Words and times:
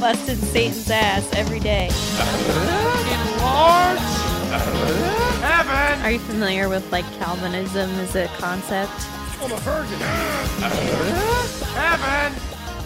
Busting 0.00 0.36
Satan's 0.36 0.90
ass 0.90 1.28
every 1.34 1.60
day. 1.60 1.90
Are 6.02 6.10
you 6.10 6.18
familiar 6.20 6.70
with 6.70 6.90
like 6.90 7.04
Calvinism 7.18 7.90
as 8.00 8.16
a 8.16 8.26
concept? 8.38 8.90
i'm 9.42 9.52
a 9.52 9.56
virgin 9.58 10.00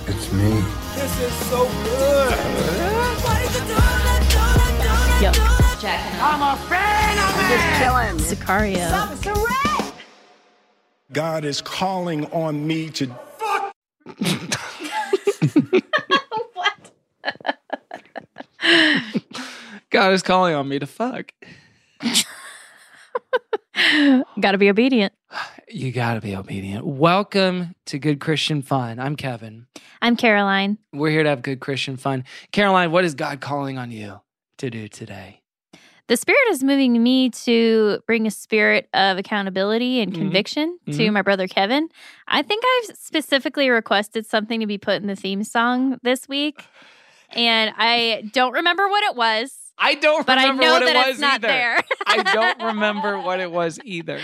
It's 0.07 0.33
me. 0.33 0.63
This 0.95 1.21
is 1.21 1.33
so 1.47 1.65
good. 1.85 2.33
Yo, 5.23 5.33
Jack. 5.81 6.01
I'm 6.21 6.43
a 6.43 6.57
fan 6.69 7.19
of 7.19 7.35
it. 7.51 8.25
Sicario. 8.37 8.91
God 11.13 11.45
is 11.45 11.61
calling 11.63 12.27
on 12.33 12.67
me 12.67 12.91
to 12.91 13.07
God 19.91 20.13
is 20.13 20.23
calling 20.23 20.55
on 20.55 20.69
me 20.69 20.79
to 20.79 20.87
fuck. 20.87 21.33
Got 24.41 24.53
to 24.53 24.59
be 24.59 24.71
obedient. 24.71 25.13
You 25.69 25.91
gotta 25.93 26.21
be 26.21 26.37
obedient. 26.37 26.87
Welcome 26.87 27.75
to 27.87 27.99
Good 27.99 28.21
Christian 28.21 28.63
Fun. 28.63 29.01
I'm 29.01 29.17
Kevin. 29.17 29.67
I'm 30.01 30.17
Caroline. 30.17 30.79
We're 30.93 31.11
here 31.11 31.23
to 31.25 31.29
have 31.31 31.43
good 31.43 31.59
Christian 31.61 31.97
fun. 31.97 32.25
Caroline, 32.53 32.93
what 32.93 33.05
is 33.05 33.15
God 33.15 33.41
calling 33.41 33.77
on 33.79 33.91
you 33.91 34.21
to 34.59 34.71
do 34.71 34.87
today? 34.87 35.41
The 36.07 36.17
Spirit 36.19 36.43
is 36.51 36.63
moving 36.63 37.03
me 37.03 37.31
to 37.31 37.99
bring 38.07 38.27
a 38.27 38.31
spirit 38.31 38.89
of 38.93 39.17
accountability 39.19 40.01
and 40.01 40.13
Mhm. 40.13 40.17
conviction 40.19 40.79
to 40.87 40.93
Mhm. 40.93 41.13
my 41.15 41.23
brother 41.23 41.49
Kevin. 41.49 41.89
I 42.29 42.43
think 42.43 42.63
I've 42.65 42.97
specifically 42.97 43.71
requested 43.71 44.27
something 44.27 44.61
to 44.61 44.67
be 44.67 44.77
put 44.79 45.01
in 45.01 45.07
the 45.09 45.17
theme 45.17 45.43
song 45.43 45.99
this 46.03 46.29
week, 46.29 46.63
and 47.35 47.75
I 47.77 48.25
don't 48.33 48.53
remember 48.53 48.89
what 48.89 49.03
it 49.05 49.17
was, 49.17 49.55
I 49.79 49.95
don't 49.95 50.27
but 50.27 50.39
I 50.39 50.43
remember 50.45 50.63
know 50.65 50.73
what 50.75 50.85
that 50.87 50.97
it 50.97 50.99
was 50.99 51.09
it's 51.11 51.21
not 51.21 51.35
either. 51.35 51.49
there. 51.49 51.81
I 52.07 52.23
don't 52.23 52.63
remember 52.63 53.19
what 53.21 53.41
it 53.41 53.51
was 53.51 53.79
either. 53.85 54.21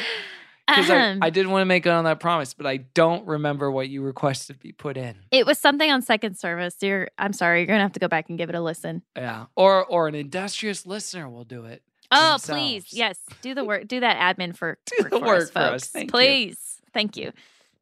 Because 0.69 0.89
I, 0.89 1.11
um, 1.11 1.19
I 1.21 1.31
did 1.31 1.49
want 1.49 1.63
to 1.63 1.65
make 1.65 1.83
good 1.83 1.93
on 1.93 2.05
that 2.05 2.21
promise, 2.21 2.55
but 2.55 2.65
I 2.65 2.77
don't 2.77 3.27
remember 3.27 3.69
what 3.73 3.89
you 3.89 4.03
requested 4.03 4.61
be 4.61 4.71
put 4.71 4.97
in. 4.97 5.17
It 5.33 5.45
was 5.45 5.59
something 5.59 5.91
on 5.91 6.01
second 6.03 6.37
service. 6.39 6.77
You're, 6.81 7.09
I'm 7.19 7.33
sorry, 7.33 7.59
you're 7.61 7.67
gonna 7.67 7.81
have 7.81 7.93
to 7.95 8.01
go 8.01 8.07
back 8.07 8.29
and 8.29 8.39
give 8.39 8.49
it 8.49 8.55
a 8.55 8.61
listen. 8.61 9.03
Yeah. 9.17 9.47
Or 9.57 9.85
or 9.85 10.07
an 10.07 10.15
industrious 10.15 10.87
listener 10.87 11.29
will 11.29 11.43
do 11.43 11.65
it. 11.65 11.83
Oh, 12.13 12.33
themselves. 12.33 12.47
please, 12.47 12.85
yes, 12.93 13.19
do 13.43 13.55
the 13.55 13.65
work, 13.65 13.89
do 13.89 13.99
that 14.01 14.37
admin 14.37 14.57
for, 14.57 14.79
Do 14.87 14.97
work 15.05 15.11
the 15.11 15.19
for 15.19 15.27
work 15.27 15.43
us, 15.43 15.51
for 15.51 15.59
us. 15.59 15.71
folks. 15.71 15.87
Thank 15.89 16.07
you. 16.07 16.11
please, 16.13 16.81
thank 16.95 17.17
you. 17.17 17.33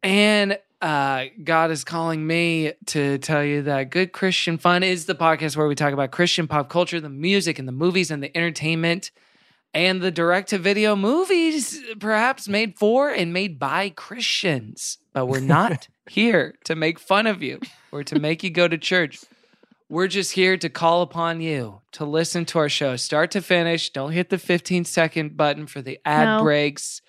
And 0.02 0.58
uh, 0.80 1.26
God 1.42 1.70
is 1.70 1.84
calling 1.84 2.26
me 2.26 2.72
to 2.86 3.18
tell 3.18 3.44
you 3.44 3.62
that 3.62 3.90
Good 3.90 4.12
Christian 4.12 4.58
Fun 4.58 4.82
is 4.82 5.06
the 5.06 5.14
podcast 5.14 5.56
where 5.56 5.66
we 5.66 5.74
talk 5.74 5.92
about 5.92 6.10
Christian 6.12 6.46
pop 6.46 6.68
culture, 6.68 7.00
the 7.00 7.08
music 7.08 7.58
and 7.58 7.66
the 7.66 7.72
movies 7.72 8.10
and 8.10 8.22
the 8.22 8.36
entertainment 8.36 9.10
and 9.74 10.00
the 10.00 10.10
direct 10.10 10.48
to 10.50 10.58
video 10.58 10.96
movies, 10.96 11.80
perhaps 12.00 12.48
made 12.48 12.78
for 12.78 13.10
and 13.10 13.32
made 13.32 13.58
by 13.58 13.90
Christians. 13.90 14.98
But 15.12 15.26
we're 15.26 15.40
not 15.40 15.88
here 16.08 16.54
to 16.64 16.74
make 16.74 16.98
fun 16.98 17.26
of 17.26 17.42
you 17.42 17.60
or 17.92 18.02
to 18.04 18.18
make 18.18 18.42
you 18.42 18.50
go 18.50 18.68
to 18.68 18.78
church. 18.78 19.20
We're 19.90 20.08
just 20.08 20.32
here 20.32 20.56
to 20.58 20.68
call 20.68 21.02
upon 21.02 21.40
you 21.40 21.80
to 21.92 22.04
listen 22.04 22.44
to 22.46 22.58
our 22.58 22.68
show 22.68 22.96
start 22.96 23.30
to 23.32 23.40
finish. 23.42 23.90
Don't 23.90 24.12
hit 24.12 24.28
the 24.30 24.38
15 24.38 24.84
second 24.84 25.36
button 25.36 25.66
for 25.66 25.80
the 25.82 25.98
ad 26.04 26.38
No. 26.38 26.42
breaks. 26.44 27.00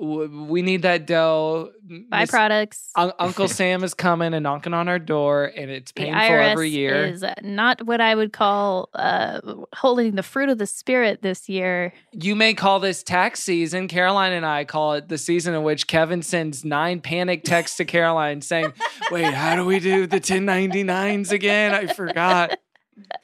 W- 0.00 0.46
We 0.48 0.62
need 0.62 0.82
that 0.82 1.06
dough. 1.06 1.70
Miss- 1.86 2.02
Byproducts. 2.30 2.88
Un- 2.96 3.12
Uncle 3.18 3.48
Sam 3.58 3.84
is 3.84 3.94
coming 3.94 4.34
and 4.34 4.42
knocking 4.42 4.74
on 4.74 4.88
our 4.88 4.98
door, 4.98 5.52
and 5.56 5.70
it's 5.70 5.92
the 5.92 6.02
painful 6.04 6.20
IRS 6.20 6.50
every 6.52 6.70
year. 6.70 7.04
is 7.06 7.24
not 7.42 7.84
what 7.86 8.00
I 8.00 8.14
would 8.14 8.32
call 8.32 8.88
uh, 8.94 9.40
holding 9.74 10.14
the 10.14 10.22
fruit 10.22 10.48
of 10.48 10.58
the 10.58 10.66
spirit 10.66 11.22
this 11.22 11.48
year. 11.48 11.92
you 12.12 12.34
may 12.34 12.54
call 12.54 12.80
this 12.80 13.02
tax 13.02 13.40
season. 13.40 13.88
Caroline 13.88 14.32
and 14.32 14.46
I 14.46 14.64
call 14.64 14.94
it 14.94 15.08
the 15.08 15.18
season 15.18 15.54
in 15.54 15.62
which 15.62 15.86
Kevin 15.86 16.22
sends 16.22 16.64
nine 16.64 17.00
panic 17.00 17.44
texts 17.44 17.76
to 17.76 17.84
Caroline 17.84 18.40
saying, 18.40 18.72
Wait, 19.10 19.32
how 19.32 19.54
do 19.56 19.64
we 19.64 19.78
do 19.80 20.06
the 20.06 20.20
1099s 20.20 21.30
again? 21.32 21.74
I 21.74 21.86
forgot. 21.92 22.58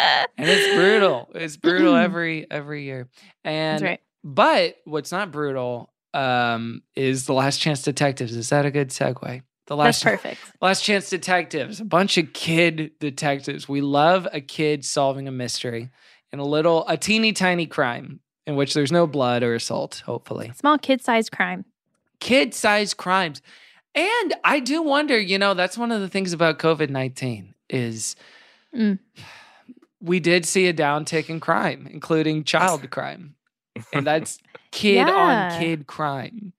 And 0.00 0.48
it's 0.48 0.74
brutal. 0.74 1.28
It's 1.34 1.56
brutal 1.56 1.94
every 2.06 2.50
every 2.50 2.84
year. 2.84 3.08
And 3.44 3.74
That's 3.80 3.82
right. 3.90 4.00
but 4.24 4.76
what's 4.84 5.12
not 5.12 5.30
brutal 5.30 5.90
um, 6.18 6.82
is 6.96 7.26
the 7.26 7.32
last 7.32 7.60
chance 7.60 7.82
detectives. 7.82 8.34
Is 8.34 8.48
that 8.50 8.66
a 8.66 8.70
good 8.70 8.88
segue? 8.90 9.42
The 9.66 9.76
That's 9.76 10.02
last 10.02 10.04
perfect. 10.04 10.40
Last 10.62 10.82
Chance 10.82 11.10
Detectives, 11.10 11.78
a 11.78 11.84
bunch 11.84 12.16
of 12.16 12.32
kid 12.32 12.92
detectives. 13.00 13.68
We 13.68 13.82
love 13.82 14.26
a 14.32 14.40
kid 14.40 14.82
solving 14.82 15.28
a 15.28 15.30
mystery 15.30 15.90
and 16.32 16.40
a 16.40 16.44
little, 16.44 16.88
a 16.88 16.96
teeny 16.96 17.34
tiny 17.34 17.66
crime 17.66 18.20
in 18.46 18.56
which 18.56 18.72
there's 18.72 18.90
no 18.90 19.06
blood 19.06 19.42
or 19.42 19.54
assault, 19.54 20.02
hopefully. 20.06 20.50
Small 20.56 20.78
kid-sized 20.78 21.30
crime. 21.30 21.66
Kid 22.18 22.54
sized 22.54 22.96
crimes. 22.96 23.42
And 23.94 24.34
I 24.42 24.60
do 24.60 24.82
wonder, 24.82 25.20
you 25.20 25.38
know, 25.38 25.52
that's 25.52 25.76
one 25.76 25.92
of 25.92 26.00
the 26.00 26.08
things 26.08 26.32
about 26.32 26.58
COVID 26.58 26.88
19 26.88 27.54
is 27.68 28.16
Mm. 28.74 28.98
we 30.00 30.20
did 30.20 30.46
see 30.46 30.66
a 30.66 30.74
downtick 30.74 31.28
in 31.28 31.40
crime, 31.40 31.88
including 31.90 32.44
child 32.44 32.88
crime. 32.90 33.34
And 33.92 34.06
that's 34.06 34.38
kid 34.70 35.06
Yeah. 35.06 35.50
on 35.54 35.60
kid 35.60 35.86
crime. 35.86 36.52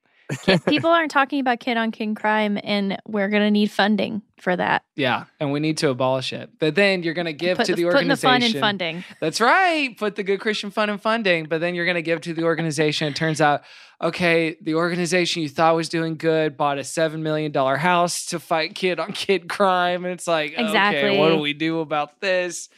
People 0.68 0.91
aren't 0.91 1.09
talking 1.09 1.40
about 1.40 1.59
kid 1.59 1.75
on 1.75 1.90
kid 1.90 2.16
crime, 2.16 2.59
and 2.63 3.00
we're 3.07 3.30
gonna 3.30 3.50
need 3.50 3.72
funding 3.72 4.22
for 4.40 4.56
that. 4.56 4.84
Yeah. 4.96 5.25
And 5.40 5.52
we 5.52 5.59
need 5.59 5.78
to 5.80 5.90
abolish 5.90 6.31
it. 6.34 6.52
But 6.59 6.75
then 6.75 7.03
you're 7.03 7.13
going 7.13 7.25
to 7.25 7.34
give 7.34 7.57
Put 7.57 7.66
to 7.66 7.75
the, 7.75 7.84
the 7.84 7.90
putting 7.90 8.07
the 8.07 8.13
organization. 8.13 8.30
fun 8.30 8.44
in 8.44 8.62
funding. 8.62 9.03
That's 9.19 9.41
right. 9.41 9.97
Put 9.97 10.16
the 10.16 10.24
good 10.24 10.40
Christian 10.40 10.72
fund 10.72 10.90
in 10.90 10.97
funding, 10.97 11.46
but 11.47 11.59
then 11.59 11.75
you're 11.75 11.84
going 11.84 11.96
to 11.96 12.02
give 12.02 12.22
to 12.22 12.34
the 12.34 12.44
organization. 12.44 13.09
It 13.09 13.18
turns 13.18 13.41
out, 13.41 13.63
okay, 14.01 14.56
the 14.62 14.75
organization 14.75 15.41
you 15.41 15.50
thought 15.50 15.75
was 15.75 15.90
doing 15.90 16.16
good 16.16 16.56
bought 16.56 16.78
a 16.78 16.84
$7 16.84 17.19
million 17.19 17.53
house 17.53 18.28
to 18.28 18.40
fight 18.40 18.75
kid 18.75 18.97
on 18.97 19.12
kid 19.12 19.50
crime. 19.50 20.06
And 20.06 20.13
it's 20.13 20.25
like, 20.28 20.53
okay, 20.53 20.63
Exactly. 20.63 21.18
what 21.18 21.30
do 21.31 21.38
we 21.40 21.51
do 21.51 21.81
about 21.81 22.22
this? 22.22 22.69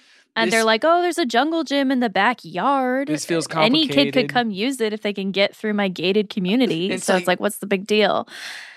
And 0.42 0.48
This- 0.48 0.54
they're 0.58 0.64
like, 0.64 0.82
"Oh, 0.84 1.02
there's 1.02 1.18
a 1.18 1.26
jungle 1.26 1.64
gym 1.64 1.92
in 1.92 2.00
the 2.00 2.10
backyard. 2.10 3.08
This 3.08 3.26
feels 3.26 3.48
complicated. 3.48 3.92
Any 3.98 4.12
kid 4.12 4.14
could 4.14 4.30
come 4.30 4.52
use 4.52 4.82
it 4.82 4.94
if 4.94 5.02
they 5.02 5.14
can 5.14 5.32
get 5.32 5.56
through 5.56 5.74
my 5.74 5.88
gated 5.88 6.30
community." 6.30 6.92
It's 6.92 7.06
so 7.06 7.14
like- 7.14 7.22
it's 7.22 7.28
like, 7.28 7.40
what's 7.40 7.58
the 7.60 7.68
big 7.68 7.86
deal? 7.88 8.28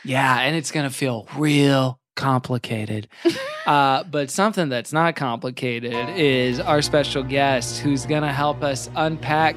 Yeah. 0.05 0.41
And 0.41 0.55
it's 0.57 0.71
going 0.71 0.89
to 0.89 0.95
feel 0.95 1.27
real 1.37 1.99
complicated. 2.17 3.09
uh, 3.67 4.05
but 4.05 4.31
something 4.31 4.69
that's 4.69 4.93
not 4.93 5.17
complicated 5.17 5.95
is 6.17 6.61
our 6.61 6.81
special 6.83 7.23
guest 7.23 7.81
who's 7.81 8.07
going 8.07 8.23
to 8.23 8.33
help 8.33 8.63
us 8.63 8.89
unpack 8.97 9.57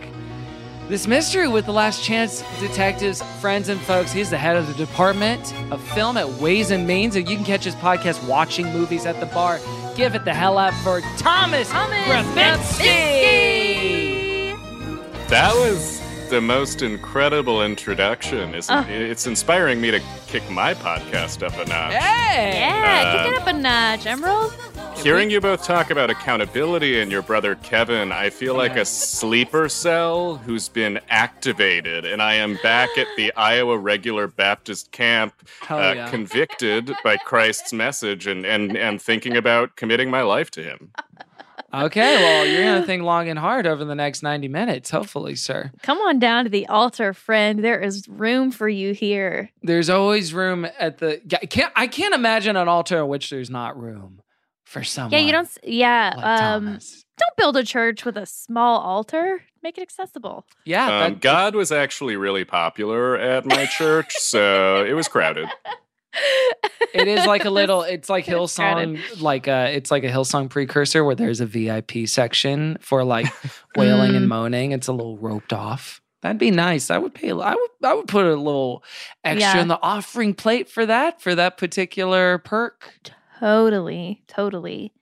this 0.87 1.05
mystery 1.05 1.47
with 1.49 1.65
the 1.65 1.73
last 1.73 2.01
chance 2.01 2.41
detectives 2.61 3.21
friends 3.41 3.67
and 3.67 3.77
folks 3.81 4.13
he's 4.13 4.29
the 4.29 4.37
head 4.37 4.55
of 4.55 4.65
the 4.67 4.73
department 4.85 5.53
of 5.69 5.85
film 5.89 6.15
at 6.15 6.27
ways 6.41 6.71
and 6.71 6.87
means 6.87 7.13
and 7.17 7.27
you 7.29 7.35
can 7.35 7.43
catch 7.43 7.65
his 7.65 7.75
podcast 7.75 8.25
watching 8.25 8.65
movies 8.71 9.05
at 9.05 9.19
the 9.19 9.25
bar 9.25 9.59
give 9.97 10.15
it 10.15 10.23
the 10.25 10.33
hell 10.33 10.57
up 10.57 10.73
for 10.75 11.01
thomas, 11.17 11.69
Grabinski. 11.71 12.87
That 15.27 15.53
was 15.55 15.99
the 16.29 16.39
most 16.39 16.81
incredible 16.81 17.63
introduction. 17.63 18.53
It's, 18.55 18.69
Oh. 18.69 18.85
it's 18.87 19.27
inspiring 19.27 19.81
me 19.81 19.91
to 19.91 19.99
kick 20.27 20.49
my 20.49 20.73
podcast 20.73 21.41
up 21.45 21.53
a 21.57 21.65
notch. 21.67 21.93
hey 21.93 22.59
Yeah, 22.59 23.03
Uh, 23.15 23.23
kick 23.25 23.33
it 23.33 23.41
up 23.41 23.47
a 23.47 23.53
notch, 23.53 24.03
Emeril. 24.05 24.53
Hearing 25.03 25.29
you 25.29 25.39
both 25.39 25.63
talk 25.63 25.91
about 25.91 26.09
accountability 26.09 26.99
and 26.99 27.11
your 27.11 27.21
brother 27.21 27.55
Kevin, 27.55 28.11
I 28.11 28.29
feel 28.29 28.55
like 28.55 28.75
a 28.75 28.83
sleeper 28.83 29.69
cell 29.69 30.35
who's 30.37 30.67
been 30.67 30.99
activated, 31.09 32.03
and 32.03 32.21
I 32.21 32.33
am 32.33 32.57
back 32.61 32.89
at 32.97 33.07
the 33.15 33.33
Iowa 33.37 33.77
Regular 33.77 34.27
Baptist 34.27 34.91
Camp, 34.91 35.33
uh, 35.69 35.93
yeah. 35.95 36.09
convicted 36.09 36.91
by 37.03 37.17
Christ's 37.17 37.71
message 37.71 38.27
and, 38.27 38.45
and, 38.45 38.75
and 38.75 39.01
thinking 39.01 39.37
about 39.37 39.75
committing 39.75 40.09
my 40.09 40.23
life 40.23 40.51
to 40.51 40.63
him. 40.63 40.91
Okay, 41.73 42.15
well, 42.15 42.45
you're 42.45 42.63
going 42.63 42.81
to 42.81 42.87
think 42.87 43.03
long 43.03 43.29
and 43.29 43.37
hard 43.37 43.67
over 43.67 43.85
the 43.85 43.95
next 43.95 44.23
90 44.23 44.47
minutes, 44.47 44.89
hopefully, 44.89 45.35
sir. 45.35 45.71
Come 45.83 45.99
on 45.99 46.17
down 46.17 46.45
to 46.45 46.49
the 46.49 46.65
altar, 46.67 47.13
friend. 47.13 47.63
There 47.63 47.79
is 47.79 48.07
room 48.09 48.51
for 48.51 48.67
you 48.67 48.93
here. 48.93 49.51
There's 49.61 49.89
always 49.89 50.33
room 50.33 50.65
at 50.79 50.97
the. 50.97 51.21
I 51.41 51.45
can't, 51.45 51.71
I 51.75 51.87
can't 51.87 52.15
imagine 52.15 52.55
an 52.55 52.67
altar 52.67 52.99
in 52.99 53.07
which 53.07 53.29
there's 53.29 53.49
not 53.49 53.79
room 53.79 54.21
for 54.67 54.83
someone. 54.83 55.13
Yeah, 55.13 55.19
you 55.19 55.31
don't. 55.31 55.49
Yeah, 55.63 56.13
Like 56.15 56.25
um, 56.25 56.65
Thomas. 56.65 57.05
don't 57.17 57.37
build 57.37 57.57
a 57.57 57.63
church 57.63 58.05
with 58.05 58.17
a 58.17 58.25
small 58.25 58.79
altar. 58.79 59.43
Make 59.63 59.77
it 59.77 59.81
accessible. 59.81 60.45
Yeah, 60.65 60.85
Um, 60.85 61.13
that- 61.13 61.21
God 61.21 61.55
was 61.55 61.71
actually 61.71 62.15
really 62.15 62.45
popular 62.45 63.17
at 63.17 63.45
my 63.45 63.65
church, 63.65 64.13
so 64.17 64.85
it 64.85 64.93
was 64.93 65.07
crowded. 65.07 65.47
it 66.93 67.07
is 67.07 67.25
like 67.25 67.45
a 67.45 67.49
little. 67.59 67.81
It's 67.83 68.09
like 68.09 68.27
It's 68.27 68.55
crowded. 68.55 68.97
Hillsong, 68.99 69.21
like 69.21 69.47
uh 69.47 69.67
it's 69.71 69.91
like 69.91 70.03
a 70.03 70.09
Hillsong 70.09 70.49
precursor 70.49 71.03
where 71.03 71.15
there's 71.15 71.41
a 71.41 71.45
VIP 71.45 72.07
section 72.07 72.77
for 72.81 73.03
like 73.03 73.27
wailing 73.75 74.15
and 74.15 74.25
Mm. 74.25 74.29
moaning. 74.29 74.71
It's 74.71 74.87
a 74.87 74.93
little 74.93 75.17
roped 75.17 75.53
off. 75.53 76.01
That'd 76.23 76.39
be 76.39 76.49
nice. 76.51 76.89
I 76.89 76.97
would 76.97 77.13
pay. 77.13 77.29
I 77.31 77.53
would. 77.53 77.69
I 77.83 77.93
would 77.93 78.07
put 78.07 78.25
a 78.25 78.35
little 78.35 78.83
extra 79.23 79.55
Yeah. 79.55 79.61
in 79.61 79.67
the 79.67 79.79
offering 79.81 80.33
plate 80.33 80.67
for 80.69 80.85
that 80.85 81.21
for 81.21 81.35
that 81.35 81.57
particular 81.57 82.39
perk. 82.39 82.93
Totally, 83.39 84.23
totally. 84.27 84.93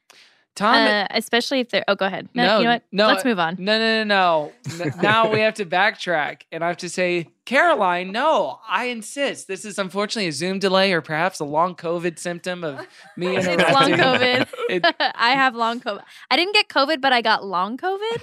Tom, 0.56 0.76
Uh, 0.76 1.08
especially 1.12 1.60
if 1.60 1.70
they're. 1.70 1.84
Oh, 1.88 1.96
go 1.96 2.06
ahead. 2.06 2.30
No, 2.34 2.46
No, 2.46 2.58
you 2.60 2.64
know 2.64 2.72
what? 2.72 2.84
no, 2.92 3.08
Let's 3.08 3.26
move 3.26 3.40
on. 3.40 3.58
No, 3.60 3.78
no, 3.78 4.04
no, 4.04 4.52
no. 4.78 4.92
Now 5.02 5.30
we 5.32 5.42
have 5.42 5.56
to 5.56 5.66
backtrack, 5.66 6.44
and 6.52 6.64
I 6.64 6.68
have 6.68 6.78
to 6.78 6.90
say, 6.90 7.28
Caroline, 7.46 8.12
no, 8.12 8.60
I 8.68 8.86
insist. 8.86 9.48
This 9.48 9.66
is 9.66 9.78
unfortunately 9.78 10.28
a 10.28 10.32
Zoom 10.32 10.58
delay, 10.58 10.92
or 10.94 11.02
perhaps 11.02 11.40
a 11.40 11.46
long 11.46 11.76
COVID 11.76 12.18
symptom 12.18 12.64
of 12.64 12.80
me 13.18 13.36
and 13.36 13.46
It's 13.48 13.72
long 13.72 13.92
COVID. 13.92 14.48
It- 14.70 14.84
I 15.16 15.32
have 15.34 15.54
long 15.56 15.80
COVID. 15.80 16.02
I 16.32 16.36
didn't 16.38 16.54
get 16.54 16.68
COVID, 16.70 17.02
but 17.02 17.14
I 17.14 17.22
got 17.22 17.46
long 17.46 17.78
COVID. 17.78 18.22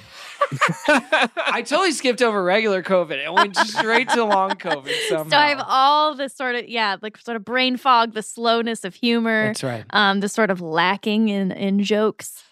I 1.47 1.63
totally 1.63 1.93
skipped 1.93 2.21
over 2.21 2.43
regular 2.43 2.83
COVID 2.83 3.25
and 3.25 3.33
went 3.35 3.57
straight 3.57 4.09
to 4.11 4.25
long 4.25 4.51
COVID 4.53 5.09
somehow. 5.09 5.31
So 5.31 5.37
I 5.37 5.49
have 5.51 5.65
all 5.69 6.15
this 6.17 6.35
sort 6.35 6.57
of 6.57 6.69
yeah, 6.69 6.97
like 7.01 7.17
sort 7.19 7.37
of 7.37 7.45
brain 7.45 7.77
fog, 7.77 8.15
the 8.15 8.23
slowness 8.23 8.85
of 8.85 8.95
humor, 8.95 9.47
That's 9.47 9.63
right. 9.63 9.85
um, 9.91 10.19
the 10.19 10.29
sort 10.29 10.51
of 10.51 10.61
lacking 10.61 11.29
in 11.29 11.53
in 11.53 11.83
jokes. 11.85 12.43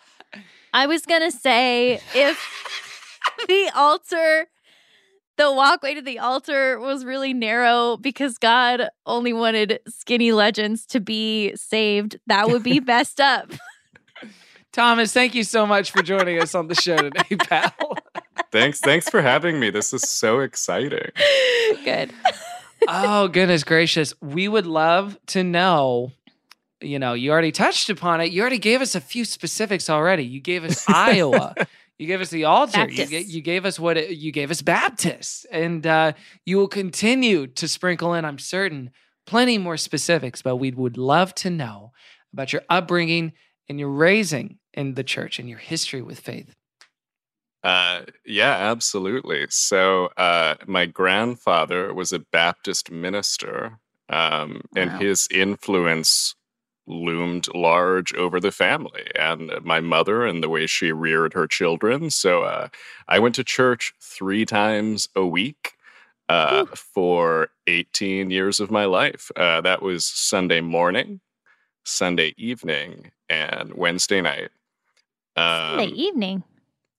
I 0.72 0.86
was 0.86 1.04
gonna 1.04 1.32
say 1.32 2.00
if 2.14 2.38
the 3.48 3.70
altar, 3.74 4.46
the 5.40 5.50
walkway 5.50 5.94
to 5.94 6.02
the 6.02 6.18
altar 6.18 6.78
was 6.78 7.02
really 7.02 7.32
narrow 7.32 7.96
because 7.96 8.36
God 8.36 8.90
only 9.06 9.32
wanted 9.32 9.80
skinny 9.88 10.32
legends 10.32 10.84
to 10.86 11.00
be 11.00 11.56
saved, 11.56 12.18
that 12.26 12.50
would 12.50 12.62
be 12.62 12.78
messed 12.86 13.22
up. 13.22 13.50
Thomas, 14.70 15.14
thank 15.14 15.34
you 15.34 15.42
so 15.42 15.66
much 15.66 15.92
for 15.92 16.02
joining 16.02 16.40
us 16.42 16.54
on 16.54 16.68
the 16.68 16.74
show 16.74 16.96
today, 16.98 17.36
pal. 17.36 17.72
Thanks, 18.52 18.80
thanks 18.80 19.08
for 19.08 19.22
having 19.22 19.58
me. 19.58 19.70
This 19.70 19.94
is 19.94 20.02
so 20.02 20.40
exciting. 20.40 21.10
Good. 21.84 22.12
oh, 22.86 23.28
goodness 23.28 23.64
gracious. 23.64 24.12
We 24.20 24.46
would 24.46 24.66
love 24.66 25.18
to 25.28 25.42
know. 25.42 26.12
You 26.82 26.98
know, 26.98 27.14
you 27.14 27.30
already 27.30 27.52
touched 27.52 27.88
upon 27.88 28.20
it. 28.20 28.30
You 28.30 28.42
already 28.42 28.58
gave 28.58 28.82
us 28.82 28.94
a 28.94 29.00
few 29.00 29.24
specifics 29.24 29.88
already. 29.88 30.24
You 30.24 30.40
gave 30.40 30.64
us 30.64 30.84
Iowa. 30.88 31.54
You 32.00 32.06
gave 32.06 32.22
us 32.22 32.30
the 32.30 32.44
altar. 32.44 32.88
You, 32.88 33.18
you 33.18 33.42
gave 33.42 33.66
us 33.66 33.78
what 33.78 33.98
it, 33.98 34.16
you 34.16 34.32
gave 34.32 34.50
us 34.50 34.62
Baptists, 34.62 35.44
and 35.52 35.86
uh, 35.86 36.12
you 36.46 36.56
will 36.56 36.66
continue 36.66 37.46
to 37.46 37.68
sprinkle 37.68 38.14
in. 38.14 38.24
I'm 38.24 38.38
certain 38.38 38.90
plenty 39.26 39.58
more 39.58 39.76
specifics, 39.76 40.40
but 40.40 40.56
we 40.56 40.70
would 40.70 40.96
love 40.96 41.34
to 41.34 41.50
know 41.50 41.92
about 42.32 42.54
your 42.54 42.62
upbringing 42.70 43.32
and 43.68 43.78
your 43.78 43.90
raising 43.90 44.56
in 44.72 44.94
the 44.94 45.04
church 45.04 45.38
and 45.38 45.46
your 45.46 45.58
history 45.58 46.00
with 46.00 46.20
faith. 46.20 46.56
Uh, 47.62 48.04
yeah, 48.24 48.56
absolutely. 48.56 49.44
So, 49.50 50.06
uh, 50.16 50.54
my 50.66 50.86
grandfather 50.86 51.92
was 51.92 52.14
a 52.14 52.20
Baptist 52.20 52.90
minister, 52.90 53.78
um, 54.08 54.62
and 54.74 54.92
his 54.92 55.28
influence 55.30 56.34
loomed 56.86 57.46
large 57.54 58.12
over 58.14 58.40
the 58.40 58.50
family 58.50 59.06
and 59.14 59.50
my 59.62 59.80
mother 59.80 60.24
and 60.26 60.42
the 60.42 60.48
way 60.48 60.66
she 60.66 60.92
reared 60.92 61.32
her 61.34 61.46
children. 61.46 62.10
So, 62.10 62.42
uh, 62.42 62.68
I 63.08 63.18
went 63.18 63.34
to 63.36 63.44
church 63.44 63.92
three 64.00 64.44
times 64.46 65.08
a 65.14 65.24
week. 65.26 65.72
Uh, 66.28 66.64
for 66.76 67.48
18 67.66 68.30
years 68.30 68.60
of 68.60 68.70
my 68.70 68.84
life. 68.84 69.32
Uh, 69.34 69.60
that 69.62 69.82
was 69.82 70.04
Sunday 70.04 70.60
morning, 70.60 71.18
Sunday 71.84 72.34
evening, 72.36 73.10
and 73.28 73.74
Wednesday 73.74 74.20
night. 74.20 74.50
Sunday 75.36 75.88
Um, 75.88 75.94
evening. 75.96 76.44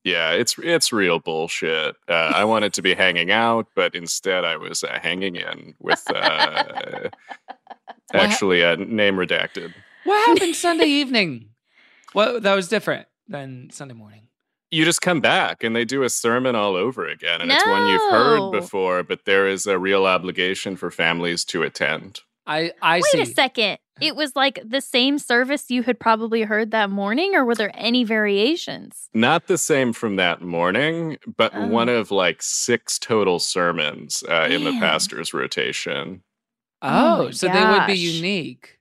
yeah, 0.04 0.32
it's 0.32 0.58
it's 0.60 0.92
real 0.92 1.20
bullshit. 1.20 1.96
Uh, 2.10 2.12
I 2.36 2.44
wanted 2.44 2.74
to 2.74 2.82
be 2.82 2.94
hanging 2.94 3.32
out, 3.32 3.68
but 3.74 3.96
instead 3.96 4.44
I 4.44 4.58
was 4.58 4.84
uh, 4.84 5.00
hanging 5.02 5.38
in 5.38 5.76
with 5.80 6.04
uh, 6.14 7.08
What? 8.14 8.24
actually 8.24 8.62
a 8.62 8.76
name 8.78 9.16
redacted. 9.16 9.74
What 10.04 10.26
happened 10.28 10.56
Sunday 10.56 10.86
evening? 10.88 11.50
Well, 12.14 12.40
that 12.42 12.56
was 12.56 12.68
different 12.68 13.08
than 13.28 13.70
Sunday 13.72 13.94
morning. 13.94 14.28
You 14.70 14.86
just 14.86 15.02
come 15.02 15.20
back 15.20 15.64
and 15.64 15.76
they 15.76 15.84
do 15.86 16.04
a 16.04 16.10
sermon 16.10 16.56
all 16.56 16.76
over 16.76 17.06
again, 17.08 17.42
and 17.42 17.52
it's 17.52 17.66
one 17.68 17.88
you've 17.88 18.12
heard 18.12 18.52
before, 18.52 19.04
but 19.04 19.26
there 19.26 19.46
is 19.48 19.68
a 19.68 19.78
real 19.78 20.06
obligation 20.06 20.78
for 20.78 20.90
families 20.92 21.44
to 21.46 21.64
attend. 21.64 22.22
I 22.48 22.72
I 22.82 22.98
Wait 22.98 23.04
see. 23.12 23.22
a 23.22 23.26
second. 23.26 23.78
It 24.00 24.16
was 24.16 24.36
like 24.36 24.60
the 24.66 24.82
same 24.82 25.20
service 25.20 25.70
you 25.70 25.84
had 25.84 26.00
probably 26.00 26.42
heard 26.42 26.72
that 26.72 26.90
morning, 26.90 27.36
or 27.36 27.46
were 27.46 27.54
there 27.54 27.72
any 27.76 28.04
variations? 28.04 29.10
Not 29.14 29.46
the 29.48 29.58
same 29.60 29.94
from 29.94 30.16
that 30.16 30.42
morning, 30.42 31.18
but 31.38 31.52
Oh. 31.54 31.68
one 31.68 31.88
of 31.90 32.10
like 32.10 32.42
six 32.42 32.98
total 32.98 33.38
sermons 33.40 34.24
uh, 34.28 34.48
in 34.50 34.64
the 34.64 34.72
pastor's 34.80 35.34
rotation. 35.36 36.24
Oh 36.82 37.22
Oh, 37.22 37.24
my 37.26 37.32
so 37.32 37.48
they 37.48 37.64
would 37.66 37.86
be 37.88 37.94
unique. 37.98 38.78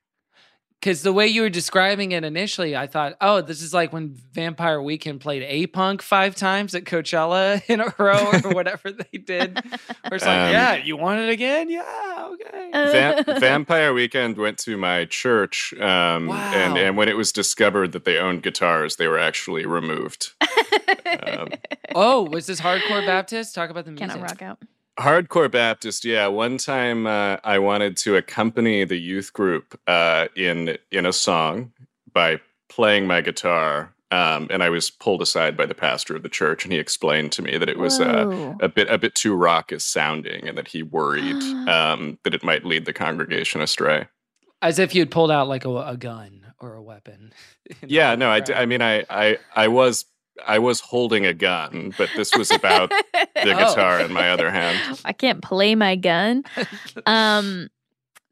Because 0.79 1.03
the 1.03 1.13
way 1.13 1.27
you 1.27 1.43
were 1.43 1.49
describing 1.49 2.11
it 2.11 2.23
initially, 2.23 2.75
I 2.75 2.87
thought, 2.87 3.13
oh, 3.21 3.41
this 3.41 3.61
is 3.61 3.71
like 3.71 3.93
when 3.93 4.15
Vampire 4.33 4.81
Weekend 4.81 5.21
played 5.21 5.43
A 5.43 5.67
Punk 5.67 6.01
five 6.01 6.33
times 6.35 6.73
at 6.73 6.85
Coachella 6.85 7.61
in 7.69 7.81
a 7.81 7.93
row 7.99 8.31
or 8.43 8.49
whatever 8.55 8.91
they 8.91 9.19
did. 9.19 9.59
Or 10.09 10.15
it's 10.15 10.25
like, 10.25 10.39
Um, 10.39 10.51
yeah, 10.51 10.77
you 10.77 10.97
want 10.97 11.19
it 11.19 11.29
again? 11.29 11.69
Yeah, 11.69 12.29
okay. 12.31 12.71
Uh, 12.73 13.23
Va- 13.23 13.33
Vampire 13.39 13.93
Weekend 13.93 14.37
went 14.39 14.57
to 14.59 14.75
my 14.75 15.05
church, 15.05 15.71
um, 15.79 16.25
Wow. 16.25 16.51
and 16.55 16.75
and 16.79 16.97
when 16.97 17.07
it 17.09 17.15
was 17.15 17.31
discovered 17.31 17.91
that 17.91 18.03
they 18.05 18.17
owned 18.17 18.41
guitars, 18.41 18.95
they 18.95 19.07
were 19.07 19.19
actually 19.19 19.67
removed. 19.67 20.31
Um, 20.41 21.49
oh, 21.93 22.23
was 22.23 22.47
this 22.47 22.59
hardcore 22.59 23.05
Baptist? 23.05 23.53
Talk 23.53 23.69
about 23.69 23.85
the 23.85 23.91
music. 23.91 24.09
Cannot 24.09 24.23
rock 24.27 24.41
out. 24.41 24.57
Hardcore 24.99 25.49
Baptist, 25.49 26.05
yeah. 26.05 26.27
One 26.27 26.57
time, 26.57 27.07
uh, 27.07 27.37
I 27.43 27.59
wanted 27.59 27.97
to 27.97 28.15
accompany 28.15 28.83
the 28.83 28.97
youth 28.97 29.33
group 29.33 29.79
uh, 29.87 30.27
in 30.35 30.77
in 30.91 31.05
a 31.05 31.13
song 31.13 31.71
by 32.13 32.41
playing 32.69 33.07
my 33.07 33.21
guitar, 33.21 33.93
um, 34.11 34.47
and 34.49 34.61
I 34.61 34.69
was 34.69 34.89
pulled 34.89 35.21
aside 35.21 35.55
by 35.55 35.65
the 35.65 35.73
pastor 35.73 36.15
of 36.15 36.23
the 36.23 36.29
church, 36.29 36.65
and 36.65 36.73
he 36.73 36.79
explained 36.79 37.31
to 37.33 37.41
me 37.41 37.57
that 37.57 37.69
it 37.69 37.77
was 37.77 37.99
uh, 37.99 38.55
a 38.59 38.67
bit 38.67 38.89
a 38.89 38.97
bit 38.97 39.15
too 39.15 39.33
raucous 39.33 39.85
sounding, 39.85 40.47
and 40.47 40.57
that 40.57 40.67
he 40.67 40.83
worried 40.83 41.41
um, 41.69 42.19
that 42.23 42.33
it 42.33 42.43
might 42.43 42.65
lead 42.65 42.85
the 42.85 42.93
congregation 42.93 43.61
astray. 43.61 44.07
As 44.61 44.77
if 44.77 44.93
you'd 44.93 45.09
pulled 45.09 45.31
out 45.31 45.47
like 45.47 45.65
a, 45.65 45.75
a 45.75 45.97
gun 45.97 46.41
or 46.59 46.75
a 46.75 46.81
weapon. 46.81 47.33
Yeah, 47.87 48.15
no, 48.15 48.29
I, 48.29 48.41
d- 48.41 48.51
crowd. 48.51 48.61
I 48.61 48.65
mean, 48.65 48.81
I, 48.81 49.05
I, 49.09 49.37
I 49.55 49.69
was, 49.69 50.03
I 50.47 50.59
was 50.59 50.79
holding 50.79 51.25
a 51.25 51.33
gun, 51.33 51.93
but 51.97 52.09
this 52.15 52.35
was 52.35 52.51
about 52.51 52.89
the 53.13 53.53
Oh. 53.53 53.57
guitar 53.57 53.99
in 53.99 54.11
my 54.13 54.29
other 54.31 54.49
hand. 54.51 54.99
I 55.05 55.13
can't 55.13 55.41
play 55.41 55.75
my 55.75 55.95
gun. 55.95 56.43
Um, 57.05 57.69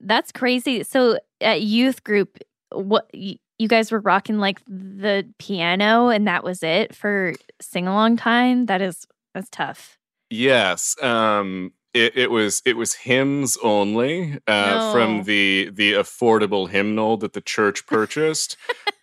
that's 0.01 0.31
crazy. 0.31 0.83
So 0.83 1.19
at 1.41 1.61
youth 1.61 2.03
group, 2.03 2.37
what 2.71 3.09
y- 3.13 3.37
you 3.57 3.67
guys 3.67 3.91
were 3.91 3.99
rocking 3.99 4.37
like 4.39 4.59
the 4.67 5.27
piano, 5.39 6.07
and 6.09 6.27
that 6.27 6.43
was 6.43 6.63
it 6.63 6.95
for 6.95 7.33
sing 7.61 7.87
along 7.87 8.17
time. 8.17 8.65
That 8.67 8.81
is 8.81 9.05
that's 9.33 9.49
tough. 9.49 9.97
Yes, 10.29 10.95
um, 11.01 11.73
it, 11.93 12.15
it 12.17 12.31
was, 12.31 12.61
it 12.65 12.77
was 12.77 12.93
hymns 12.93 13.57
only 13.63 14.33
uh, 14.47 14.77
No. 14.77 14.91
from 14.91 15.23
the 15.23 15.69
the 15.73 15.93
affordable 15.93 16.69
hymnal 16.69 17.17
that 17.17 17.33
the 17.33 17.41
church 17.41 17.85
purchased. 17.87 18.57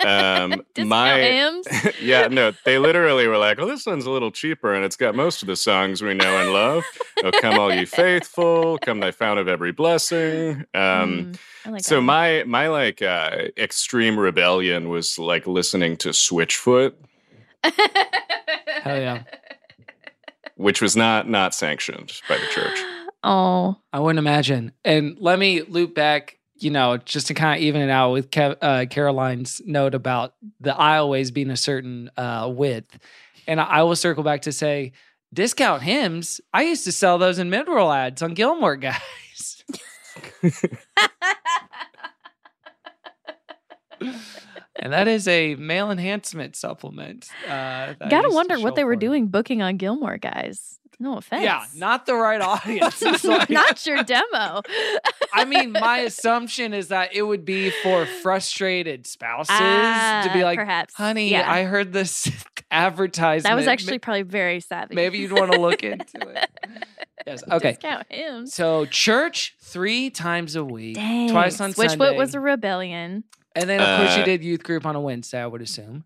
Um, 0.04 0.62
my, 0.78 1.18
hymns. 1.20 1.66
yeah, 2.02 2.28
no, 2.28 2.52
they 2.64 2.78
literally 2.78 3.26
were 3.26 3.38
like, 3.38 3.58
"Oh, 3.58 3.66
this 3.66 3.86
one's 3.86 4.06
a 4.06 4.10
little 4.10 4.30
cheaper, 4.30 4.72
and 4.74 4.84
it's 4.84 4.96
got 4.96 5.14
most 5.14 5.42
of 5.42 5.48
the 5.48 5.56
songs 5.56 6.02
we 6.02 6.14
know 6.14 6.36
and 6.38 6.52
love." 6.52 6.84
oh, 7.24 7.30
come 7.40 7.58
all 7.58 7.74
ye 7.74 7.84
faithful, 7.86 8.78
come 8.78 9.00
thy 9.00 9.10
fount 9.10 9.38
of 9.40 9.48
every 9.48 9.72
blessing. 9.72 10.64
Um, 10.74 11.34
Mm, 11.66 11.72
like 11.72 11.82
so 11.82 11.96
that 11.96 12.02
my 12.02 12.44
my 12.46 12.68
like 12.68 13.02
uh 13.02 13.48
extreme 13.56 14.18
rebellion 14.18 14.88
was 14.88 15.18
like 15.18 15.46
listening 15.46 15.96
to 15.96 16.10
switchfoot 16.10 16.92
Hell 17.64 18.98
yeah. 19.00 19.22
which 20.56 20.82
was 20.82 20.96
not 20.96 21.28
not 21.28 21.54
sanctioned 21.54 22.20
by 22.28 22.36
the 22.36 22.46
church 22.46 22.78
Oh, 23.24 23.76
I 23.92 23.98
wouldn't 24.00 24.18
imagine. 24.20 24.72
And 24.84 25.16
let 25.18 25.38
me 25.38 25.62
loop 25.62 25.94
back. 25.94 26.38
you 26.58 26.70
know, 26.70 26.96
just 26.96 27.26
to 27.26 27.34
kind 27.34 27.58
of 27.58 27.62
even 27.62 27.80
it 27.82 27.90
out 27.90 28.12
with 28.12 28.30
Kev, 28.30 28.56
uh, 28.62 28.86
Caroline's 28.88 29.60
note 29.66 29.94
about 29.94 30.34
the 30.60 30.72
aisleways 30.72 31.32
being 31.32 31.50
a 31.50 31.56
certain 31.56 32.10
uh, 32.16 32.48
width, 32.54 32.98
and 33.48 33.60
I, 33.60 33.64
I 33.64 33.82
will 33.82 33.96
circle 33.96 34.22
back 34.22 34.42
to 34.42 34.52
say 34.52 34.92
discount 35.34 35.82
Hims. 35.82 36.40
I 36.54 36.62
used 36.62 36.84
to 36.84 36.92
sell 36.92 37.18
those 37.18 37.38
in 37.38 37.50
mid-roll 37.50 37.90
ads 37.92 38.22
on 38.22 38.34
Gilmore 38.34 38.76
Guys. 38.86 39.64
and 44.78 44.92
that 44.92 45.08
is 45.08 45.26
a 45.28 45.54
male 45.56 45.90
enhancement 45.90 46.56
supplement. 46.56 47.28
Uh, 47.48 47.94
Gotta 48.08 48.30
wonder 48.30 48.58
what 48.60 48.74
they 48.74 48.84
were 48.84 48.96
doing 48.96 49.26
booking 49.28 49.62
on 49.62 49.76
Gilmore 49.76 50.18
Guys. 50.18 50.78
No 50.98 51.18
offense. 51.18 51.42
Yeah, 51.44 51.62
not 51.74 52.06
the 52.06 52.14
right 52.14 52.40
audience. 52.40 53.02
Like- 53.24 53.50
not 53.50 53.84
your 53.84 54.02
demo. 54.02 54.62
I 55.34 55.44
mean, 55.44 55.72
my 55.78 55.98
assumption 55.98 56.72
is 56.72 56.88
that 56.88 57.14
it 57.14 57.20
would 57.20 57.44
be 57.44 57.68
for 57.82 58.06
frustrated 58.06 59.06
spouses 59.06 59.48
to 59.48 59.54
Ah, 59.62 60.30
be 60.32 60.42
like, 60.42 60.58
perhaps. 60.58 60.94
honey, 60.94 61.30
Yeah. 61.32 61.50
I 61.52 61.64
heard 61.64 61.92
this 61.92 62.30
advertisement. 62.70 63.44
that 63.44 63.54
was 63.56 63.66
actually 63.66 63.98
probably 63.98 64.22
very 64.22 64.60
savvy. 64.60 64.94
maybe 64.94 65.18
you'd 65.18 65.32
want 65.32 65.52
to 65.52 65.60
look 65.60 65.82
into 65.82 66.18
it. 66.30 66.48
Yes. 67.26 67.42
Okay. 67.50 67.72
Discount 67.72 68.10
him. 68.10 68.46
So 68.46 68.86
church 68.86 69.54
three 69.60 70.08
times 70.08 70.56
a 70.56 70.64
week, 70.64 70.94
Dang. 70.94 71.28
twice 71.30 71.60
on 71.60 71.72
Switchfoot 71.74 71.90
Sunday, 71.98 72.16
was 72.16 72.34
a 72.34 72.40
rebellion. 72.40 73.24
And 73.56 73.68
then 73.68 73.80
of 73.80 73.98
course 73.98 74.16
you 74.16 74.22
Uh, 74.22 74.26
did 74.26 74.44
youth 74.44 74.62
group 74.62 74.86
on 74.86 74.94
a 74.96 75.00
Wednesday. 75.00 75.40
I 75.42 75.46
would 75.46 75.62
assume. 75.62 76.04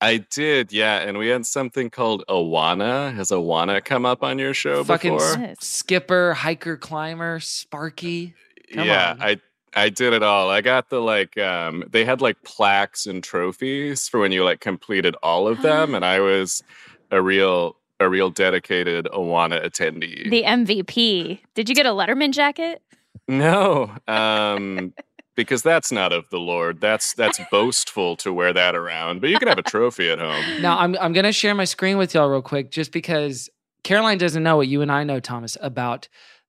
I 0.00 0.18
did, 0.18 0.72
yeah, 0.72 0.98
and 1.00 1.18
we 1.18 1.26
had 1.26 1.44
something 1.44 1.90
called 1.90 2.22
Awana. 2.28 3.12
Has 3.16 3.30
Awana 3.30 3.84
come 3.84 4.06
up 4.06 4.22
on 4.22 4.38
your 4.38 4.54
show 4.54 4.84
Fucking 4.84 5.12
before? 5.14 5.42
s- 5.44 5.56
skipper, 5.60 6.34
hiker, 6.34 6.76
climber, 6.76 7.40
Sparky. 7.40 8.34
Come 8.72 8.86
yeah, 8.86 9.12
on. 9.12 9.22
I 9.22 9.40
I 9.74 9.88
did 9.88 10.12
it 10.12 10.22
all. 10.22 10.50
I 10.50 10.60
got 10.60 10.88
the 10.90 11.00
like 11.00 11.36
um 11.38 11.82
they 11.90 12.04
had 12.04 12.20
like 12.20 12.42
plaques 12.44 13.06
and 13.06 13.24
trophies 13.24 14.08
for 14.08 14.20
when 14.20 14.30
you 14.30 14.44
like 14.44 14.60
completed 14.60 15.16
all 15.22 15.48
of 15.48 15.62
them 15.62 15.94
and 15.96 16.04
I 16.04 16.20
was 16.30 16.62
a 17.10 17.20
real 17.20 17.76
a 18.00 18.08
real 18.08 18.30
dedicated 18.30 19.06
Awana 19.06 19.64
attendee. 19.64 20.30
The 20.30 20.44
MVP. 20.44 21.40
Did 21.54 21.68
you 21.68 21.74
get 21.74 21.86
a 21.86 21.90
Letterman 21.90 22.30
jacket? 22.32 22.82
no, 23.26 23.90
um 24.06 24.94
because 25.38 25.62
that's 25.62 25.92
not 25.92 26.12
of 26.12 26.28
the 26.30 26.40
Lord. 26.40 26.80
That's 26.80 27.14
that's 27.14 27.40
boastful 27.48 28.16
to 28.16 28.32
wear 28.32 28.52
that 28.52 28.74
around. 28.74 29.20
But 29.20 29.30
you 29.30 29.38
can 29.38 29.46
have 29.46 29.56
a 29.56 29.62
trophy 29.62 30.10
at 30.10 30.18
home. 30.18 30.60
Now 30.60 30.76
I'm 30.76 30.96
I'm 31.00 31.12
gonna 31.12 31.32
share 31.32 31.54
my 31.54 31.64
screen 31.64 31.96
with 31.96 32.12
y'all 32.12 32.28
real 32.28 32.42
quick, 32.42 32.72
just 32.72 32.90
because 32.90 33.48
Caroline 33.84 34.18
doesn't 34.18 34.42
know 34.42 34.56
what 34.56 34.66
you 34.66 34.82
and 34.82 34.90
I 34.90 35.04
know, 35.04 35.20
Thomas, 35.20 35.56
about 35.60 36.08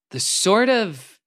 the 0.09 0.19
sort 0.19 0.69
of 0.69 1.19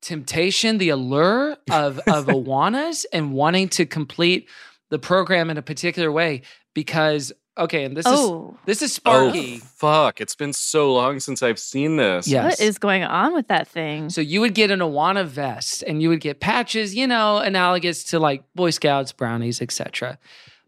temptation, 0.00 0.78
the 0.78 0.90
allure 0.90 1.56
of 1.72 1.98
of 2.06 2.26
Awanas 2.26 3.04
and 3.12 3.32
wanting 3.32 3.68
to 3.70 3.84
complete 3.84 4.48
the 4.90 5.00
program 5.00 5.50
in 5.50 5.58
a 5.58 5.62
particular 5.62 6.12
way. 6.12 6.42
Because 6.72 7.32
okay, 7.58 7.84
and 7.84 7.96
this 7.96 8.06
is 8.06 8.12
oh, 8.14 8.56
this 8.64 8.80
is 8.82 8.92
Oh 9.04 9.28
Sparky. 9.30 9.58
fuck! 9.58 10.20
It's 10.20 10.34
been 10.34 10.52
so 10.52 10.92
long 10.92 11.20
since 11.20 11.42
I've 11.42 11.58
seen 11.58 11.96
this. 11.96 12.26
Yeah. 12.28 12.44
what 12.44 12.50
Yes. 12.50 12.60
is 12.60 12.78
going 12.78 13.04
on 13.04 13.34
with 13.34 13.48
that 13.48 13.68
thing? 13.68 14.08
So 14.10 14.20
you 14.20 14.40
would 14.40 14.54
get 14.54 14.70
an 14.70 14.80
Awana 14.80 15.26
vest 15.26 15.82
and 15.86 16.00
you 16.00 16.08
would 16.08 16.20
get 16.20 16.40
patches, 16.40 16.94
you 16.94 17.06
know, 17.06 17.38
analogous 17.38 18.04
to 18.04 18.18
like 18.18 18.42
Boy 18.54 18.70
Scouts, 18.70 19.12
brownies, 19.12 19.60
etc. 19.60 20.18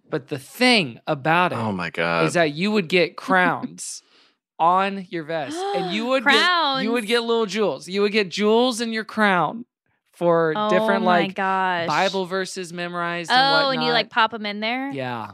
But 0.09 0.29
the 0.29 0.39
thing 0.39 0.99
about 1.07 1.53
it 1.53 1.59
Oh 1.59 1.71
my 1.73 1.91
god. 1.91 2.27
is 2.27 2.35
that 2.35 2.53
you 2.53 2.71
would 2.73 2.89
get 2.89 3.17
crowns 3.17 4.03
on 4.59 5.07
your 5.09 5.25
vest, 5.25 5.57
and 5.57 5.95
you 5.95 6.05
would 6.07 6.23
get, 6.25 6.83
you 6.83 6.93
would 6.93 7.07
get 7.07 7.21
little 7.23 7.47
jewels. 7.47 7.89
You 7.89 8.03
would 8.03 8.13
get 8.13 8.29
jewels 8.29 8.81
in 8.83 8.93
your 8.93 9.05
crown 9.05 9.65
for 10.13 10.53
oh 10.55 10.69
different 10.69 11.03
my 11.05 11.21
like 11.21 11.35
gosh. 11.35 11.87
Bible 11.87 12.27
verses 12.27 12.71
memorized. 12.73 13.31
Oh, 13.31 13.35
and, 13.35 13.77
and, 13.79 13.83
you 13.87 13.91
like 13.93 14.11
pop 14.11 14.33
them 14.33 14.45
in 14.45 14.61
there? 14.61 14.91
yeah. 14.91 15.31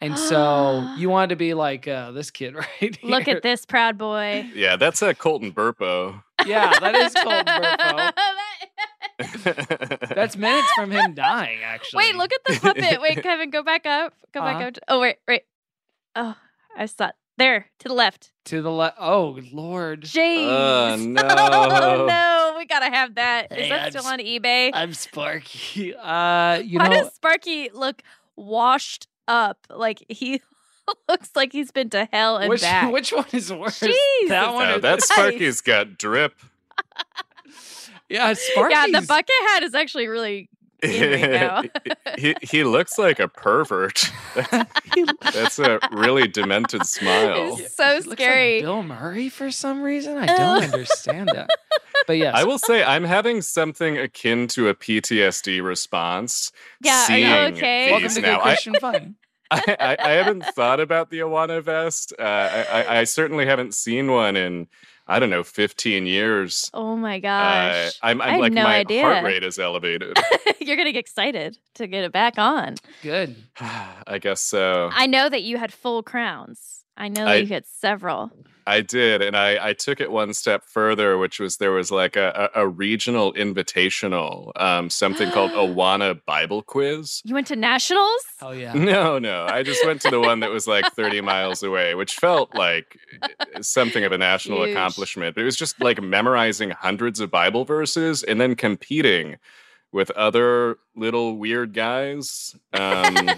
And 0.00 0.18
so 0.18 0.88
you 0.98 1.08
wanted 1.08 1.28
to 1.30 1.36
be 1.36 1.54
like 1.54 1.88
uh, 1.88 2.10
this 2.12 2.30
kid 2.30 2.54
right 2.56 2.66
here. 2.78 2.90
Look 3.02 3.28
at 3.28 3.42
this 3.42 3.64
proud 3.66 3.96
boy. 3.98 4.48
yeah, 4.54 4.76
that's 4.76 5.02
a 5.02 5.14
Colton 5.14 5.52
Burpo. 5.52 6.22
Yeah, 6.44 6.78
that 6.78 6.94
is 6.94 7.14
Colton 7.14 7.44
Burpo. 7.46 8.12
That's 10.14 10.36
minutes 10.36 10.70
from 10.72 10.90
him 10.90 11.14
dying. 11.14 11.60
Actually, 11.64 11.98
Wait, 12.04 12.16
look 12.16 12.30
at 12.34 12.40
the 12.46 12.60
puppet. 12.60 13.00
Wait, 13.00 13.22
Kevin, 13.22 13.48
go 13.48 13.62
back 13.62 13.86
up. 13.86 14.12
Go 14.34 14.40
Uh-huh. 14.40 14.58
back 14.58 14.66
up. 14.76 14.78
Oh, 14.88 15.00
wait, 15.00 15.16
wait. 15.26 15.42
Oh, 16.14 16.36
I 16.76 16.84
saw 16.84 17.12
there 17.38 17.66
to 17.78 17.88
the 17.88 17.94
left. 17.94 18.32
to 18.46 18.60
the 18.60 18.70
left. 18.70 18.96
Oh 19.00 19.38
Lord, 19.52 20.02
James. 20.02 20.50
Oh, 20.50 20.96
no. 20.98 21.22
Oh, 21.26 22.06
no. 22.06 22.54
We 22.58 22.66
gotta 22.66 22.86
have 22.94 23.14
that. 23.14 23.52
Is 23.52 23.56
Hey, 23.58 23.68
that 23.70 23.80
I'm 23.84 23.90
still 23.90 24.06
s- 24.06 24.12
on 24.12 24.18
eBay? 24.18 24.70
I'm 24.74 24.92
Sparky. 24.92 25.94
Uh, 25.94 26.58
you 26.58 26.78
Why 26.78 26.88
know, 26.88 27.02
does 27.04 27.14
Sparky 27.14 27.70
look 27.72 28.02
washed 28.36 29.08
up? 29.28 29.58
Like 29.70 30.04
he 30.08 30.40
looks 31.08 31.30
like 31.34 31.52
he's 31.52 31.70
been 31.70 31.90
to 31.90 32.08
hell 32.12 32.36
and 32.38 32.48
which 32.48 32.62
back. 32.62 32.92
which 32.92 33.12
one 33.12 33.26
is 33.32 33.52
worse? 33.52 33.80
Jesus. 33.80 34.28
That 34.28 34.52
one 34.54 34.68
Uh, 34.68 34.78
that? 34.78 35.02
Sparky's 35.02 35.60
got 35.60 35.98
drip. 35.98 36.34
Yeah, 38.08 38.34
Sparky's. 38.34 38.76
yeah, 38.92 39.00
the 39.00 39.04
bucket 39.06 39.34
hat 39.48 39.64
is 39.64 39.74
actually 39.74 40.06
really 40.06 40.38
in 40.38 40.38
right 40.38 40.44
now. 40.44 40.48
he 42.18 42.34
he 42.42 42.64
looks 42.64 42.98
like 42.98 43.20
a 43.20 43.28
pervert. 43.28 44.10
That's 45.32 45.58
a 45.58 45.78
really 45.92 46.28
demented 46.28 46.86
smile. 46.86 47.56
It's 47.58 47.76
so 47.76 47.86
He 47.86 47.94
looks 47.94 48.06
like 48.06 48.18
scary. 48.18 48.60
Bill 48.62 48.82
Murray 48.82 49.28
for 49.28 49.50
some 49.50 49.82
reason. 49.82 50.16
I 50.16 50.26
don't 50.26 50.64
understand 50.64 51.30
that. 51.34 51.48
But 52.06 52.18
yes, 52.18 52.34
I 52.36 52.44
will 52.44 52.58
say 52.58 52.84
I'm 52.84 53.04
having 53.04 53.42
something 53.42 53.98
akin 53.98 54.48
to 54.48 54.68
a 54.68 54.74
PTSD 54.74 55.62
response. 55.62 56.52
Yeah, 56.80 56.92
are 56.92 57.18
you 57.18 57.26
seeing 57.26 57.54
okay? 57.54 57.90
welcome 57.90 58.02
these 58.04 58.14
to 58.14 58.20
now. 58.20 58.36
Good 58.36 58.40
I, 58.40 58.44
Christian 58.44 58.74
Fun. 58.74 59.16
I, 59.50 59.76
I, 59.78 59.96
I 60.00 60.10
haven't 60.12 60.44
thought 60.44 60.80
about 60.80 61.10
the 61.10 61.20
Awana 61.20 61.62
vest. 61.62 62.12
Uh, 62.18 62.22
I, 62.22 62.64
I, 62.82 62.98
I 63.00 63.04
certainly 63.04 63.46
haven't 63.46 63.74
seen 63.74 64.10
one 64.10 64.36
in 64.36 64.66
I 65.08 65.18
don't 65.20 65.30
know 65.30 65.44
15 65.44 66.06
years. 66.06 66.68
Oh 66.74 66.96
my 66.96 67.18
Uh, 67.18 67.20
gosh. 67.20 67.98
I'm, 68.02 68.20
I 68.20 68.30
I'm 68.34 68.40
like 68.40 68.52
no 68.52 68.64
my 68.64 68.76
idea. 68.78 69.02
heart 69.02 69.24
rate 69.24 69.44
is 69.44 69.58
elevated. 69.58 70.16
You're 70.60 70.76
gonna 70.76 70.92
get 70.92 70.98
excited 71.00 71.56
to 71.74 71.86
get 71.86 72.02
it 72.04 72.12
back 72.12 72.38
on. 72.38 72.74
Good. 73.02 73.36
I 73.60 74.18
guess 74.20 74.40
so. 74.40 74.90
I 74.92 75.06
know 75.06 75.28
that 75.28 75.42
you 75.42 75.58
had 75.58 75.72
full 75.72 76.02
crowns. 76.02 76.82
I 76.96 77.08
know 77.08 77.26
I- 77.26 77.36
you 77.36 77.46
had 77.46 77.66
several. 77.66 78.30
I 78.68 78.80
did, 78.80 79.22
and 79.22 79.36
I, 79.36 79.68
I 79.68 79.72
took 79.74 80.00
it 80.00 80.10
one 80.10 80.34
step 80.34 80.64
further, 80.64 81.16
which 81.18 81.38
was 81.38 81.58
there 81.58 81.70
was 81.70 81.92
like 81.92 82.16
a, 82.16 82.50
a, 82.56 82.62
a 82.62 82.66
regional 82.68 83.32
invitational, 83.34 84.50
um, 84.60 84.90
something 84.90 85.30
called 85.30 85.50
Awana 85.52 86.18
Bible 86.26 86.62
Quiz. 86.62 87.20
You 87.24 87.34
went 87.34 87.46
to 87.46 87.54
nationals? 87.54 88.22
Oh 88.42 88.50
yeah. 88.50 88.72
No, 88.72 89.20
no, 89.20 89.46
I 89.48 89.62
just 89.62 89.86
went 89.86 90.00
to 90.00 90.10
the 90.10 90.18
one 90.18 90.40
that 90.40 90.50
was 90.58 90.66
like 90.66 90.92
30 90.94 91.20
miles 91.20 91.62
away, 91.62 91.94
which 91.94 92.14
felt 92.14 92.56
like 92.56 92.98
uh, 93.22 93.62
something 93.62 94.02
of 94.02 94.10
a 94.10 94.18
national 94.18 94.64
Huge. 94.64 94.70
accomplishment. 94.70 95.36
But 95.36 95.42
it 95.42 95.44
was 95.44 95.56
just 95.56 95.80
like 95.80 96.02
memorizing 96.02 96.70
hundreds 96.70 97.20
of 97.20 97.30
Bible 97.30 97.64
verses 97.64 98.24
and 98.24 98.40
then 98.40 98.56
competing 98.56 99.36
with 99.92 100.10
other 100.12 100.78
little 100.96 101.36
weird 101.38 101.72
guys. 101.72 102.56
Um, 102.72 103.30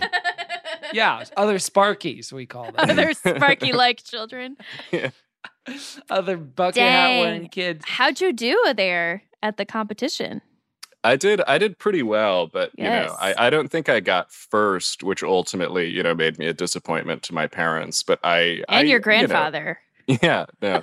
Yeah, 0.92 1.24
other 1.36 1.58
Sparkies 1.58 2.32
we 2.32 2.46
call 2.46 2.72
them. 2.72 2.76
Other 2.78 3.12
Sparky 3.12 3.72
like 3.84 4.02
children. 4.02 4.56
other 6.10 6.36
bucket 6.36 6.82
hat 6.82 7.20
wearing 7.20 7.48
kids. 7.48 7.84
How'd 7.86 8.20
you 8.20 8.32
do 8.32 8.72
there 8.76 9.22
at 9.42 9.56
the 9.56 9.64
competition? 9.64 10.42
I 11.04 11.16
did 11.16 11.40
I 11.42 11.58
did 11.58 11.78
pretty 11.78 12.02
well, 12.02 12.48
but 12.48 12.72
you 12.76 12.84
know, 12.84 13.14
I, 13.20 13.46
I 13.46 13.50
don't 13.50 13.68
think 13.70 13.88
I 13.88 14.00
got 14.00 14.32
first, 14.32 15.02
which 15.04 15.22
ultimately, 15.22 15.88
you 15.88 16.02
know, 16.02 16.14
made 16.14 16.38
me 16.38 16.46
a 16.46 16.52
disappointment 16.52 17.22
to 17.24 17.34
my 17.34 17.46
parents. 17.46 18.02
But 18.02 18.18
I 18.24 18.62
I, 18.68 18.80
And 18.80 18.88
your 18.88 18.96
you 18.96 18.98
know, 18.98 19.04
grandfather. 19.04 19.78
yeah, 20.22 20.46
no. 20.60 20.82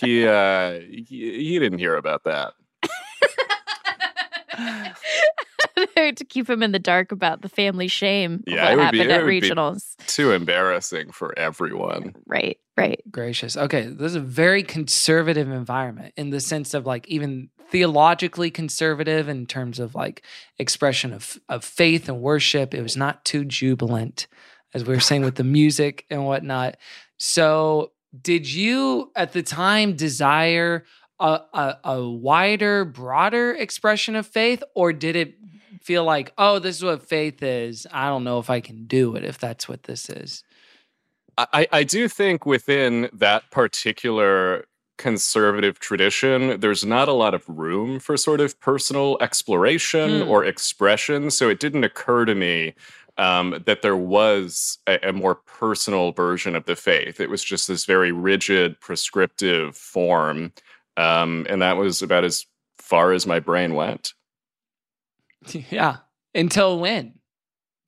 He 0.00 0.26
uh 0.26 0.80
he, 0.80 1.04
he 1.44 1.58
didn't 1.58 1.78
hear 1.78 1.96
about 1.96 2.24
that. 2.24 2.54
To 5.96 6.24
keep 6.28 6.48
him 6.48 6.62
in 6.62 6.72
the 6.72 6.78
dark 6.78 7.12
about 7.12 7.42
the 7.42 7.48
family 7.48 7.88
shame 7.88 8.42
of 8.46 8.52
Yeah, 8.52 8.62
what 8.64 8.72
it 8.72 8.76
would 8.76 8.90
be- 8.92 8.98
happened 8.98 9.00
it 9.00 9.10
at 9.14 9.24
would 9.24 9.28
be- 9.30 9.40
regionals. 9.42 9.96
Too 10.06 10.32
embarrassing 10.32 11.12
for 11.12 11.38
everyone. 11.38 12.14
Right, 12.26 12.58
right. 12.76 13.00
Gracious. 13.10 13.56
Okay, 13.56 13.82
this 13.86 14.10
is 14.12 14.16
a 14.16 14.20
very 14.20 14.62
conservative 14.62 15.50
environment 15.50 16.14
in 16.16 16.30
the 16.30 16.40
sense 16.40 16.74
of 16.74 16.86
like 16.86 17.06
even 17.08 17.50
theologically 17.70 18.50
conservative 18.50 19.28
in 19.28 19.46
terms 19.46 19.78
of 19.78 19.94
like 19.94 20.22
expression 20.58 21.12
of 21.12 21.38
of 21.48 21.64
faith 21.64 22.08
and 22.08 22.20
worship. 22.20 22.74
It 22.74 22.82
was 22.82 22.96
not 22.96 23.24
too 23.24 23.44
jubilant, 23.44 24.26
as 24.74 24.84
we 24.84 24.94
were 24.94 25.00
saying 25.00 25.22
with 25.22 25.36
the 25.36 25.44
music 25.60 26.04
and 26.10 26.26
whatnot. 26.26 26.76
So, 27.18 27.92
did 28.20 28.50
you 28.52 29.12
at 29.14 29.32
the 29.32 29.42
time 29.42 29.94
desire 29.94 30.84
a, 31.20 31.40
a, 31.52 31.76
a 31.84 32.08
wider, 32.10 32.84
broader 32.84 33.52
expression 33.52 34.16
of 34.16 34.26
faith, 34.26 34.62
or 34.74 34.92
did 34.92 35.14
it 35.16 35.34
feel 35.80 36.04
like, 36.04 36.32
oh, 36.38 36.58
this 36.58 36.76
is 36.76 36.84
what 36.84 37.06
faith 37.06 37.42
is? 37.42 37.86
I 37.92 38.08
don't 38.08 38.24
know 38.24 38.38
if 38.38 38.50
I 38.50 38.60
can 38.60 38.86
do 38.86 39.16
it 39.16 39.24
if 39.24 39.38
that's 39.38 39.68
what 39.68 39.84
this 39.84 40.08
is. 40.08 40.42
I, 41.38 41.66
I 41.72 41.84
do 41.84 42.08
think 42.08 42.44
within 42.44 43.08
that 43.12 43.50
particular 43.50 44.66
conservative 44.98 45.78
tradition, 45.78 46.60
there's 46.60 46.84
not 46.84 47.08
a 47.08 47.12
lot 47.14 47.32
of 47.32 47.48
room 47.48 47.98
for 47.98 48.18
sort 48.18 48.40
of 48.40 48.60
personal 48.60 49.16
exploration 49.22 50.22
Hmm. 50.22 50.28
or 50.28 50.44
expression. 50.44 51.30
So 51.30 51.48
it 51.48 51.58
didn't 51.58 51.84
occur 51.84 52.26
to 52.26 52.34
me 52.34 52.74
um, 53.16 53.62
that 53.64 53.80
there 53.80 53.96
was 53.96 54.78
a, 54.86 55.08
a 55.08 55.12
more 55.12 55.34
personal 55.34 56.12
version 56.12 56.54
of 56.54 56.66
the 56.66 56.76
faith. 56.76 57.20
It 57.20 57.30
was 57.30 57.42
just 57.42 57.68
this 57.68 57.86
very 57.86 58.12
rigid, 58.12 58.78
prescriptive 58.80 59.76
form. 59.76 60.52
Um, 60.98 61.46
and 61.48 61.62
that 61.62 61.78
was 61.78 62.02
about 62.02 62.24
as 62.24 62.44
far 62.78 63.12
as 63.12 63.26
my 63.26 63.40
brain 63.40 63.74
went. 63.74 64.12
Yeah. 65.70 65.96
Until 66.34 66.78
when? 66.78 67.14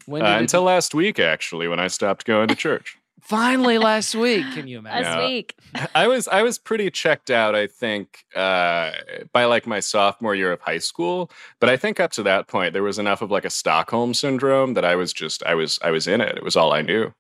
When 0.06 0.23
Uh, 0.23 0.26
did 0.26 0.35
it- 0.35 0.40
until 0.40 0.62
last 0.62 0.94
week, 0.94 1.18
actually, 1.18 1.68
when 1.68 1.78
I 1.80 1.87
stopped 1.88 2.25
going 2.25 2.49
to 2.49 2.54
church. 2.66 2.97
finally 3.21 3.78
last 3.78 4.16
week. 4.16 4.44
Can 4.52 4.66
you 4.66 4.78
imagine? 4.78 5.04
Last 5.04 5.28
week. 5.28 5.54
I 5.94 6.09
was 6.09 6.26
I 6.26 6.42
was 6.42 6.59
pretty 6.59 6.90
checked 6.90 7.30
out. 7.30 7.54
I 7.54 7.68
think 7.68 8.25
uh, 8.35 8.90
by 9.32 9.44
like 9.44 9.64
my 9.64 9.78
sophomore 9.78 10.35
year 10.35 10.50
of 10.50 10.61
high 10.61 10.78
school, 10.78 11.30
but 11.61 11.68
I 11.71 11.76
think 11.76 12.00
up 12.00 12.11
to 12.12 12.23
that 12.25 12.49
point 12.49 12.73
there 12.73 12.82
was 12.82 12.99
enough 12.99 13.23
of 13.23 13.30
like 13.30 13.44
a 13.44 13.50
Stockholm 13.50 14.12
syndrome 14.12 14.75
that 14.75 14.85
I 14.85 14.97
was 14.97 15.12
just 15.12 15.44
I 15.44 15.54
was 15.54 15.78
I 15.82 15.92
was 15.92 16.09
in 16.09 16.21
it. 16.21 16.37
It 16.37 16.42
was 16.42 16.56
all 16.56 16.73
I 16.73 16.82
knew. 16.82 17.12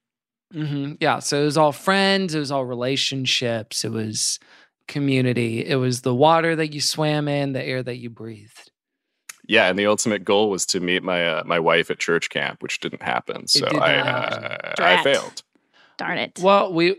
hmm 0.52 0.94
Yeah. 1.00 1.20
So 1.20 1.40
it 1.40 1.44
was 1.44 1.56
all 1.56 1.70
friends. 1.72 2.34
It 2.34 2.40
was 2.40 2.50
all 2.50 2.64
relationships. 2.64 3.84
It 3.84 3.92
was 3.92 4.40
community. 4.88 5.64
It 5.64 5.76
was 5.76 6.00
the 6.02 6.14
water 6.14 6.56
that 6.56 6.74
you 6.74 6.80
swam 6.80 7.28
in, 7.28 7.52
the 7.52 7.62
air 7.64 7.80
that 7.84 7.98
you 7.98 8.10
breathed. 8.10 8.71
Yeah, 9.46 9.68
and 9.68 9.78
the 9.78 9.86
ultimate 9.86 10.24
goal 10.24 10.50
was 10.50 10.64
to 10.66 10.80
meet 10.80 11.02
my 11.02 11.26
uh, 11.26 11.42
my 11.44 11.58
wife 11.58 11.90
at 11.90 11.98
church 11.98 12.30
camp, 12.30 12.62
which 12.62 12.80
didn't 12.80 13.02
happen. 13.02 13.48
So 13.48 13.66
did 13.66 13.78
I 13.78 13.96
uh. 13.96 14.74
I 14.78 15.02
failed. 15.02 15.42
Darn 15.96 16.18
it. 16.18 16.38
Well, 16.42 16.72
we. 16.72 16.96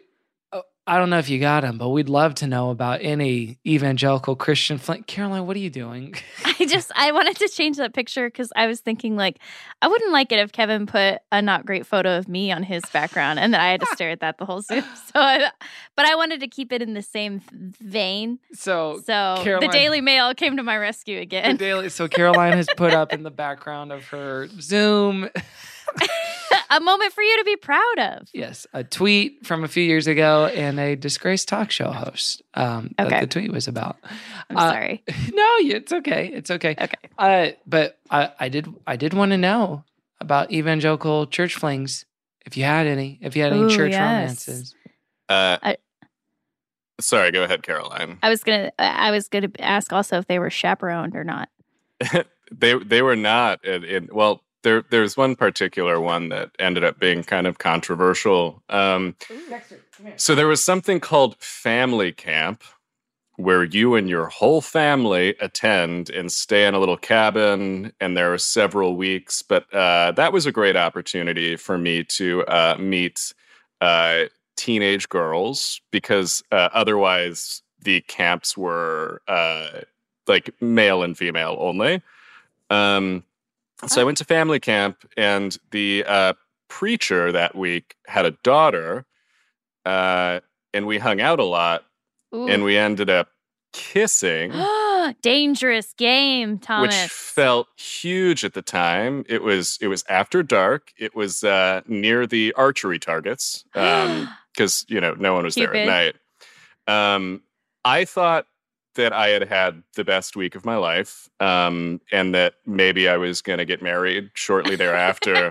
I 0.86 0.98
don't 0.98 1.10
know 1.10 1.18
if 1.18 1.30
you 1.30 1.40
got 1.40 1.64
him, 1.64 1.78
but 1.78 1.90
we'd 1.90 2.10
love 2.10 2.36
to 2.36 2.48
know 2.48 2.70
about 2.70 3.00
any 3.02 3.58
evangelical 3.66 4.36
Christian. 4.36 4.78
Fl- 4.78 4.96
Caroline, 5.08 5.48
what 5.48 5.56
are 5.56 5.60
you 5.62 5.70
doing? 5.70 6.14
I 6.46 6.66
just 6.66 6.92
I 6.94 7.14
wanted 7.14 7.38
to 7.38 7.48
change 7.48 7.78
that 7.78 7.94
picture 7.94 8.28
because 8.28 8.52
I 8.54 8.68
was 8.68 8.82
thinking 8.82 9.16
like 9.16 9.40
I 9.82 9.88
wouldn't 9.88 10.12
like 10.12 10.34
it 10.34 10.40
if 10.40 10.52
Kevin 10.52 10.86
put 10.86 11.20
a 11.32 11.42
not 11.42 11.66
great 11.66 11.86
photo 11.86 12.18
of 12.18 12.28
me 12.28 12.52
on 12.52 12.64
his 12.64 12.84
background 12.92 13.40
and 13.40 13.54
then 13.54 13.62
I 13.62 13.72
had 13.72 13.80
to 13.80 13.88
stare 13.94 14.10
at 14.10 14.20
that 14.20 14.38
the 14.40 14.46
whole 14.46 14.62
Zoom. 14.62 14.84
So, 15.14 15.20
I, 15.22 15.52
but 15.96 16.06
I 16.06 16.16
wanted 16.16 16.40
to 16.42 16.48
keep 16.48 16.72
it 16.74 16.82
in 16.82 16.96
the 16.96 17.02
same 17.04 17.42
vein. 17.54 18.40
So, 18.54 19.00
So 19.06 19.36
Caroline- 19.44 19.70
the 19.70 19.72
Daily 19.74 20.02
Mail 20.02 20.34
came 20.34 20.58
to 20.58 20.64
my 20.64 20.76
rescue 20.76 21.16
the 21.18 21.22
again. 21.22 21.56
daily. 21.56 21.90
So 21.90 22.08
Caroline 22.08 22.54
has 22.54 22.68
put 22.76 22.94
up 22.94 23.14
in 23.14 23.24
the 23.24 23.32
background 23.46 23.92
of 23.94 24.06
her 24.08 24.48
Zoom. 24.60 25.30
A 26.78 26.80
moment 26.80 27.14
for 27.14 27.22
you 27.22 27.38
to 27.40 27.44
be 27.44 27.56
proud 27.56 28.00
of. 28.00 28.28
Yes, 28.34 28.66
a 28.74 28.84
tweet 28.84 29.46
from 29.46 29.64
a 29.64 29.68
few 29.68 29.84
years 29.84 30.08
ago 30.08 30.48
and 30.48 30.80
a 30.80 30.96
disgraced 30.96 31.48
talk 31.48 31.72
show 31.72 31.92
host. 31.92 32.42
Um, 32.54 32.94
that 32.98 33.08
Okay. 33.08 33.20
the 33.22 33.28
tweet 33.28 33.52
was 33.52 33.68
about. 33.68 33.98
I'm 34.50 34.58
Uh, 34.58 34.70
sorry. 34.72 35.04
No, 35.34 35.48
it's 35.60 35.92
okay. 35.94 36.28
It's 36.34 36.52
okay. 36.52 36.76
Okay. 36.80 36.98
Uh, 37.18 37.48
but 37.66 37.98
I, 38.10 38.32
I 38.40 38.50
did 38.50 38.68
I 38.88 38.96
did 38.96 39.14
want 39.14 39.32
to 39.32 39.38
know 39.38 39.84
about 40.20 40.52
evangelical 40.52 41.28
church 41.28 41.56
flings. 41.56 42.06
If 42.46 42.58
you 42.58 42.64
had 42.66 42.88
any, 42.88 43.20
if 43.22 43.36
you 43.36 43.44
had 43.44 43.54
any 43.54 43.64
Ooh, 43.64 43.70
church 43.70 43.92
yes. 43.92 44.02
romances. 44.02 44.76
Uh, 45.30 45.58
I- 45.64 45.78
sorry, 47.00 47.32
go 47.32 47.44
ahead, 47.44 47.64
Caroline. 47.64 48.20
I 48.22 48.30
was 48.30 48.44
gonna 48.44 48.72
I 48.80 49.12
was 49.12 49.28
gonna 49.30 49.50
ask 49.60 49.92
also 49.94 50.18
if 50.18 50.28
they 50.28 50.40
were 50.40 50.50
chaperoned 50.50 51.16
or 51.16 51.24
not. 51.24 51.50
they 52.52 52.74
they 52.78 53.02
were 53.02 53.16
not 53.16 53.64
in, 53.66 53.84
in 53.84 54.10
well 54.12 54.44
there 54.64 54.84
there's 54.90 55.16
one 55.16 55.36
particular 55.36 56.00
one 56.00 56.30
that 56.30 56.52
ended 56.60 56.84
up 56.84 57.00
being 57.00 57.24
kind 57.24 57.48
of 57.48 57.58
controversial 57.58 58.64
um 58.70 59.16
so 60.16 60.36
there 60.36 60.48
was 60.48 60.64
something 60.64 61.00
called 61.00 61.36
family 61.38 62.12
camp 62.12 62.64
where 63.38 63.64
you 63.64 63.96
and 63.96 64.10
your 64.10 64.28
whole 64.28 64.62
family 64.62 65.36
attend 65.40 66.10
and 66.10 66.32
stay 66.32 66.66
in 66.68 66.74
a 66.74 66.80
little 66.80 66.98
cabin 66.98 67.92
and 68.00 68.16
there 68.16 68.34
are 68.34 68.38
several 68.38 68.96
weeks 68.96 69.42
but 69.42 69.72
uh, 69.74 70.12
that 70.12 70.32
was 70.32 70.46
a 70.46 70.52
great 70.52 70.76
opportunity 70.76 71.56
for 71.56 71.78
me 71.78 72.04
to 72.04 72.44
uh, 72.46 72.76
meet 72.80 73.34
uh, 73.82 74.26
teenage 74.56 75.10
girls 75.10 75.82
because 75.92 76.44
uh, 76.52 76.70
otherwise 76.74 77.64
the 77.82 78.02
camps 78.02 78.58
were 78.58 79.22
uh, 79.28 79.82
like 80.28 80.50
male 80.62 81.04
and 81.04 81.18
female 81.18 81.58
only. 81.60 82.02
Um, 82.70 83.24
so 83.88 84.02
I 84.02 84.04
went 84.04 84.18
to 84.18 84.26
family 84.26 84.60
camp, 84.60 85.06
and 85.18 85.58
the 85.72 86.04
uh, 86.08 86.34
preacher 86.68 87.32
that 87.32 87.56
week 87.56 87.96
had 88.08 88.26
a 88.26 88.32
daughter, 88.44 89.06
uh, 89.86 90.40
and 90.74 90.88
we 90.88 90.98
hung 90.98 91.22
out 91.22 91.40
a 91.40 91.44
lot, 91.44 91.86
Ooh. 92.34 92.48
and 92.48 92.64
we 92.64 92.78
ended 92.78 93.10
up 93.10 93.30
kissing. 93.74 94.54
Dangerous 95.22 95.94
game, 95.94 96.60
Thomas. 96.60 97.04
Which 97.04 97.12
felt 97.12 97.68
huge 97.78 98.46
at 98.46 98.54
the 98.54 98.62
time. 98.62 99.26
It 99.28 99.44
was 99.44 99.78
it 99.82 99.88
was 99.88 100.06
after 100.08 100.44
dark. 100.44 100.94
It 100.98 101.14
was 101.16 101.44
uh, 101.44 101.82
near 101.88 102.26
the 102.26 102.54
archery 102.54 103.00
targets 103.00 103.66
because 103.74 104.86
you 104.88 105.02
know 105.02 105.14
no 105.16 105.34
one 105.34 105.44
was 105.44 105.56
there 105.56 105.76
at 105.76 105.86
night. 105.86 106.16
Um, 106.88 107.42
I 107.84 108.06
thought 108.06 108.48
that 108.96 109.14
I 109.14 109.30
had 109.30 109.48
had 109.48 109.84
the 109.96 110.04
best 110.04 110.36
week 110.36 110.56
of 110.56 110.66
my 110.66 110.76
life, 110.76 111.30
um, 111.40 112.02
and 112.12 112.34
that 112.36 112.56
maybe 112.66 113.08
I 113.10 113.18
was 113.18 113.42
going 113.42 113.60
to 113.60 113.66
get 113.66 113.82
married 113.82 114.32
shortly 114.34 114.76
thereafter. 114.76 115.50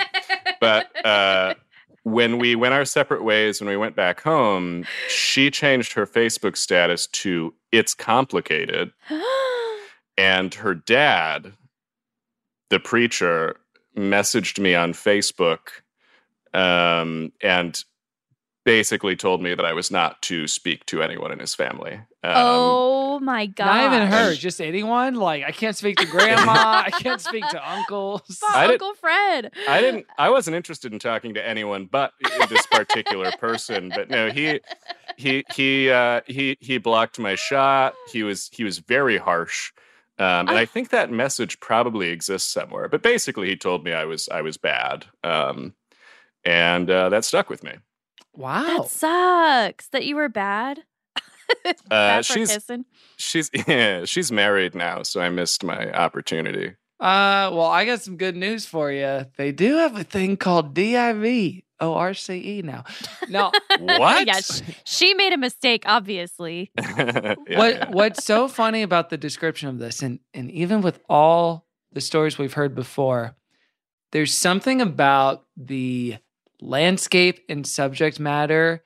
but 0.61 0.90
uh, 1.07 1.55
when 2.05 2.38
we 2.38 2.55
went 2.55 2.74
our 2.74 2.85
separate 2.85 3.22
ways, 3.22 3.61
when 3.61 3.68
we 3.68 3.76
went 3.76 3.96
back 3.96 4.20
home, 4.22 4.85
she 5.09 5.50
changed 5.50 5.92
her 5.92 6.07
Facebook 6.07 6.57
status 6.57 7.07
to 7.09 7.55
"It's 7.70 7.94
complicated." 7.94 8.92
and 10.18 10.55
her 10.55 10.74
dad, 10.74 11.52
the 12.70 12.81
preacher, 12.81 13.57
messaged 13.96 14.59
me 14.59 14.74
on 14.74 14.92
Facebook 14.92 15.68
um, 16.55 17.33
and 17.42 17.85
basically 18.64 19.16
told 19.16 19.42
me 19.42 19.55
that 19.55 19.64
I 19.64 19.72
was 19.72 19.90
not 19.90 20.22
to 20.22 20.46
speak 20.46 20.87
to 20.87 21.03
anyone 21.03 21.33
in 21.33 21.38
his 21.38 21.55
family. 21.55 21.94
Um, 22.25 22.33
oh 22.37 23.18
my 23.20 23.46
god! 23.46 23.66
Not 23.66 23.94
even 23.94 24.09
her, 24.09 24.35
just 24.35 24.61
anyone. 24.61 25.14
Like 25.16 25.44
I 25.44 25.51
can't 25.51 25.77
speak 25.77 25.96
to 25.98 26.07
grandma. 26.11 26.85
I 26.87 26.90
can't 26.90 27.20
speak 27.20 27.46
to 27.48 27.70
uncles. 27.70 28.40
I 28.55 28.66
did- 28.66 28.75
Uncle 28.75 28.94
Fred. 28.94 29.53
I 29.68 29.81
didn't. 29.81 30.07
I 30.18 30.31
wasn't 30.31 30.57
interested 30.57 30.92
in 30.92 30.98
talking 30.98 31.35
to 31.35 31.46
anyone 31.46 31.87
but 31.90 32.12
this 32.48 32.66
particular 32.66 33.33
person. 33.38 33.90
But 33.94 34.09
no, 34.11 34.31
he, 34.31 34.61
he, 35.16 35.44
he, 35.55 35.90
uh, 35.90 36.20
he, 36.27 36.57
he 36.61 36.79
blocked 36.79 37.18
my 37.18 37.35
shot. 37.35 37.94
He 38.11 38.22
was 38.22 38.48
he 38.53 38.62
was 38.64 38.79
very 38.79 39.18
harsh, 39.18 39.72
um, 40.18 40.48
and 40.48 40.51
I 40.51 40.64
think 40.64 40.90
that 40.90 41.11
message 41.11 41.59
probably 41.59 42.09
exists 42.11 42.53
somewhere. 42.53 42.88
But 42.88 43.03
basically, 43.03 43.48
he 43.48 43.57
told 43.57 43.85
me 43.85 43.92
I 43.92 44.05
was 44.05 44.29
I 44.29 44.42
was 44.42 44.57
bad, 44.57 45.07
um, 45.25 45.75
and 46.44 46.88
uh, 46.88 47.09
that 47.09 47.25
stuck 47.25 47.51
with 47.51 47.64
me. 47.64 47.72
Wow. 48.34 48.62
That 48.82 48.88
sucks. 48.88 49.88
That 49.88 50.04
you 50.06 50.16
were 50.16 50.28
bad. 50.28 50.80
Uh, 51.66 51.72
bad 51.90 52.26
for 52.26 52.32
she's 52.32 52.50
kissing. 52.50 52.84
she's 53.18 53.50
yeah, 53.68 54.04
she's 54.06 54.32
married 54.32 54.74
now, 54.74 55.02
so 55.02 55.20
I 55.20 55.28
missed 55.28 55.62
my 55.62 55.92
opportunity. 55.92 56.68
Uh, 56.98 57.50
well, 57.52 57.66
I 57.66 57.84
got 57.84 58.00
some 58.00 58.16
good 58.16 58.36
news 58.36 58.64
for 58.64 58.90
you. 58.90 59.26
They 59.36 59.52
do 59.52 59.76
have 59.76 59.94
a 59.96 60.02
thing 60.02 60.38
called 60.38 60.74
DIV 60.74 61.62
ORCE 61.80 62.30
E 62.30 62.62
now. 62.64 62.84
No, 63.28 63.52
What? 63.80 64.26
yeah, 64.26 64.40
sh- 64.40 64.62
she 64.84 65.12
made 65.14 65.32
a 65.34 65.36
mistake, 65.36 65.82
obviously. 65.86 66.70
Yeah, 66.78 67.34
what 67.50 67.74
yeah. 67.74 67.90
what's 67.90 68.24
so 68.24 68.48
funny 68.48 68.82
about 68.82 69.10
the 69.10 69.18
description 69.18 69.68
of 69.68 69.78
this, 69.78 70.00
and 70.00 70.20
and 70.32 70.50
even 70.50 70.80
with 70.80 71.00
all 71.08 71.66
the 71.92 72.00
stories 72.00 72.38
we've 72.38 72.54
heard 72.54 72.74
before, 72.74 73.34
there's 74.12 74.32
something 74.32 74.80
about 74.80 75.44
the 75.56 76.16
landscape 76.62 77.44
and 77.48 77.66
subject 77.66 78.20
matter 78.20 78.83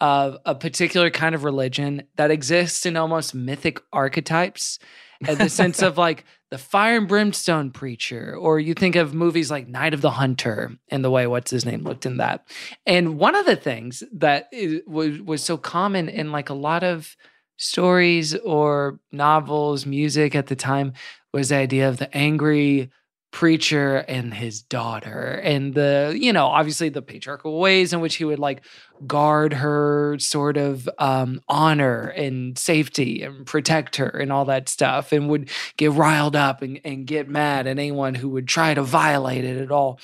of 0.00 0.38
a 0.44 0.54
particular 0.54 1.10
kind 1.10 1.34
of 1.34 1.44
religion 1.44 2.04
that 2.16 2.30
exists 2.30 2.86
in 2.86 2.96
almost 2.96 3.34
mythic 3.34 3.80
archetypes. 3.92 4.78
In 5.26 5.36
the 5.36 5.48
sense 5.48 5.82
of 5.82 5.98
like 5.98 6.24
the 6.50 6.58
fire 6.58 6.96
and 6.96 7.08
brimstone 7.08 7.70
preacher 7.70 8.36
or 8.36 8.60
you 8.60 8.72
think 8.72 8.96
of 8.96 9.14
movies 9.14 9.50
like 9.50 9.68
night 9.68 9.92
of 9.92 10.00
the 10.00 10.12
hunter 10.12 10.72
and 10.88 11.04
the 11.04 11.10
way 11.10 11.26
what's 11.26 11.50
his 11.50 11.66
name 11.66 11.82
looked 11.82 12.06
in 12.06 12.18
that. 12.18 12.46
And 12.86 13.18
one 13.18 13.34
of 13.34 13.44
the 13.44 13.56
things 13.56 14.02
that 14.12 14.48
is, 14.52 14.80
was, 14.86 15.20
was 15.20 15.42
so 15.42 15.56
common 15.56 16.08
in 16.08 16.32
like 16.32 16.48
a 16.48 16.54
lot 16.54 16.84
of 16.84 17.16
stories 17.56 18.34
or 18.36 19.00
novels 19.10 19.84
music 19.84 20.34
at 20.34 20.46
the 20.46 20.56
time 20.56 20.92
was 21.32 21.48
the 21.48 21.56
idea 21.56 21.88
of 21.88 21.98
the 21.98 22.16
angry 22.16 22.90
preacher 23.30 23.98
and 24.08 24.32
his 24.32 24.62
daughter 24.62 25.40
and 25.44 25.74
the 25.74 26.16
you 26.18 26.32
know 26.32 26.46
obviously 26.46 26.88
the 26.88 27.02
patriarchal 27.02 27.60
ways 27.60 27.92
in 27.92 28.00
which 28.00 28.14
he 28.14 28.24
would 28.24 28.38
like 28.38 28.64
guard 29.06 29.52
her 29.52 30.16
sort 30.18 30.56
of 30.56 30.88
um 30.98 31.38
honor 31.46 32.08
and 32.08 32.56
safety 32.56 33.22
and 33.22 33.44
protect 33.44 33.96
her 33.96 34.08
and 34.08 34.32
all 34.32 34.46
that 34.46 34.66
stuff 34.66 35.12
and 35.12 35.28
would 35.28 35.50
get 35.76 35.92
riled 35.92 36.34
up 36.34 36.62
and, 36.62 36.80
and 36.86 37.06
get 37.06 37.28
mad 37.28 37.66
at 37.66 37.78
anyone 37.78 38.14
who 38.14 38.30
would 38.30 38.48
try 38.48 38.72
to 38.72 38.82
violate 38.82 39.44
it 39.44 39.58
at 39.60 39.70
all 39.70 40.00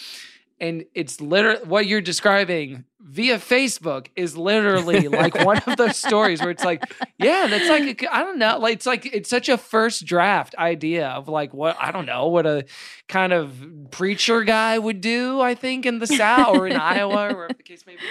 and 0.65 0.87
it's 0.95 1.21
literally 1.21 1.63
what 1.67 1.87
you're 1.87 2.01
describing 2.01 2.85
via 2.99 3.37
Facebook 3.37 4.07
is 4.17 4.35
literally 4.35 5.09
like 5.09 5.35
one 5.45 5.59
of 5.59 5.77
those 5.77 5.97
stories 6.09 6.41
where 6.41 6.51
it's 6.51 6.65
like, 6.65 6.83
yeah, 7.19 7.47
that's 7.49 7.69
like 7.69 8.07
I 8.11 8.23
don't 8.23 8.39
know, 8.39 8.59
like 8.59 8.73
it's 8.73 8.87
like 8.87 9.05
it's 9.05 9.29
such 9.29 9.51
a 9.51 9.59
first 9.59 10.07
draft 10.07 10.55
idea 10.55 11.09
of 11.09 11.29
like 11.29 11.53
what 11.53 11.77
I 11.79 11.93
don't 11.93 12.07
know 12.07 12.29
what 12.29 12.47
a 12.47 12.65
kind 13.09 13.35
of 13.35 13.55
preacher 13.91 14.43
guy 14.43 14.79
would 14.79 15.03
do. 15.03 15.39
I 15.43 15.55
think 15.55 15.85
in 15.85 15.99
the 15.99 16.07
South 16.07 16.57
or 16.57 16.67
in 16.67 16.77
Iowa 16.77 17.35
or 17.35 17.37
whatever 17.37 17.55
the 17.59 17.63
case 17.63 17.85
may 17.87 17.97
be. 17.97 18.03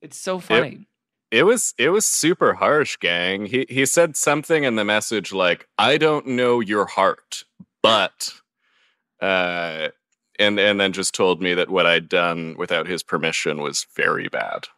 It's 0.00 0.18
so 0.18 0.40
funny. 0.40 0.88
It 1.30 1.44
was 1.44 1.72
it 1.78 1.90
was 1.90 2.04
super 2.04 2.54
harsh, 2.54 2.96
gang. 2.96 3.46
He 3.46 3.64
he 3.68 3.86
said 3.86 4.16
something 4.16 4.64
in 4.64 4.74
the 4.74 4.84
message 4.84 5.32
like, 5.32 5.68
"I 5.78 5.98
don't 5.98 6.26
know 6.26 6.58
your 6.58 6.86
heart, 6.86 7.44
but," 7.80 8.34
uh, 9.20 9.88
and 10.38 10.58
and 10.58 10.80
then 10.80 10.92
just 10.92 11.14
told 11.14 11.42
me 11.42 11.54
that 11.54 11.70
what 11.70 11.86
I'd 11.86 12.08
done 12.08 12.54
without 12.58 12.86
his 12.86 13.02
permission 13.02 13.60
was 13.60 13.86
very 13.94 14.28
bad. 14.28 14.68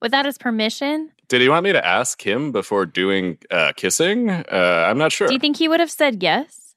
Without 0.00 0.26
his 0.26 0.38
permission? 0.38 1.10
Did 1.28 1.40
he 1.40 1.48
want 1.48 1.64
me 1.64 1.72
to 1.72 1.84
ask 1.84 2.24
him 2.24 2.52
before 2.52 2.86
doing 2.86 3.38
uh, 3.50 3.72
kissing? 3.76 4.30
Uh, 4.30 4.86
I'm 4.88 4.98
not 4.98 5.12
sure. 5.12 5.26
Do 5.26 5.34
you 5.34 5.40
think 5.40 5.56
he 5.56 5.68
would 5.68 5.80
have 5.80 5.90
said 5.90 6.22
yes? 6.22 6.67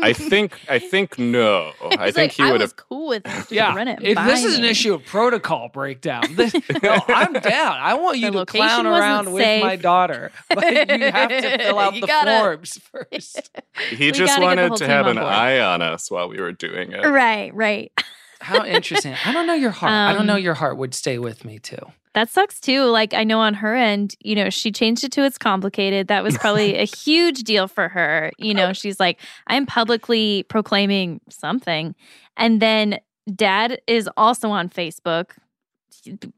I 0.00 0.12
think 0.12 0.58
I 0.68 0.78
think 0.78 1.18
no. 1.18 1.72
I 1.82 2.10
think 2.10 2.16
like, 2.16 2.32
he 2.32 2.42
would 2.44 2.52
was 2.60 2.70
have. 2.72 2.76
cool 2.76 3.08
with 3.08 3.22
it. 3.26 3.50
Yeah, 3.50 3.74
run 3.74 3.88
it 3.88 4.00
if 4.02 4.16
this 4.16 4.42
by 4.42 4.48
is 4.48 4.58
an 4.58 4.64
issue 4.64 4.94
of 4.94 5.04
protocol 5.04 5.68
breakdown, 5.68 6.22
this, 6.30 6.52
no, 6.82 6.98
I'm 7.08 7.32
down. 7.32 7.76
I 7.80 7.94
want 7.94 8.18
you 8.18 8.30
The 8.30 8.44
to 8.44 8.46
clown 8.46 8.86
wasn't 8.86 8.88
around 8.88 9.32
with 9.32 9.62
my 9.62 9.76
daughter, 9.76 10.32
but 10.48 10.72
you 10.72 11.10
have 11.10 11.28
to 11.30 11.58
fill 11.58 11.78
out 11.78 11.94
You 11.94 12.00
the 12.02 12.06
gotta- 12.06 12.38
forms 12.40 12.78
first. 12.92 13.50
He 13.90 14.10
just 14.12 14.36
gotta 14.36 14.40
get 14.42 14.54
the 14.56 14.62
wanted 14.62 14.76
to 14.78 14.86
have 14.86 15.06
an 15.06 15.16
board. 15.16 15.26
eye 15.28 15.60
on 15.60 15.82
us 15.82 16.10
while 16.10 16.28
we 16.28 16.40
were 16.40 16.52
doing 16.52 16.92
it. 16.92 17.04
Right, 17.06 17.54
right. 17.54 17.92
How 18.40 18.64
interesting. 18.64 19.14
I 19.24 19.32
don't 19.32 19.46
know 19.46 19.54
your 19.54 19.70
heart. 19.70 19.92
I 19.92 20.12
don't 20.12 20.26
know 20.26 20.34
Um, 20.34 20.42
your 20.42 20.54
heart 20.54 20.76
would 20.76 20.94
stay 20.94 21.18
with 21.18 21.44
me 21.46 21.58
too. 21.58 21.78
That 22.14 22.30
sucks 22.30 22.60
too. 22.60 22.84
Like 22.84 23.12
I 23.12 23.24
know 23.24 23.40
on 23.40 23.54
her 23.54 23.74
end, 23.74 24.14
you 24.20 24.36
know, 24.36 24.48
she 24.48 24.70
changed 24.70 25.02
it 25.02 25.12
to 25.12 25.24
it's 25.24 25.36
complicated. 25.36 26.08
That 26.08 26.22
was 26.22 26.38
probably 26.38 26.76
a 26.76 26.84
huge 27.04 27.42
deal 27.42 27.66
for 27.66 27.88
her. 27.88 28.30
You 28.38 28.54
know, 28.54 28.72
she's 28.72 29.00
like, 29.00 29.20
I'm 29.48 29.66
publicly 29.66 30.44
proclaiming 30.48 31.20
something. 31.28 31.94
And 32.36 32.62
then 32.62 33.00
dad 33.34 33.80
is 33.86 34.08
also 34.16 34.50
on 34.50 34.68
Facebook. 34.68 35.32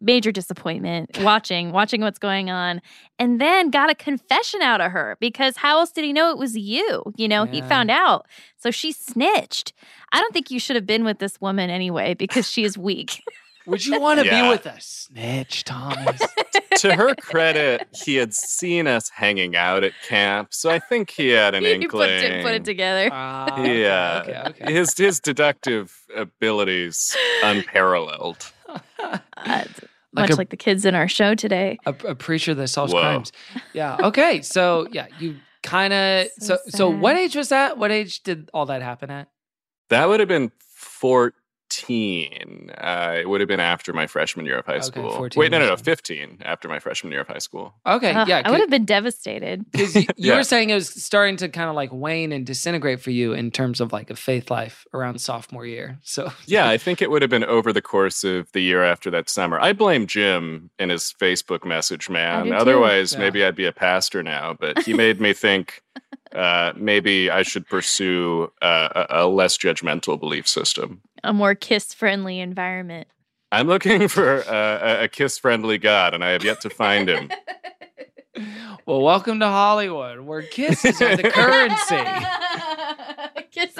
Major 0.00 0.32
disappointment 0.32 1.18
watching, 1.20 1.72
watching 1.72 2.00
what's 2.00 2.18
going 2.18 2.48
on. 2.50 2.80
And 3.18 3.38
then 3.40 3.70
got 3.70 3.90
a 3.90 3.94
confession 3.94 4.62
out 4.62 4.80
of 4.80 4.92
her 4.92 5.16
because 5.20 5.56
how 5.58 5.80
else 5.80 5.90
did 5.90 6.04
he 6.04 6.12
know 6.12 6.30
it 6.30 6.38
was 6.38 6.56
you? 6.56 7.02
You 7.16 7.28
know, 7.28 7.44
he 7.44 7.60
found 7.62 7.90
out. 7.90 8.26
So 8.56 8.70
she 8.70 8.92
snitched. 8.92 9.74
I 10.12 10.20
don't 10.20 10.32
think 10.32 10.50
you 10.50 10.60
should 10.60 10.76
have 10.76 10.86
been 10.86 11.04
with 11.04 11.18
this 11.18 11.38
woman 11.40 11.68
anyway 11.68 12.14
because 12.14 12.50
she 12.50 12.64
is 12.64 12.78
weak. 12.78 13.22
Would 13.66 13.84
you 13.84 14.00
want 14.00 14.20
to 14.22 14.28
be 14.30 14.48
with 14.48 14.66
a 14.66 14.76
snitch, 14.80 15.64
Thomas? 15.64 16.20
to 16.78 16.94
her 16.94 17.14
credit, 17.16 17.86
he 17.92 18.16
had 18.16 18.32
seen 18.34 18.86
us 18.86 19.08
hanging 19.10 19.56
out 19.56 19.82
at 19.84 19.92
camp, 20.06 20.48
so 20.52 20.70
I 20.70 20.78
think 20.78 21.10
he 21.10 21.28
had 21.30 21.54
an 21.54 21.62
you 21.64 21.70
inkling. 21.70 21.90
put 21.90 22.08
it, 22.10 22.44
put 22.44 22.54
it 22.54 22.64
together. 22.64 23.06
Okay, 23.06 23.82
yeah, 23.82 24.22
okay, 24.22 24.42
okay. 24.62 24.72
his 24.72 24.96
his 24.96 25.20
deductive 25.20 25.94
abilities 26.16 27.16
unparalleled. 27.42 28.52
Uh, 28.98 29.18
Like 29.46 29.68
much 30.12 30.30
a- 30.30 30.36
like 30.36 30.50
the 30.50 30.56
kids 30.56 30.84
in 30.84 30.94
our 30.94 31.08
show 31.08 31.34
today. 31.34 31.78
a, 31.86 31.94
a 32.08 32.14
preacher 32.14 32.54
that 32.54 32.68
solves 32.68 32.92
Whoa. 32.92 33.00
crimes. 33.00 33.32
Yeah. 33.74 33.96
Okay. 34.00 34.40
So 34.42 34.86
yeah, 34.92 35.06
you 35.18 35.36
kind 35.62 35.92
of. 35.92 36.28
So 36.38 36.56
So 36.68 36.70
so, 36.78 36.88
what 36.90 37.16
age 37.16 37.36
was 37.36 37.48
that? 37.50 37.76
What 37.78 37.90
age 37.90 38.22
did 38.22 38.48
all 38.54 38.66
that 38.66 38.80
happen 38.82 39.10
at? 39.10 39.28
That 39.90 40.08
would 40.08 40.20
have 40.20 40.28
been 40.28 40.52
fourteen. 40.74 41.32
Uh, 41.68 43.16
it 43.18 43.28
would 43.28 43.40
have 43.40 43.48
been 43.48 43.60
after 43.60 43.92
my 43.92 44.06
freshman 44.06 44.46
year 44.46 44.58
of 44.58 44.66
high 44.66 44.74
Okay, 44.74 44.82
school. 44.82 45.10
14 45.10 45.38
Wait, 45.40 45.50
no, 45.50 45.58
no, 45.58 45.66
no, 45.68 45.76
fifteen 45.76 46.38
after 46.44 46.68
my 46.68 46.78
freshman 46.78 47.12
year 47.12 47.22
of 47.22 47.28
high 47.28 47.38
school. 47.38 47.74
Okay. 47.86 48.12
Ugh, 48.12 48.28
yeah. 48.28 48.42
I 48.44 48.50
would 48.50 48.60
have 48.60 48.70
been 48.70 48.84
devastated. 48.84 49.64
Because 49.72 49.94
you, 49.96 50.02
you 50.16 50.30
Yeah. 50.30 50.36
were 50.36 50.44
saying 50.44 50.70
it 50.70 50.74
was 50.74 50.88
starting 50.88 51.36
to 51.38 51.48
kind 51.48 51.68
of 51.68 51.74
like 51.76 51.90
wane 51.92 52.32
and 52.32 52.46
disintegrate 52.46 53.00
for 53.00 53.10
you 53.10 53.32
in 53.32 53.50
terms 53.50 53.80
of 53.80 53.92
like 53.92 54.10
a 54.10 54.16
faith 54.16 54.50
life 54.50 54.86
around 54.94 55.20
sophomore 55.20 55.66
year. 55.66 55.98
So 56.02 56.30
Yeah, 56.46 56.68
I 56.68 56.78
think 56.84 57.02
it 57.02 57.10
would 57.10 57.22
have 57.22 57.30
been 57.30 57.44
over 57.44 57.72
the 57.72 57.82
course 57.82 58.24
of 58.24 58.50
the 58.52 58.60
year 58.60 58.82
after 58.82 59.10
that 59.10 59.28
summer. 59.28 59.58
I 59.60 59.72
blame 59.72 60.06
Jim 60.06 60.70
and 60.78 60.90
his 60.90 61.14
Facebook 61.20 61.64
message, 61.64 62.08
man. 62.08 62.52
Otherwise, 62.52 63.12
Yeah. 63.12 63.18
maybe 63.20 63.44
I'd 63.44 63.56
be 63.56 63.66
a 63.66 63.72
pastor 63.72 64.22
now. 64.22 64.54
But 64.58 64.82
he 64.82 64.94
made 64.94 65.20
me 65.20 65.32
think 65.32 65.82
uh, 66.36 66.72
maybe 66.76 67.30
I 67.30 67.42
should 67.42 67.66
pursue 67.66 68.52
uh, 68.60 69.04
a, 69.10 69.24
a 69.24 69.26
less 69.26 69.56
judgmental 69.56 70.20
belief 70.20 70.46
system. 70.46 71.00
A 71.24 71.32
more 71.32 71.54
kiss 71.54 71.94
friendly 71.94 72.40
environment. 72.40 73.08
I'm 73.52 73.66
looking 73.68 74.08
for 74.08 74.42
uh, 74.48 74.98
a, 75.00 75.04
a 75.04 75.08
kiss 75.08 75.38
friendly 75.38 75.78
God, 75.78 76.14
and 76.14 76.22
I 76.24 76.30
have 76.30 76.44
yet 76.44 76.60
to 76.62 76.70
find 76.70 77.08
him. 77.08 77.30
well, 78.86 79.00
welcome 79.00 79.40
to 79.40 79.46
Hollywood, 79.46 80.20
where 80.20 80.42
kisses 80.42 81.00
are 81.00 81.16
the 81.16 81.30
currency. 81.30 82.04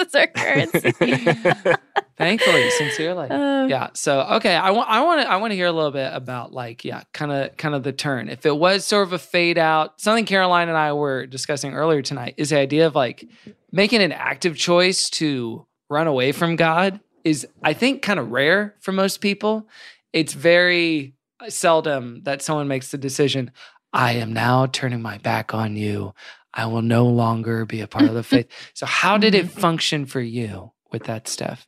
Kisses 0.35 0.85
are 0.85 0.93
currency. 0.93 1.73
Thankfully, 2.17 2.71
sincerely. 2.71 3.29
Uh, 3.29 3.57
yeah 3.67 3.89
so 3.95 4.21
okay 4.21 4.55
i 4.55 4.71
want 4.71 4.89
i 4.89 5.03
want 5.03 5.21
to 5.21 5.31
i 5.31 5.37
want 5.37 5.51
to 5.51 5.55
hear 5.55 5.67
a 5.67 5.73
little 5.73 5.91
bit 5.91 6.11
about 6.13 6.53
like 6.53 6.85
yeah 6.85 7.03
kind 7.13 7.33
of 7.33 7.57
kind 7.57 7.75
of 7.75 7.83
the 7.83 7.93
turn 7.93 8.29
if 8.29 8.47
it 8.47 8.57
was 8.57 8.85
sort 8.85 9.07
of 9.07 9.13
a 9.13 9.19
fade 9.19 9.59
out 9.59 10.01
something 10.01 10.25
caroline 10.25 10.69
and 10.69 10.77
i 10.77 10.93
were 10.93 11.27
discussing 11.27 11.75
earlier 11.75 12.03
tonight 12.03 12.35
is 12.37 12.51
the 12.51 12.59
idea 12.59 12.87
of 12.87 12.95
like 12.95 13.29
making 13.73 14.03
an 14.03 14.13
active 14.13 14.57
choice 14.57 15.11
to 15.11 15.67
run 15.89 16.07
away 16.07 16.33
from 16.33 16.57
god 16.57 17.01
is 17.25 17.47
i 17.63 17.73
think 17.73 18.03
kind 18.03 18.21
of 18.21 18.31
rare 18.31 18.75
for 18.81 18.93
most 18.93 19.21
people 19.21 19.69
it's 20.13 20.33
very 20.33 21.15
seldom 21.49 22.23
that 22.23 22.43
someone 22.43 22.69
makes 22.69 22.91
the 22.91 22.99
decision 22.99 23.51
i 23.93 24.13
am 24.13 24.33
now 24.33 24.67
turning 24.67 25.03
my 25.03 25.19
back 25.19 25.55
on 25.55 25.77
you 25.77 26.13
i 26.57 26.67
will 26.67 26.83
no 26.83 27.07
longer 27.07 27.65
be 27.65 27.81
a 27.81 27.87
part 27.87 28.07
of 28.07 28.15
the 28.15 28.23
faith 28.33 28.49
so 28.75 28.87
how 28.87 29.17
did 29.17 29.35
it 29.35 29.51
function 29.51 30.07
for 30.07 30.21
you 30.21 30.73
with 30.91 31.05
that 31.05 31.29
stuff 31.29 31.67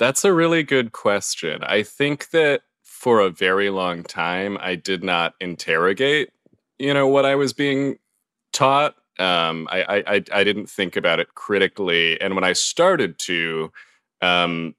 That's 0.00 0.24
a 0.24 0.32
really 0.32 0.62
good 0.62 0.92
question. 0.92 1.62
I 1.62 1.82
think 1.82 2.30
that 2.30 2.62
for 2.82 3.20
a 3.20 3.28
very 3.28 3.68
long 3.68 4.02
time, 4.02 4.56
I 4.58 4.74
did 4.74 5.04
not 5.04 5.34
interrogate, 5.40 6.30
you 6.78 6.94
know, 6.94 7.06
what 7.06 7.26
I 7.26 7.34
was 7.34 7.52
being 7.52 7.98
taught. 8.54 8.94
Um, 9.18 9.68
I, 9.70 9.82
I, 9.82 10.14
I, 10.14 10.24
I 10.32 10.44
didn't 10.44 10.70
think 10.70 10.96
about 10.96 11.20
it 11.20 11.34
critically, 11.34 12.18
and 12.18 12.34
when 12.34 12.44
I 12.44 12.54
started 12.54 13.18
to, 13.20 13.70
um, 14.22 14.74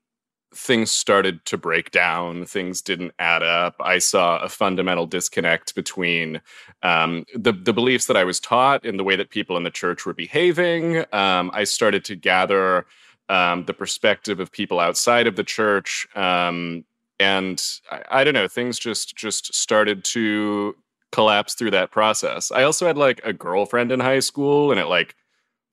things 0.54 0.92
started 0.92 1.44
to 1.46 1.58
break 1.58 1.92
down. 1.92 2.46
Things 2.46 2.82
didn't 2.82 3.14
add 3.20 3.42
up. 3.42 3.76
I 3.80 4.00
saw 4.00 4.38
a 4.40 4.50
fundamental 4.50 5.06
disconnect 5.06 5.76
between 5.76 6.42
um, 6.84 7.26
the 7.34 7.54
the 7.54 7.74
beliefs 7.74 8.06
that 8.08 8.18
I 8.18 8.24
was 8.24 8.40
taught 8.40 8.86
and 8.86 9.00
the 9.00 9.04
way 9.04 9.16
that 9.16 9.30
people 9.30 9.58
in 9.58 9.64
the 9.64 9.72
church 9.72 10.06
were 10.06 10.14
behaving. 10.14 11.06
Um, 11.14 11.52
I 11.54 11.64
started 11.64 12.04
to 12.06 12.16
gather 12.16 12.86
um, 13.30 13.66
the 13.66 13.74
perspective 13.74 14.40
of 14.40 14.52
people 14.52 14.80
outside 14.80 15.26
of 15.26 15.38
the 15.38 15.44
church, 15.44 16.06
um, 16.16 16.84
and 17.20 17.64
I, 17.90 18.04
I 18.12 18.24
don't 18.24 18.34
know. 18.34 18.48
Things 18.48 18.78
just 18.78 19.16
just 19.16 19.54
started 19.54 20.04
to 20.06 20.76
collapse 21.12 21.54
through 21.54 21.72
that 21.72 21.92
process. 21.92 22.52
I 22.52 22.64
also 22.64 22.88
had 22.88 22.98
like 22.98 23.22
a 23.24 23.34
girlfriend 23.34 23.92
in 23.92 24.02
high 24.02 24.20
school, 24.20 24.72
and 24.72 24.80
it 24.80 24.88
like 24.88 25.16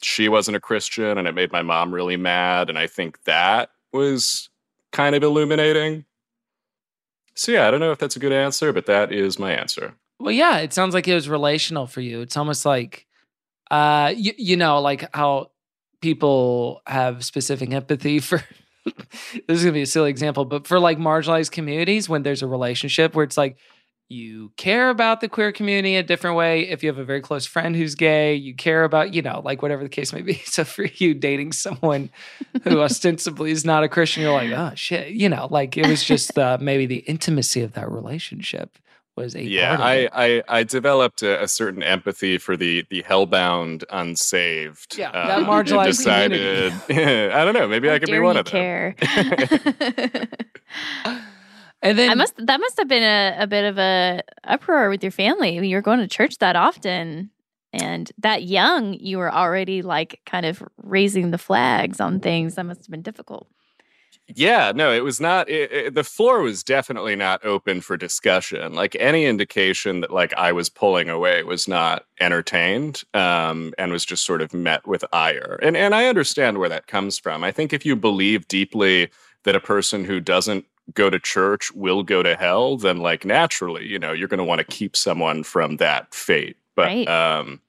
she 0.03 0.29
wasn't 0.29 0.57
a 0.57 0.61
Christian, 0.61 1.19
and 1.19 1.27
it 1.27 1.35
made 1.35 1.51
my 1.51 1.62
mom 1.62 1.93
really 1.93 2.17
mad. 2.17 2.69
And 2.69 2.79
I 2.79 2.87
think 2.87 3.25
that 3.25 3.71
was 3.93 4.51
kind 4.92 5.14
of 5.14 5.22
illuminating. 5.22 6.05
So 7.35 7.53
yeah, 7.53 7.68
I 7.68 7.70
don't 7.70 7.81
know 7.81 7.92
if 7.92 7.98
that's 7.98 8.16
a 8.16 8.20
good 8.20 8.33
answer, 8.33 8.72
but 8.72 8.87
that 8.87 9.12
is 9.12 9.38
my 9.38 9.53
answer. 9.53 9.94
Well, 10.18 10.33
yeah, 10.33 10.59
it 10.59 10.72
sounds 10.72 10.94
like 10.94 11.07
it 11.07 11.14
was 11.14 11.29
relational 11.29 11.87
for 11.87 12.01
you. 12.01 12.20
It's 12.22 12.37
almost 12.37 12.66
like, 12.66 13.07
uh, 13.70 14.12
you, 14.16 14.33
you 14.37 14.57
know, 14.57 14.81
like 14.81 15.09
how 15.14 15.53
people 16.01 16.83
have 16.87 17.24
specific 17.24 17.72
empathy 17.72 18.18
for. 18.20 18.42
this 18.85 19.59
is 19.59 19.62
gonna 19.62 19.72
be 19.72 19.83
a 19.83 19.87
silly 19.87 20.11
example, 20.11 20.44
but 20.44 20.66
for 20.66 20.81
like 20.81 20.98
marginalized 20.98 21.51
communities, 21.51 22.09
when 22.09 22.22
there's 22.22 22.42
a 22.42 22.46
relationship 22.46 23.14
where 23.14 23.24
it's 23.24 23.37
like 23.37 23.59
you 24.09 24.51
care 24.57 24.88
about 24.88 25.21
the 25.21 25.29
queer 25.29 25.53
community 25.53 25.97
a 25.97 26.03
different 26.03 26.37
way. 26.37 26.62
If 26.68 26.83
you 26.83 26.88
have 26.88 26.99
a 26.99 27.05
very 27.05 27.21
close 27.21 27.44
friend 27.44 27.77
who's 27.77 27.94
gay, 27.94 28.35
you 28.35 28.55
care 28.55 28.85
about, 28.85 29.12
you 29.12 29.21
know, 29.21 29.42
like 29.44 29.61
whatever 29.61 29.83
the 29.83 29.88
case 29.88 30.12
may 30.12 30.23
be. 30.23 30.42
So 30.49 30.64
for 30.64 30.85
you 30.85 31.14
dating 31.14 31.53
someone 31.53 32.11
who 32.64 32.81
ostensibly 32.83 33.53
is 33.53 33.64
not 33.64 33.85
a 33.85 33.88
Christian, 33.88 34.23
you're 34.23 34.33
like, 34.33 34.51
oh 34.51 34.73
shit, 34.75 35.11
you 35.11 35.29
know, 35.29 35.47
like 35.51 35.77
it 35.77 35.87
was 35.87 36.03
just 36.03 36.37
uh, 36.38 36.59
maybe 36.61 36.87
the 36.87 36.99
intimacy 37.01 37.61
of 37.61 37.75
that 37.75 37.90
relationship 37.90 38.77
was 39.14 39.37
a 39.37 39.42
yeah, 39.42 39.77
part 39.77 39.81
of 39.81 39.87
I, 39.87 39.94
it. 39.94 40.44
I 40.49 40.59
I 40.59 40.62
developed 40.64 41.23
a, 41.23 41.42
a 41.42 41.49
certain 41.49 41.83
empathy 41.83 42.38
for 42.38 42.57
the 42.57 42.87
the 42.88 43.03
hellbound 43.03 43.85
unsaved. 43.90 44.97
Yeah, 44.97 45.11
um, 45.11 45.29
that 45.29 45.38
and 45.38 45.47
marginalized 45.47 45.87
decided. 45.87 46.73
I 46.73 47.44
don't 47.44 47.55
know. 47.55 47.68
Maybe 47.68 47.88
How 47.88 47.94
I 47.94 47.99
could 47.99 48.11
be 48.11 48.18
one 48.18 48.37
you 48.37 48.40
of 48.40 48.51
them. 51.05 51.25
Care. 51.83 51.91
And 51.91 51.99
then 51.99 52.11
I 52.11 52.14
must 52.14 52.35
that 52.38 52.61
must 52.61 52.79
have 52.79 52.88
been 52.88 53.03
a, 53.03 53.37
a 53.43 53.47
bit 53.47 53.64
of 53.64 53.79
a 53.79 54.23
uproar 54.45 54.88
with 54.88 55.03
your 55.03 55.12
family. 55.12 55.57
I 55.57 55.61
mean, 55.61 55.71
You're 55.71 55.83
going 55.83 56.01
to 56.01 56.09
church 56.09 56.38
that 56.38 56.57
often 56.57 57.31
and 57.73 58.11
that 58.19 58.45
young, 58.45 58.95
you 58.95 59.19
were 59.19 59.33
already 59.33 59.83
like 59.83 60.21
kind 60.25 60.47
of 60.47 60.62
raising 60.79 61.31
the 61.31 61.38
flags 61.38 62.01
on 62.01 62.21
things. 62.21 62.55
That 62.55 62.64
must 62.64 62.81
have 62.81 62.91
been 62.91 63.03
difficult. 63.03 63.49
Yeah, 64.35 64.73
no, 64.75 64.93
it 64.93 65.05
was 65.05 65.21
not. 65.21 65.49
It, 65.49 65.73
it, 65.73 65.95
the 65.95 66.05
floor 66.05 66.43
was 66.43 66.62
definitely 66.62 67.17
not 67.17 67.45
open 67.47 67.81
for 67.81 67.97
discussion. 67.97 68.75
Like 68.75 68.95
any 69.01 69.25
indication 69.25 70.01
that 70.01 70.12
like 70.12 70.35
I 70.35 70.53
was 70.53 70.69
pulling 70.69 71.09
away 71.09 71.43
was 71.45 71.67
not 71.67 72.05
entertained, 72.21 73.05
um, 73.14 73.73
and 73.79 73.91
was 73.91 74.05
just 74.05 74.27
sort 74.27 74.43
of 74.43 74.53
met 74.53 74.87
with 74.87 75.03
ire. 75.12 75.59
And 75.62 75.79
and 75.79 75.95
I 75.95 76.07
understand 76.07 76.59
where 76.59 76.69
that 76.69 76.87
comes 76.87 77.19
from. 77.19 77.43
I 77.43 77.53
think 77.53 77.73
if 77.73 77.87
you 77.87 77.97
believe 77.97 78.49
deeply 78.49 79.09
that 79.45 79.57
a 79.57 79.61
person 79.61 80.05
who 80.05 80.21
doesn't 80.21 80.67
go 80.94 81.11
to 81.11 81.18
church 81.18 81.72
will 81.72 82.03
go 82.03 82.22
to 82.22 82.35
hell, 82.37 82.77
then 82.77 82.98
like 82.98 83.24
naturally, 83.24 83.87
you 83.87 83.98
know, 83.98 84.12
you're 84.12 84.29
going 84.29 84.38
to 84.38 84.44
want 84.44 84.59
to 84.61 84.64
keep 84.64 84.96
someone 84.96 85.42
from 85.42 85.77
that 85.77 86.14
fate. 86.14 86.57
But 86.74 86.87
Right. 86.87 87.09
um, 87.09 87.61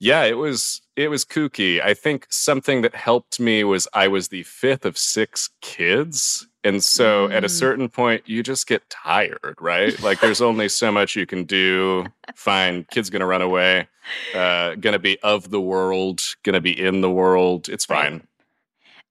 yeah, 0.00 0.24
it 0.24 0.36
was 0.36 0.82
it 0.96 1.08
was 1.08 1.24
kooky. 1.24 1.80
I 1.82 1.94
think 1.94 2.26
something 2.30 2.82
that 2.82 2.94
helped 2.94 3.40
me 3.40 3.64
was 3.64 3.88
I 3.94 4.08
was 4.08 4.28
the 4.28 4.42
fifth 4.42 4.84
of 4.84 4.98
six 4.98 5.50
kids. 5.60 6.46
And 6.62 6.82
so 6.82 7.28
at 7.30 7.44
a 7.44 7.48
Mm. 7.48 7.50
certain 7.50 7.88
point, 7.88 8.22
you 8.26 8.42
just 8.42 8.66
get 8.66 8.88
tired, 8.90 9.56
right? 9.60 9.98
Like 10.02 10.20
there's 10.20 10.40
only 10.50 10.68
so 10.68 10.90
much 10.90 11.14
you 11.16 11.26
can 11.26 11.44
do. 11.44 12.06
Fine, 12.34 12.86
kid's 12.90 13.10
gonna 13.10 13.26
run 13.26 13.42
away, 13.42 13.88
uh, 14.32 14.74
gonna 14.76 14.98
be 14.98 15.18
of 15.20 15.50
the 15.50 15.60
world, 15.60 16.20
gonna 16.42 16.60
be 16.60 16.78
in 16.78 17.00
the 17.00 17.10
world. 17.10 17.68
It's 17.68 17.84
fine. 17.84 18.26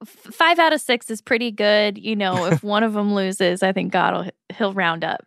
F- 0.03 0.33
Five 0.33 0.59
out 0.59 0.73
of 0.73 0.81
six 0.81 1.09
is 1.09 1.21
pretty 1.21 1.51
good. 1.51 1.97
You 1.97 2.15
know, 2.15 2.45
if 2.45 2.63
one 2.63 2.83
of 2.83 2.93
them 2.93 3.13
loses, 3.13 3.63
I 3.63 3.71
think 3.71 3.91
God 3.91 4.13
will 4.13 4.31
he'll 4.55 4.73
round 4.73 5.03
up. 5.03 5.25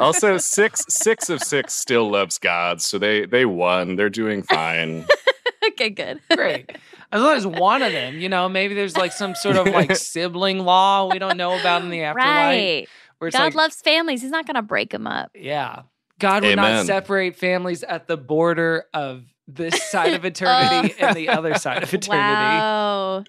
Also, 0.00 0.38
six 0.38 0.84
six 0.88 1.30
of 1.30 1.42
six 1.42 1.74
still 1.74 2.10
loves 2.10 2.38
God, 2.38 2.80
so 2.80 2.98
they 2.98 3.26
they 3.26 3.44
won. 3.44 3.96
They're 3.96 4.10
doing 4.10 4.42
fine. 4.42 5.06
okay, 5.68 5.90
good. 5.90 6.20
Great. 6.34 6.76
As 7.12 7.22
long 7.22 7.36
as 7.36 7.46
one 7.46 7.82
of 7.82 7.92
them, 7.92 8.18
you 8.18 8.28
know, 8.28 8.48
maybe 8.48 8.74
there's 8.74 8.96
like 8.96 9.12
some 9.12 9.34
sort 9.34 9.56
of 9.56 9.66
like 9.68 9.94
sibling 9.96 10.60
law 10.60 11.08
we 11.12 11.18
don't 11.18 11.36
know 11.36 11.58
about 11.58 11.82
in 11.82 11.90
the 11.90 12.02
afterlife. 12.02 12.28
right. 12.28 12.88
Where 13.18 13.30
God 13.30 13.38
like, 13.38 13.54
loves 13.54 13.80
families. 13.80 14.20
He's 14.20 14.32
not 14.32 14.46
going 14.46 14.56
to 14.56 14.62
break 14.62 14.90
them 14.90 15.06
up. 15.06 15.30
yeah. 15.34 15.82
God 16.18 16.44
would 16.44 16.56
not 16.56 16.86
separate 16.86 17.36
families 17.36 17.82
at 17.82 18.06
the 18.06 18.16
border 18.16 18.86
of 18.94 19.24
this 19.46 19.82
side 19.90 20.14
of 20.14 20.24
eternity 20.24 20.94
oh. 21.00 21.06
and 21.06 21.16
the 21.16 21.28
other 21.28 21.54
side 21.56 21.82
of 21.82 21.92
eternity. 21.92 22.18
Wow. 22.18 23.24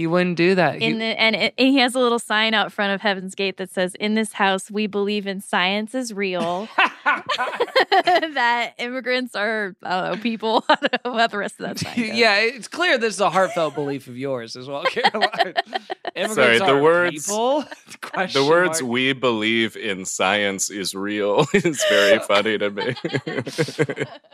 He 0.00 0.06
wouldn't 0.06 0.38
do 0.38 0.54
that. 0.54 0.80
He- 0.80 0.92
the 0.94 1.04
and, 1.04 1.36
it, 1.36 1.52
and 1.58 1.68
he 1.68 1.76
has 1.80 1.94
a 1.94 1.98
little 1.98 2.18
sign 2.18 2.54
out 2.54 2.72
front 2.72 2.94
of 2.94 3.02
Heaven's 3.02 3.34
Gate 3.34 3.58
that 3.58 3.68
says, 3.70 3.94
"In 3.96 4.14
this 4.14 4.32
house, 4.32 4.70
we 4.70 4.86
believe 4.86 5.26
in 5.26 5.42
science 5.42 5.94
is 5.94 6.14
real. 6.14 6.68
that 7.04 8.72
immigrants 8.78 9.34
are, 9.34 9.74
I 9.82 10.00
don't 10.00 10.16
know, 10.16 10.22
people. 10.22 10.64
I 10.70 10.76
don't 10.76 11.04
know 11.04 11.18
how 11.18 11.26
the 11.26 11.36
rest 11.38 11.60
of 11.60 11.66
that 11.66 11.78
sign 11.78 11.96
goes. 11.96 12.16
yeah, 12.16 12.36
it's 12.36 12.68
clear 12.68 12.96
this 12.96 13.14
is 13.14 13.20
a 13.20 13.28
heartfelt 13.28 13.74
belief 13.74 14.06
of 14.06 14.16
yours 14.16 14.56
as 14.56 14.66
well, 14.68 14.84
Caroline. 14.84 15.54
Immigrants 16.14 16.34
Sorry, 16.34 16.58
the 16.58 16.64
are 16.64 16.82
words- 16.82 17.26
people? 17.26 17.64
Question 18.00 18.42
The 18.42 18.48
words 18.48 18.80
mark. 18.80 18.90
"we 18.92 19.12
believe 19.12 19.76
in 19.76 20.04
science 20.06 20.70
is 20.70 20.94
real" 20.94 21.46
is 21.52 21.84
very 21.90 22.18
funny 22.20 22.56
to 22.56 22.70
me. 22.70 22.94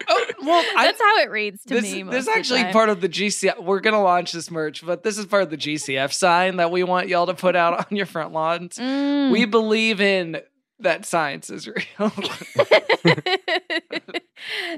Oh, 0.08 0.26
well, 0.42 0.64
I, 0.76 0.86
That's 0.86 1.00
how 1.00 1.18
it 1.18 1.30
reads 1.30 1.62
to 1.64 1.74
this, 1.74 1.82
me. 1.92 2.02
Most 2.04 2.12
this 2.12 2.22
is 2.22 2.28
of 2.28 2.34
the 2.34 2.38
actually 2.38 2.62
time. 2.62 2.72
part 2.72 2.88
of 2.88 3.00
the 3.00 3.08
GCF. 3.08 3.62
We're 3.62 3.80
gonna 3.80 4.02
launch 4.02 4.32
this 4.32 4.50
merch, 4.50 4.84
but 4.86 5.02
this 5.02 5.18
is 5.18 5.26
part 5.26 5.42
of 5.42 5.50
the 5.50 5.55
GCF 5.56 6.12
sign 6.12 6.56
that 6.56 6.70
we 6.70 6.82
want 6.84 7.08
y'all 7.08 7.26
to 7.26 7.34
put 7.34 7.56
out 7.56 7.78
on 7.78 7.96
your 7.96 8.06
front 8.06 8.32
lawns. 8.32 8.76
Mm. 8.76 9.30
We 9.30 9.44
believe 9.44 10.00
in 10.00 10.40
that 10.80 11.06
science 11.06 11.50
is 11.50 11.66
real. 11.66 11.84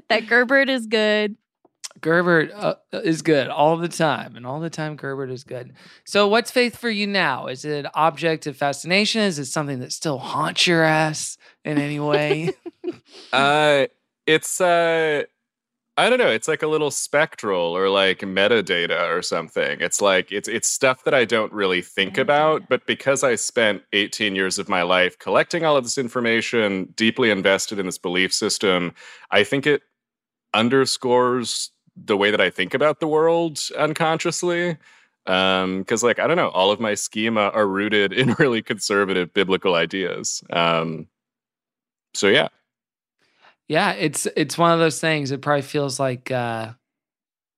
that 0.08 0.26
Gerbert 0.28 0.68
is 0.68 0.86
good. 0.86 1.36
Gerbert 2.00 2.52
uh, 2.52 2.76
is 2.92 3.22
good 3.22 3.48
all 3.48 3.76
the 3.76 3.88
time, 3.88 4.36
and 4.36 4.46
all 4.46 4.60
the 4.60 4.70
time 4.70 4.96
Gerbert 4.96 5.30
is 5.30 5.42
good. 5.42 5.72
So, 6.04 6.28
what's 6.28 6.50
faith 6.50 6.76
for 6.76 6.90
you 6.90 7.06
now? 7.06 7.48
Is 7.48 7.64
it 7.64 7.86
an 7.86 7.90
object 7.94 8.46
of 8.46 8.56
fascination? 8.56 9.22
Is 9.22 9.38
it 9.38 9.46
something 9.46 9.80
that 9.80 9.92
still 9.92 10.18
haunts 10.18 10.66
your 10.66 10.84
ass 10.84 11.38
in 11.64 11.78
any 11.78 11.98
way? 11.98 12.52
uh, 13.32 13.86
it's 14.26 14.60
uh, 14.60 15.24
I 15.98 16.08
don't 16.08 16.20
know. 16.20 16.30
It's 16.30 16.46
like 16.46 16.62
a 16.62 16.68
little 16.68 16.92
spectral 16.92 17.76
or 17.76 17.88
like 17.88 18.20
metadata 18.20 19.11
or 19.11 19.20
something. 19.20 19.80
It's 19.80 20.00
like 20.00 20.30
it's 20.30 20.46
it's 20.46 20.68
stuff 20.68 21.02
that 21.02 21.12
I 21.12 21.24
don't 21.24 21.52
really 21.52 21.82
think 21.82 22.16
about, 22.18 22.68
but 22.68 22.87
because 22.87 23.24
I 23.24 23.34
spent 23.34 23.82
18 23.92 24.37
years 24.37 24.61
of 24.61 24.68
my 24.68 24.82
life 24.82 25.18
collecting 25.18 25.64
all 25.64 25.76
of 25.76 25.82
this 25.82 25.98
information, 25.98 26.94
deeply 26.94 27.30
invested 27.30 27.80
in 27.80 27.87
this 27.87 27.98
belief 27.98 28.32
system, 28.32 28.94
I 29.32 29.42
think 29.42 29.66
it 29.66 29.82
underscores 30.54 31.72
the 31.96 32.16
way 32.16 32.30
that 32.30 32.40
I 32.40 32.50
think 32.50 32.74
about 32.74 33.00
the 33.00 33.08
world 33.08 33.58
unconsciously. 33.76 34.76
Um, 35.26 35.80
because 35.80 36.04
like 36.04 36.20
I 36.20 36.28
don't 36.28 36.37
know, 36.37 36.50
all 36.50 36.70
of 36.70 36.78
my 36.78 36.94
schema 36.94 37.48
are 37.50 37.66
rooted 37.66 38.12
in 38.20 38.34
really 38.38 38.62
conservative 38.62 39.34
biblical 39.34 39.74
ideas. 39.74 40.44
Um, 40.50 41.08
so 42.14 42.28
yeah. 42.28 42.48
Yeah, 43.68 43.92
it's 43.92 44.26
it's 44.37 44.57
one 44.57 44.72
of 44.72 44.78
those 44.78 45.00
things. 45.00 45.31
It 45.31 45.42
probably 45.42 45.62
feels 45.62 46.00
like 46.00 46.31
uh, 46.31 46.72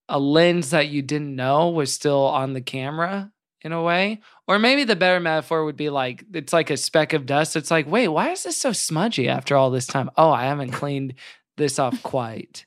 a 0.08 0.18
lens 0.18 0.70
that 0.70 0.88
you 0.88 1.02
didn't 1.02 1.34
know 1.34 1.70
was 1.70 1.92
still 1.92 2.26
on 2.26 2.52
the 2.52 2.60
camera 2.60 3.32
in 3.62 3.72
a 3.72 3.82
way. 3.82 4.20
Or 4.48 4.58
maybe 4.58 4.84
the 4.84 4.96
better 4.96 5.20
metaphor 5.20 5.64
would 5.64 5.76
be 5.76 5.88
like 5.88 6.24
it's 6.34 6.52
like 6.52 6.70
a 6.70 6.76
speck 6.76 7.12
of 7.12 7.26
dust. 7.26 7.54
It's 7.54 7.70
like, 7.70 7.86
wait, 7.86 8.08
why 8.08 8.30
is 8.30 8.42
this 8.42 8.56
so 8.56 8.72
smudgy 8.72 9.28
after 9.28 9.56
all 9.56 9.70
this 9.70 9.86
time? 9.86 10.10
Oh, 10.16 10.30
I 10.30 10.44
haven't 10.44 10.72
cleaned 10.72 11.14
this 11.56 11.78
off 11.78 12.02
quite. 12.02 12.66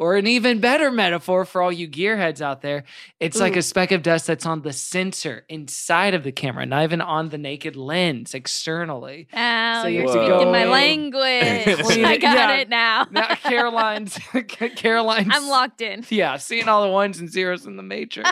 Or 0.00 0.16
an 0.16 0.26
even 0.26 0.60
better 0.60 0.90
metaphor 0.90 1.44
for 1.44 1.60
all 1.60 1.70
you 1.70 1.86
gearheads 1.86 2.40
out 2.40 2.62
there, 2.62 2.84
it's 3.20 3.38
like 3.38 3.54
a 3.54 3.58
mm. 3.58 3.64
speck 3.64 3.92
of 3.92 4.02
dust 4.02 4.26
that's 4.26 4.46
on 4.46 4.62
the 4.62 4.72
sensor 4.72 5.44
inside 5.50 6.14
of 6.14 6.22
the 6.24 6.32
camera, 6.32 6.64
not 6.64 6.84
even 6.84 7.02
on 7.02 7.28
the 7.28 7.36
naked 7.36 7.76
lens 7.76 8.32
externally. 8.32 9.28
Ow, 9.34 9.82
So 9.82 9.88
you 9.88 9.98
you're 9.98 10.06
have 10.06 10.14
to 10.14 10.22
speaking 10.22 10.44
go- 10.46 10.52
my 10.52 10.64
language. 10.64 11.84
Clean 11.84 12.04
I 12.06 12.16
got 12.16 12.34
yeah. 12.34 12.56
it 12.56 12.70
now. 12.70 13.08
Now 13.10 13.34
Caroline's 13.34 14.18
Caroline's 14.76 15.28
I'm 15.30 15.48
locked 15.48 15.82
in. 15.82 16.02
Yeah, 16.08 16.38
seeing 16.38 16.66
all 16.66 16.82
the 16.82 16.88
ones 16.90 17.20
and 17.20 17.30
zeros 17.30 17.66
in 17.66 17.76
the 17.76 17.82
matrix. 17.82 18.30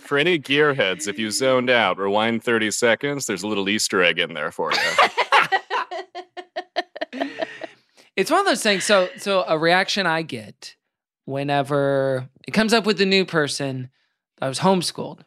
For 0.00 0.16
any 0.16 0.38
gearheads, 0.38 1.06
if 1.06 1.18
you 1.18 1.30
zoned 1.30 1.68
out, 1.68 1.98
rewind 1.98 2.42
30 2.42 2.70
seconds, 2.70 3.26
there's 3.26 3.42
a 3.42 3.46
little 3.46 3.68
Easter 3.68 4.02
egg 4.02 4.18
in 4.18 4.32
there 4.32 4.50
for 4.50 4.72
you. 4.72 4.78
It's 8.16 8.30
one 8.30 8.40
of 8.40 8.46
those 8.46 8.62
things. 8.62 8.84
So, 8.84 9.08
so 9.16 9.44
a 9.46 9.58
reaction 9.58 10.06
I 10.06 10.22
get 10.22 10.76
whenever 11.24 12.28
it 12.46 12.52
comes 12.52 12.72
up 12.72 12.86
with 12.86 13.00
a 13.00 13.06
new 13.06 13.24
person 13.24 13.90
that 14.38 14.48
was 14.48 14.60
homeschooled, 14.60 15.20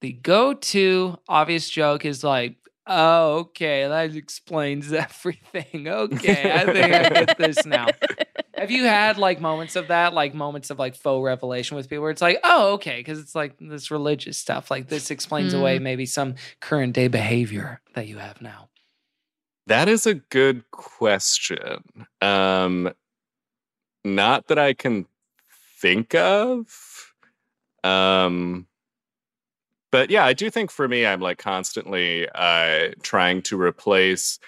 the 0.00 0.12
go-to 0.12 1.18
obvious 1.28 1.68
joke 1.68 2.04
is 2.04 2.22
like, 2.22 2.56
"Oh, 2.86 3.38
okay, 3.38 3.86
that 3.86 4.14
explains 4.14 4.92
everything. 4.92 5.88
Okay, 5.88 6.52
I 6.52 6.64
think 6.64 6.94
I 6.94 7.08
get 7.08 7.38
this 7.38 7.64
now." 7.64 7.88
Have 8.56 8.72
you 8.72 8.84
had 8.84 9.18
like 9.18 9.40
moments 9.40 9.76
of 9.76 9.88
that, 9.88 10.14
like 10.14 10.34
moments 10.34 10.70
of 10.70 10.80
like 10.80 10.96
faux 10.96 11.24
revelation 11.24 11.76
with 11.76 11.88
people 11.88 12.02
where 12.02 12.10
it's 12.10 12.20
like, 12.20 12.40
oh, 12.42 12.72
okay, 12.72 12.96
because 12.98 13.20
it's 13.20 13.34
like 13.34 13.54
this 13.60 13.92
religious 13.92 14.36
stuff. 14.36 14.68
Like 14.68 14.88
this 14.88 15.12
explains 15.12 15.54
away 15.54 15.78
mm. 15.78 15.82
maybe 15.82 16.06
some 16.06 16.34
current 16.60 16.92
day 16.92 17.06
behavior 17.06 17.80
that 17.94 18.08
you 18.08 18.18
have 18.18 18.42
now. 18.42 18.68
That 19.68 19.86
is 19.86 20.06
a 20.06 20.14
good 20.14 20.70
question. 20.70 22.06
Um, 22.22 22.90
not 24.02 24.48
that 24.48 24.58
I 24.58 24.72
can 24.72 25.04
think 25.78 26.14
of. 26.14 27.12
Um, 27.84 28.66
but 29.92 30.08
yeah, 30.08 30.24
I 30.24 30.32
do 30.32 30.48
think 30.50 30.70
for 30.70 30.88
me, 30.88 31.04
I'm 31.04 31.20
like 31.20 31.36
constantly 31.36 32.26
uh, 32.34 32.92
trying 33.02 33.42
to 33.42 33.60
replace 33.60 34.38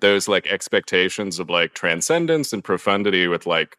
those 0.00 0.26
like 0.26 0.48
expectations 0.48 1.38
of 1.38 1.48
like 1.48 1.74
transcendence 1.74 2.52
and 2.52 2.64
profundity 2.64 3.28
with 3.28 3.46
like 3.46 3.78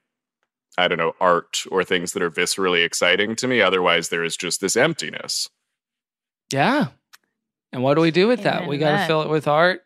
I 0.78 0.88
don't 0.88 0.98
know 0.98 1.14
art 1.20 1.64
or 1.72 1.84
things 1.84 2.14
that 2.14 2.24
are 2.24 2.32
viscerally 2.32 2.86
exciting 2.86 3.36
to 3.36 3.50
me. 3.50 3.62
Otherwise, 3.62 4.08
there 4.08 4.24
is 4.24 4.38
just 4.38 4.62
this 4.62 4.78
emptiness. 4.78 5.50
Yeah. 6.54 6.88
And 7.74 7.84
what 7.84 7.96
do 7.96 8.02
we 8.02 8.12
do 8.12 8.30
with 8.30 8.44
that? 8.44 8.66
We 8.66 8.78
got 8.78 9.02
to 9.02 9.08
fill 9.08 9.24
it 9.24 9.30
with 9.30 9.46
art. 9.46 9.82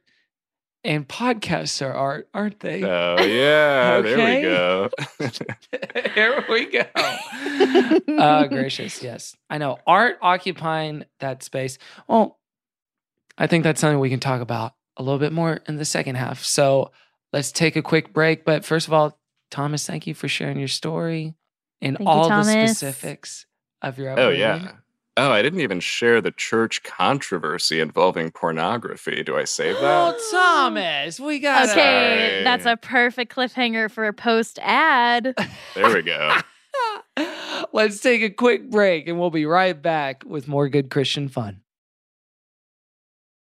And 0.84 1.06
podcasts 1.08 1.86
are 1.86 1.94
art, 1.94 2.30
aren't 2.34 2.62
they? 2.62 2.84
Oh 2.84 3.22
yeah, 3.22 4.00
there 4.00 4.18
we 4.18 4.42
go. 4.42 4.90
Here 6.14 6.46
we 6.50 6.66
go. 6.68 6.86
uh, 8.18 8.48
gracious, 8.48 9.04
yes. 9.04 9.36
I 9.50 9.58
know. 9.58 9.80
Art 9.86 10.18
occupying 10.22 11.04
that 11.20 11.44
space. 11.44 11.78
Well, 12.08 12.40
I 13.38 13.48
think 13.48 13.66
that's 13.66 13.82
something 13.82 14.00
we 14.00 14.10
can 14.10 14.22
talk 14.22 14.42
about 14.42 14.74
a 14.96 15.04
little 15.04 15.20
bit 15.20 15.34
more 15.34 15.60
in 15.68 15.76
the 15.78 15.86
second 15.86 16.16
half. 16.16 16.44
So 16.44 16.92
let's 17.34 17.52
take 17.52 17.76
a 17.76 17.82
quick 17.82 18.14
break. 18.14 18.46
But 18.46 18.64
first 18.64 18.88
of 18.88 18.94
all, 18.94 19.20
Thomas, 19.52 19.86
thank 19.86 20.08
you 20.08 20.14
for 20.14 20.28
sharing 20.28 20.60
your 20.60 20.68
story 20.68 21.36
and 21.82 21.98
Thank 21.98 22.08
you, 22.08 22.14
all 22.14 22.30
the 22.30 22.44
specifics 22.44 23.46
of 23.82 23.98
your 23.98 24.20
Oh 24.20 24.30
yeah. 24.30 24.72
Oh, 25.18 25.32
I 25.32 25.42
didn't 25.42 25.60
even 25.60 25.80
share 25.82 26.22
the 26.22 26.32
church 26.32 26.82
controversy 26.84 27.82
involving 27.82 28.32
pornography. 28.32 29.22
Do 29.24 29.38
I 29.38 29.44
save 29.44 29.76
that? 29.76 30.16
Oh, 30.16 30.30
Thomas, 30.32 31.20
we 31.20 31.40
got 31.40 31.70
Okay, 31.70 32.32
Sorry. 32.34 32.44
that's 32.44 32.66
a 32.66 32.78
perfect 32.78 33.36
cliffhanger 33.36 33.92
for 33.92 34.08
a 34.08 34.14
post 34.14 34.60
ad. 34.62 35.36
There 35.76 35.94
we 35.94 36.04
go. 36.04 36.38
Let's 37.74 38.00
take 38.00 38.22
a 38.22 38.30
quick 38.30 38.70
break 38.70 39.08
and 39.08 39.20
we'll 39.20 39.30
be 39.30 39.46
right 39.46 39.80
back 39.80 40.24
with 40.26 40.48
more 40.48 40.70
good 40.70 40.90
Christian 40.90 41.28
fun. 41.28 41.62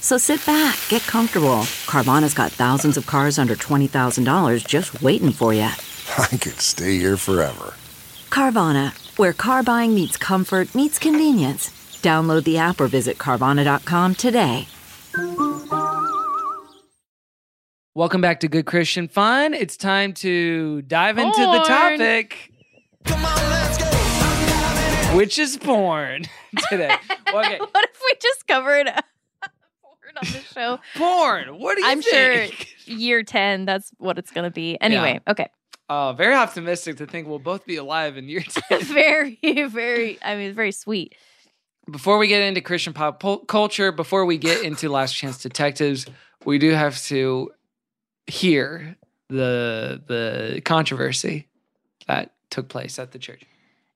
So 0.00 0.16
sit 0.18 0.44
back, 0.46 0.78
get 0.88 1.02
comfortable. 1.02 1.62
Carvana's 1.86 2.34
got 2.34 2.50
thousands 2.50 2.96
of 2.96 3.06
cars 3.06 3.38
under 3.38 3.54
$20,000 3.54 4.66
just 4.66 5.02
waiting 5.02 5.30
for 5.32 5.52
you. 5.52 5.62
I 6.18 6.26
could 6.36 6.60
stay 6.60 6.98
here 6.98 7.16
forever. 7.16 7.74
Carvana, 8.30 8.92
where 9.18 9.32
car 9.32 9.62
buying 9.62 9.94
meets 9.94 10.16
comfort, 10.16 10.74
meets 10.74 10.98
convenience. 10.98 11.68
Download 12.02 12.44
the 12.44 12.56
app 12.58 12.80
or 12.80 12.86
visit 12.88 13.18
Carvana.com 13.18 14.14
today. 14.14 14.66
Welcome 17.94 18.20
back 18.20 18.40
to 18.40 18.48
Good 18.48 18.66
Christian 18.66 19.08
Fun. 19.08 19.52
It's 19.52 19.76
time 19.76 20.14
to 20.14 20.80
dive 20.82 21.18
into 21.18 21.40
the 21.40 21.62
Porn. 21.66 21.98
topic. 21.98 22.52
Which 25.14 25.38
is 25.38 25.56
porn 25.58 26.22
today. 26.70 26.94
Well, 27.32 27.44
okay, 27.46 27.58
what 27.60 27.84
if 27.84 28.00
we 28.02 28.14
just 28.20 28.48
covered 28.48 28.88
porn 30.12 30.26
on 30.26 30.32
the 30.32 30.40
show? 30.54 30.78
porn. 30.96 31.58
What 31.58 31.76
do 31.76 31.82
you 31.82 31.88
I'm 31.88 32.02
sure 32.02 32.46
year 32.86 33.22
10, 33.22 33.64
that's 33.64 33.90
what 33.98 34.18
it's 34.18 34.30
going 34.30 34.44
to 34.44 34.50
be. 34.50 34.78
Anyway, 34.80 35.20
okay. 35.28 35.48
Oh, 35.88 36.14
very 36.16 36.34
optimistic 36.34 36.98
to 36.98 37.06
think 37.06 37.26
we'll 37.26 37.38
both 37.40 37.66
be 37.66 37.76
alive 37.76 38.16
in 38.16 38.28
year 38.28 38.44
10. 38.68 38.82
very, 38.84 39.38
very, 39.42 40.18
I 40.22 40.36
mean, 40.36 40.52
very 40.52 40.72
sweet. 40.72 41.14
before 41.90 42.18
we 42.18 42.28
get 42.28 42.42
into 42.42 42.60
Christian 42.60 42.92
pop 42.92 43.22
culture, 43.48 43.90
before 43.90 44.24
we 44.24 44.38
get 44.38 44.62
into 44.62 44.88
Last 44.88 45.14
Chance 45.14 45.42
Detectives, 45.42 46.06
we 46.44 46.58
do 46.58 46.70
have 46.70 47.00
to 47.04 47.50
hear 48.26 48.96
the 49.28 50.00
the 50.06 50.60
controversy 50.64 51.48
that 52.06 52.32
took 52.50 52.68
place 52.68 52.98
at 52.98 53.12
the 53.12 53.18
church. 53.18 53.42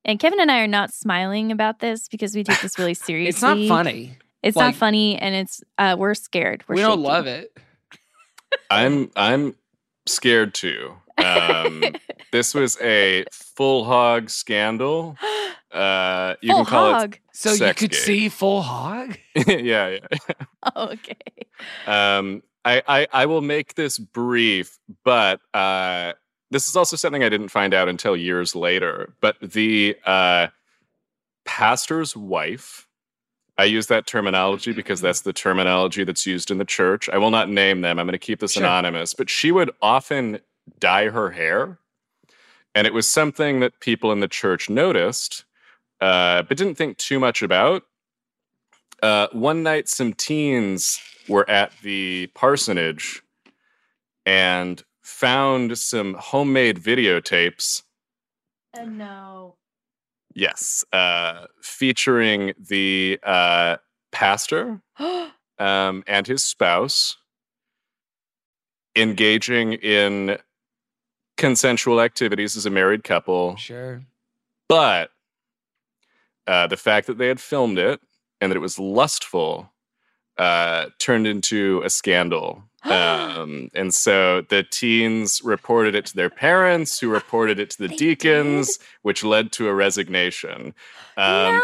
And 0.04 0.18
Kevin 0.20 0.38
and 0.40 0.50
I 0.50 0.60
are 0.60 0.68
not 0.68 0.92
smiling 0.92 1.50
about 1.50 1.78
this 1.80 2.08
because 2.08 2.34
we 2.34 2.44
take 2.44 2.60
this 2.60 2.78
really 2.78 2.94
seriously. 2.94 3.28
It's 3.28 3.42
not 3.42 3.56
funny. 3.68 4.18
It's 4.44 4.56
Like- 4.56 4.66
not 4.66 4.74
funny, 4.76 5.16
and 5.16 5.34
it's 5.34 5.62
uh, 5.78 5.96
we're 5.98 6.14
scared. 6.14 6.62
We're 6.68 6.76
we 6.76 6.80
don't 6.82 7.00
love 7.00 7.26
it. 7.26 7.56
I'm 8.70 9.10
I'm 9.16 9.56
scared 10.06 10.54
too. 10.54 10.94
Um, 11.18 11.82
this 12.32 12.54
was 12.54 12.78
a 12.80 13.24
full 13.32 13.84
hog 13.84 14.30
scandal. 14.30 15.16
Uh, 15.72 16.36
you 16.40 16.50
Full 16.52 16.64
can 16.64 16.70
call 16.70 16.92
hog. 16.94 17.18
So 17.32 17.50
you 17.52 17.74
could 17.74 17.90
game. 17.90 18.00
see 18.00 18.28
full 18.28 18.62
hog. 18.62 19.18
yeah, 19.34 19.88
yeah. 19.98 19.98
Okay. 20.76 21.16
Um, 21.84 22.44
I, 22.64 22.80
I 22.86 23.06
I 23.12 23.26
will 23.26 23.40
make 23.40 23.74
this 23.74 23.98
brief, 23.98 24.78
but 25.02 25.40
uh, 25.52 26.12
this 26.52 26.68
is 26.68 26.76
also 26.76 26.94
something 26.94 27.24
I 27.24 27.28
didn't 27.28 27.48
find 27.48 27.74
out 27.74 27.88
until 27.88 28.16
years 28.16 28.54
later. 28.54 29.14
But 29.20 29.34
the 29.40 29.96
uh, 30.06 30.46
pastor's 31.44 32.16
wife, 32.16 32.83
I 33.56 33.64
use 33.64 33.86
that 33.86 34.06
terminology 34.06 34.72
because 34.72 35.00
that's 35.00 35.20
the 35.20 35.32
terminology 35.32 36.02
that's 36.04 36.26
used 36.26 36.50
in 36.50 36.58
the 36.58 36.64
church. 36.64 37.08
I 37.08 37.18
will 37.18 37.30
not 37.30 37.48
name 37.48 37.82
them. 37.82 37.98
I'm 37.98 38.06
going 38.06 38.12
to 38.12 38.18
keep 38.18 38.40
this 38.40 38.52
Sure. 38.54 38.64
anonymous. 38.64 39.14
But 39.14 39.30
she 39.30 39.52
would 39.52 39.70
often 39.80 40.40
dye 40.80 41.08
her 41.10 41.30
hair, 41.30 41.78
and 42.74 42.86
it 42.86 42.92
was 42.92 43.08
something 43.08 43.60
that 43.60 43.78
people 43.80 44.10
in 44.10 44.20
the 44.20 44.28
church 44.28 44.68
noticed, 44.68 45.44
uh, 46.00 46.42
but 46.42 46.56
didn't 46.56 46.74
think 46.76 46.98
too 46.98 47.20
much 47.20 47.42
about. 47.42 47.84
Uh, 49.02 49.28
one 49.32 49.62
night, 49.62 49.88
some 49.88 50.14
teens 50.14 50.98
were 51.28 51.48
at 51.48 51.72
the 51.82 52.26
parsonage 52.34 53.22
and 54.26 54.82
found 55.02 55.76
some 55.78 56.14
homemade 56.14 56.78
videotapes. 56.78 57.82
Uh, 58.76 58.84
no. 58.84 59.56
Yes, 60.34 60.84
uh, 60.92 61.46
featuring 61.62 62.54
the 62.58 63.20
uh, 63.22 63.76
pastor 64.10 64.80
um, 65.58 66.04
and 66.06 66.26
his 66.26 66.42
spouse 66.42 67.16
engaging 68.96 69.74
in 69.74 70.38
consensual 71.36 72.00
activities 72.00 72.56
as 72.56 72.66
a 72.66 72.70
married 72.70 73.04
couple. 73.04 73.56
Sure. 73.56 74.02
But 74.68 75.10
uh, 76.46 76.66
the 76.66 76.76
fact 76.76 77.06
that 77.06 77.18
they 77.18 77.28
had 77.28 77.40
filmed 77.40 77.78
it 77.78 78.00
and 78.40 78.50
that 78.50 78.56
it 78.56 78.60
was 78.60 78.78
lustful 78.78 79.72
uh, 80.36 80.86
turned 80.98 81.26
into 81.26 81.80
a 81.84 81.90
scandal. 81.90 82.62
um, 82.90 83.70
and 83.74 83.94
so 83.94 84.42
the 84.42 84.62
teens 84.62 85.40
reported 85.42 85.94
it 85.94 86.06
to 86.06 86.16
their 86.16 86.30
parents, 86.30 86.98
who 86.98 87.08
reported 87.08 87.58
it 87.58 87.70
to 87.70 87.78
the 87.78 87.88
They 87.88 87.96
deacons, 87.96 88.78
which 89.02 89.24
led 89.24 89.52
to 89.52 89.68
a 89.68 89.74
resignation. 89.74 90.74
Um, 91.16 91.54
no. 91.54 91.62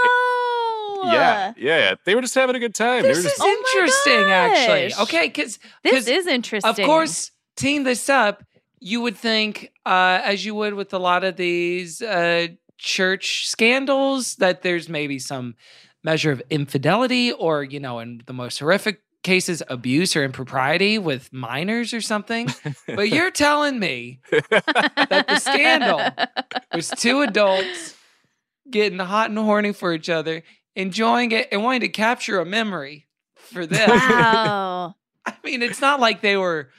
Yeah, 1.03 1.53
yeah, 1.57 1.79
yeah. 1.79 1.95
They 2.05 2.15
were 2.15 2.21
just 2.21 2.35
having 2.35 2.57
a 2.57 2.59
good 2.59 2.75
time. 2.75 3.03
They 3.03 3.09
This 3.09 3.19
were 3.19 3.23
just 3.25 3.37
is 3.37 3.43
Oh 3.43 3.65
interesting, 3.73 4.31
actually. 4.31 4.95
Okay, 5.03 5.29
because 5.29 5.59
This 5.83 6.07
is 6.07 6.27
interesting. 6.27 6.69
Of 6.69 6.77
course, 6.77 7.31
teeing 7.57 7.85
this 7.85 8.09
up, 8.09 8.43
you 8.81 9.01
would 9.01 9.17
think, 9.17 9.73
uh, 9.87 10.21
as 10.23 10.45
you 10.45 10.55
would 10.55 10.75
with 10.75 10.93
a 10.93 10.99
lot 10.99 11.25
of 11.25 11.37
these 11.37 12.03
uh, 12.03 12.49
church 12.79 13.49
scandals, 13.49 14.37
that 14.37 14.63
there's 14.63 14.89
maybe 14.89 15.19
some 15.19 15.55
measure 16.03 16.33
of 16.33 16.43
infidelity 16.51 17.33
or, 17.33 17.63
you 17.63 17.81
know, 17.81 17.99
in 17.99 18.23
the 18.27 18.33
most 18.33 18.59
horrific 18.59 19.03
cases, 19.23 19.63
abuse 19.69 20.17
or 20.17 20.25
impropriety 20.25 20.99
with 20.99 21.33
minors 21.33 21.93
or 21.93 22.01
something. 22.01 22.49
but 22.87 23.09
you're 23.09 23.31
telling 23.31 23.79
me 23.79 24.21
that 24.31 25.25
the 25.29 25.39
scandal 25.39 26.01
was 26.75 26.91
two 26.91 27.23
adults 27.23 27.97
getting 28.71 28.99
hot 28.99 29.31
and 29.31 29.39
horny 29.39 29.73
for 29.73 29.93
each 29.93 30.09
other, 30.09 30.43
enjoying 30.77 31.33
it, 31.33 31.49
and 31.53 31.63
wanting 31.63 31.81
to 31.81 31.89
capture 31.89 32.41
a 32.41 32.47
memory 32.47 33.07
for 33.37 33.67
them. 33.67 33.91
Wow. 33.91 34.95
I 35.27 35.35
mean, 35.45 35.63
it's 35.63 35.81
not 35.81 36.01
like 36.01 36.21
they 36.21 36.37
were 36.37 36.71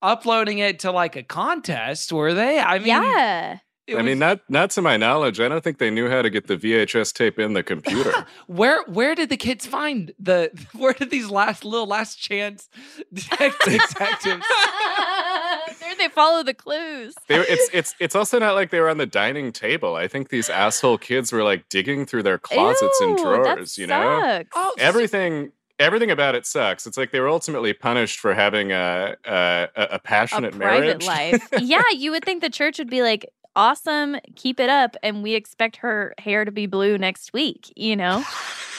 uploading 0.00 0.58
it 0.58 0.80
to 0.80 0.92
like 0.92 1.16
a 1.16 1.22
contest, 1.22 2.12
were 2.12 2.34
they? 2.34 2.58
I 2.58 2.78
mean, 2.78 2.88
yeah. 2.88 3.58
It 3.88 3.94
I 3.94 3.96
was- 3.96 4.04
mean, 4.06 4.18
not 4.20 4.40
not 4.48 4.70
to 4.70 4.82
my 4.82 4.96
knowledge. 4.96 5.40
I 5.40 5.48
don't 5.48 5.62
think 5.64 5.78
they 5.78 5.90
knew 5.90 6.08
how 6.08 6.22
to 6.22 6.30
get 6.30 6.46
the 6.46 6.56
VHS 6.56 7.12
tape 7.12 7.38
in 7.38 7.52
the 7.52 7.62
computer. 7.64 8.26
where 8.46 8.84
where 8.84 9.14
did 9.16 9.28
the 9.28 9.36
kids 9.36 9.66
find 9.66 10.12
the 10.20 10.50
where 10.76 10.92
did 10.92 11.10
these 11.10 11.28
last 11.30 11.64
little 11.64 11.86
last 11.88 12.16
chance 12.16 12.68
detectives? 13.12 13.92
there 15.80 15.94
they 15.98 16.08
follow 16.08 16.42
the 16.42 16.54
clues. 16.54 17.14
they 17.28 17.36
it's 17.40 17.68
it's 17.72 17.94
it's 17.98 18.14
also 18.14 18.38
not 18.38 18.54
like 18.54 18.70
they 18.70 18.80
were 18.80 18.88
on 18.88 18.98
the 18.98 19.06
dining 19.06 19.52
table. 19.52 19.96
I 19.96 20.08
think 20.08 20.28
these 20.28 20.48
asshole 20.48 20.98
kids 20.98 21.32
were 21.32 21.42
like 21.42 21.68
digging 21.68 22.06
through 22.06 22.22
their 22.22 22.38
closets 22.38 23.00
and 23.00 23.16
drawers. 23.16 23.74
that 23.74 23.78
You 23.78 23.86
know, 23.88 24.20
sucks. 24.22 24.48
Oh, 24.54 24.74
everything 24.78 25.52
everything 25.78 26.10
about 26.10 26.34
it 26.34 26.46
sucks. 26.46 26.86
It's 26.86 26.96
like 26.96 27.10
they 27.10 27.20
were 27.20 27.28
ultimately 27.28 27.72
punished 27.72 28.20
for 28.20 28.34
having 28.34 28.72
a 28.72 29.16
a, 29.24 29.32
a- 29.32 29.68
a 29.74 29.88
a 29.92 29.98
passionate 29.98 30.54
private 30.56 31.02
marriage. 31.04 31.06
life. 31.06 31.48
yeah, 31.60 31.82
you 31.94 32.10
would 32.12 32.24
think 32.24 32.42
the 32.42 32.50
church 32.50 32.78
would 32.78 32.90
be 32.90 33.02
like, 33.02 33.26
awesome, 33.56 34.16
keep 34.36 34.58
it 34.60 34.68
up, 34.68 34.96
and 35.02 35.22
we 35.22 35.34
expect 35.34 35.76
her 35.76 36.14
hair 36.18 36.44
to 36.44 36.50
be 36.50 36.66
blue 36.66 36.98
next 36.98 37.32
week, 37.32 37.72
you 37.76 37.96
know? 37.96 38.24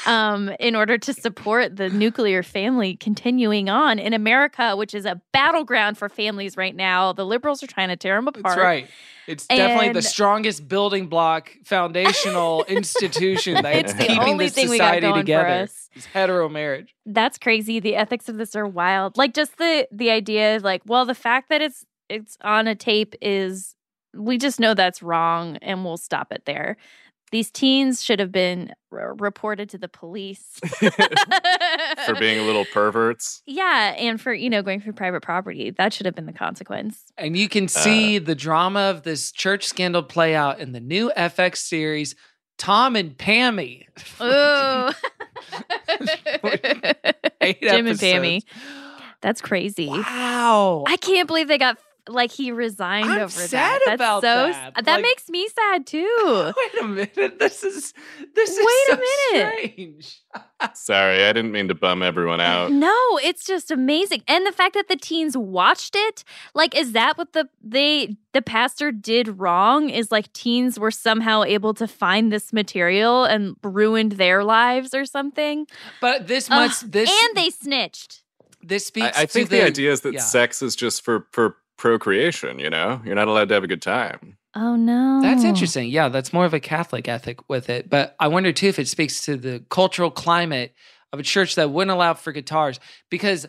Um, 0.05 0.49
in 0.59 0.75
order 0.75 0.97
to 0.97 1.13
support 1.13 1.77
the 1.77 1.89
nuclear 1.89 2.43
family 2.43 2.97
continuing 2.97 3.69
on 3.69 3.99
in 3.99 4.13
America, 4.13 4.75
which 4.75 4.93
is 4.93 5.05
a 5.05 5.21
battleground 5.31 5.97
for 5.97 6.09
families 6.09 6.57
right 6.57 6.75
now. 6.75 7.13
The 7.13 7.25
liberals 7.25 7.63
are 7.63 7.67
trying 7.67 7.87
to 7.87 7.95
tear 7.95 8.17
them 8.17 8.27
apart. 8.27 8.43
That's 8.43 8.57
right. 8.57 8.87
It's 9.27 9.47
definitely 9.47 9.93
the 9.93 10.01
strongest 10.01 10.67
building 10.67 11.07
block, 11.07 11.51
foundational 11.63 12.65
institution 12.67 13.63
that 13.63 13.75
It's 13.77 13.93
the 13.93 14.03
keeping 14.03 14.19
only 14.19 14.47
this 14.47 14.55
thing 14.55 14.69
we 14.69 14.77
got 14.77 14.95
society 14.95 15.19
together. 15.21 15.47
us. 15.47 15.89
Is 15.95 16.03
hetero 16.05 16.49
marriage. 16.49 16.93
That's 17.05 17.37
crazy. 17.37 17.79
The 17.79 17.95
ethics 17.95 18.27
of 18.27 18.37
this 18.37 18.57
are 18.57 18.67
wild. 18.67 19.17
Like 19.17 19.33
just 19.33 19.57
the 19.57 19.87
the 19.89 20.09
idea 20.09 20.57
of 20.57 20.63
like, 20.63 20.81
well, 20.85 21.05
the 21.05 21.15
fact 21.15 21.47
that 21.47 21.61
it's 21.61 21.85
it's 22.09 22.37
on 22.41 22.67
a 22.67 22.75
tape 22.75 23.15
is 23.21 23.75
we 24.13 24.37
just 24.37 24.59
know 24.59 24.73
that's 24.73 25.01
wrong 25.01 25.57
and 25.57 25.83
we'll 25.83 25.97
stop 25.97 26.31
it 26.31 26.43
there. 26.45 26.77
These 27.31 27.49
teens 27.49 28.03
should 28.03 28.19
have 28.19 28.31
been 28.31 28.73
r- 28.91 29.15
reported 29.15 29.67
to 29.69 29.79
the 29.79 29.87
police 29.87 30.59
for 32.05 32.13
being 32.19 32.37
a 32.37 32.43
little 32.43 32.65
perverts. 32.65 33.41
Yeah, 33.47 33.95
and 33.97 34.21
for 34.21 34.31
you 34.31 34.51
know 34.51 34.61
going 34.61 34.81
through 34.81 34.93
private 34.93 35.21
property, 35.23 35.71
that 35.71 35.93
should 35.93 36.05
have 36.05 36.13
been 36.13 36.27
the 36.27 36.33
consequence. 36.33 37.05
And 37.17 37.35
you 37.35 37.49
can 37.49 37.65
uh, 37.65 37.69
see 37.69 38.19
the 38.19 38.35
drama 38.35 38.81
of 38.81 39.01
this 39.01 39.31
church 39.31 39.65
scandal 39.65 40.03
play 40.03 40.35
out 40.35 40.59
in 40.59 40.73
the 40.73 40.79
new 40.79 41.11
FX 41.17 41.57
series, 41.57 42.13
Tom 42.59 42.95
and 42.95 43.17
Pammy. 43.17 43.87
Ooh, 44.21 44.93
Eight 47.41 47.61
Jim 47.61 47.87
and. 47.87 47.97
Pammy. 47.97 48.41
That's 49.21 49.41
crazy. 49.41 49.87
Wow. 49.87 50.83
I 50.85 50.97
can't 50.97 51.27
believe 51.27 51.47
they 51.47 51.57
got 51.57 51.79
like 52.09 52.31
he 52.31 52.51
resigned 52.51 53.09
I'm 53.09 53.21
over 53.21 53.29
sad 53.29 53.51
that. 53.51 53.79
That's 53.85 53.95
about 53.95 54.21
so 54.21 54.27
that. 54.51 54.73
that 54.75 54.85
Like- 54.85 55.01
makes 55.01 55.29
me 55.29 55.47
sad 55.47 55.87
too. 55.87 56.53
Wait 56.57 56.81
a 56.81 56.87
minute. 56.87 57.39
This 57.39 57.63
is 57.63 57.93
this 58.35 58.49
is 58.51 58.57
Wait 58.59 58.97
a 58.97 59.01
so 59.01 59.37
minute. 59.37 59.71
strange. 59.71 60.19
Sorry, 60.73 61.25
I 61.25 61.33
didn't 61.33 61.51
mean 61.51 61.67
to 61.67 61.75
bum 61.75 62.01
everyone 62.01 62.39
out. 62.41 62.71
No, 62.71 62.95
it's 63.21 63.45
just 63.45 63.69
amazing. 63.71 64.23
And 64.27 64.45
the 64.45 64.51
fact 64.51 64.73
that 64.75 64.87
the 64.87 64.95
teens 64.95 65.37
watched 65.37 65.95
it, 65.95 66.23
like 66.53 66.75
is 66.75 66.93
that 66.93 67.17
what 67.17 67.33
the 67.33 67.49
they 67.61 68.15
the 68.33 68.41
pastor 68.41 68.91
did 68.91 69.39
wrong 69.39 69.89
is 69.89 70.11
like 70.11 70.31
teens 70.33 70.79
were 70.79 70.91
somehow 70.91 71.43
able 71.43 71.73
to 71.75 71.87
find 71.87 72.31
this 72.31 72.51
material 72.53 73.25
and 73.25 73.55
ruined 73.63 74.13
their 74.13 74.43
lives 74.43 74.93
or 74.93 75.05
something? 75.05 75.67
But 76.01 76.27
this 76.27 76.49
Ugh, 76.49 76.67
much 76.69 76.79
this 76.81 77.09
and 77.09 77.37
they 77.37 77.49
snitched. 77.49 78.23
this 78.61 78.83
I, 78.85 78.87
speaks 78.87 79.17
I 79.17 79.21
to 79.25 79.27
think 79.27 79.49
the, 79.49 79.63
idea 79.63 79.91
is 79.91 80.01
that 80.01 80.13
yeah. 80.13 80.21
sex 80.21 80.61
is 80.61 80.75
just 80.75 81.03
for 81.03 81.27
for 81.31 81.57
procreation. 81.77 82.59
You 82.59 82.69
know, 82.69 83.01
you're 83.05 83.15
not 83.15 83.27
allowed 83.27 83.47
to 83.49 83.53
have 83.55 83.63
a 83.63 83.67
good 83.67 83.81
time. 83.81 84.37
Oh 84.55 84.75
no. 84.75 85.19
That's 85.21 85.43
interesting. 85.43 85.89
Yeah, 85.89 86.09
that's 86.09 86.31
more 86.33 86.45
of 86.45 86.53
a 86.53 86.59
Catholic 86.59 87.07
ethic 87.07 87.49
with 87.49 87.69
it. 87.69 87.89
But 87.89 88.15
I 88.19 88.27
wonder 88.27 88.51
too 88.51 88.67
if 88.67 88.77
it 88.79 88.87
speaks 88.87 89.25
to 89.25 89.35
the 89.35 89.63
cultural 89.69 90.11
climate 90.11 90.73
of 91.11 91.19
a 91.19 91.23
church 91.23 91.55
that 91.55 91.71
wouldn't 91.71 91.91
allow 91.91 92.13
for 92.13 92.31
guitars. 92.31 92.79
Because 93.09 93.47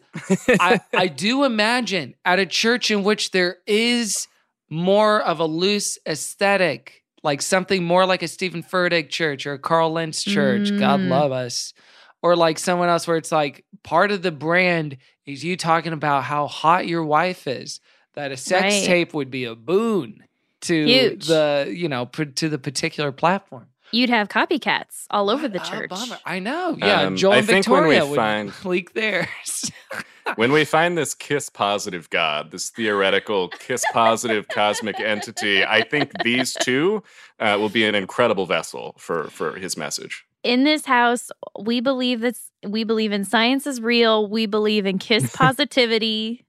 I, 0.61 0.81
I 0.95 1.09
do 1.09 1.45
imagine 1.45 2.15
at 2.25 2.39
a 2.39 2.47
church 2.47 2.91
in 2.91 3.03
which 3.05 3.33
there 3.33 3.59
is 3.67 4.29
more 4.71 5.21
of 5.21 5.41
a 5.41 5.45
loose 5.47 5.99
aesthetic, 6.07 7.03
like 7.23 7.43
something 7.43 7.85
more 7.85 8.07
like 8.07 8.23
a 8.23 8.29
Steven 8.29 8.63
Furtick 8.63 9.11
church 9.11 9.47
or 9.47 9.55
a 9.55 9.59
Carl 9.59 9.93
Lentz 9.93 10.23
church, 10.23 10.71
God 10.79 11.01
Mm. 11.01 11.09
love 11.11 11.33
us, 11.33 11.75
or 12.23 12.35
like 12.35 12.59
someone 12.59 12.89
else 12.89 13.07
where 13.07 13.17
it's 13.19 13.33
like 13.33 13.65
part 13.83 14.11
of 14.11 14.23
the 14.23 14.33
brand 14.33 14.97
is 15.27 15.45
you 15.45 15.57
talking 15.57 15.93
about 15.93 16.25
how 16.25 16.47
hot 16.47 16.87
your 16.89 17.05
wife 17.05 17.47
is, 17.47 17.81
that 18.15 18.33
a 18.33 18.37
sex 18.37 18.63
Right. 18.63 18.85
tape 18.85 19.15
would 19.15 19.31
be 19.31 19.45
a 19.45 19.55
boon 19.55 20.25
to 20.63 20.85
Huge. 20.87 21.27
the, 21.27 21.71
you 21.75 21.89
know, 21.89 22.07
p- 22.07 22.25
to 22.27 22.49
the 22.49 22.59
particular 22.59 23.13
platform. 23.13 23.67
You'd 23.93 24.11
have 24.11 24.29
copycats 24.29 25.05
all 25.11 25.31
over 25.31 25.47
the 25.47 25.59
What 25.59 25.69
a 25.69 25.71
church. 25.71 25.91
bummer. 25.91 26.19
I 26.25 26.39
know. 26.41 26.77
Yeah, 26.79 27.03
Um, 27.03 27.17
Joel 27.17 27.35
I 27.35 27.37
and 27.39 27.47
think 27.47 27.67
when 27.69 27.85
we 27.85 27.91
Victoria 27.91 28.07
would 28.11 28.17
find- 28.17 28.53
leak 28.65 28.95
theirs. 28.95 29.71
when 30.37 30.51
we 30.53 30.65
find 30.65 30.97
this 30.99 31.15
kiss 31.15 31.49
positive 31.49 32.09
god, 32.11 32.51
this 32.51 32.71
theoretical 32.71 33.49
kiss 33.51 33.85
positive 33.93 34.49
cosmic 34.49 34.99
entity, 34.99 35.65
I 35.65 35.83
think 35.83 36.11
these 36.25 36.55
two 36.55 37.03
uh, 37.39 37.57
will 37.61 37.69
be 37.69 37.85
an 37.85 37.95
incredible 37.95 38.47
vessel 38.47 38.95
for 38.99 39.25
for 39.31 39.57
his 39.57 39.77
message. 39.77 40.25
in 40.43 40.65
this 40.65 40.87
house, 40.87 41.31
we 41.61 41.81
believe 41.81 42.21
that 42.23 42.37
we 42.67 42.85
believe 42.85 43.13
in 43.13 43.25
science 43.25 43.67
is 43.67 43.81
real. 43.81 44.27
We 44.29 44.47
believe 44.47 44.87
in 44.87 44.99
kiss 44.99 45.31
positivity. 45.37 46.44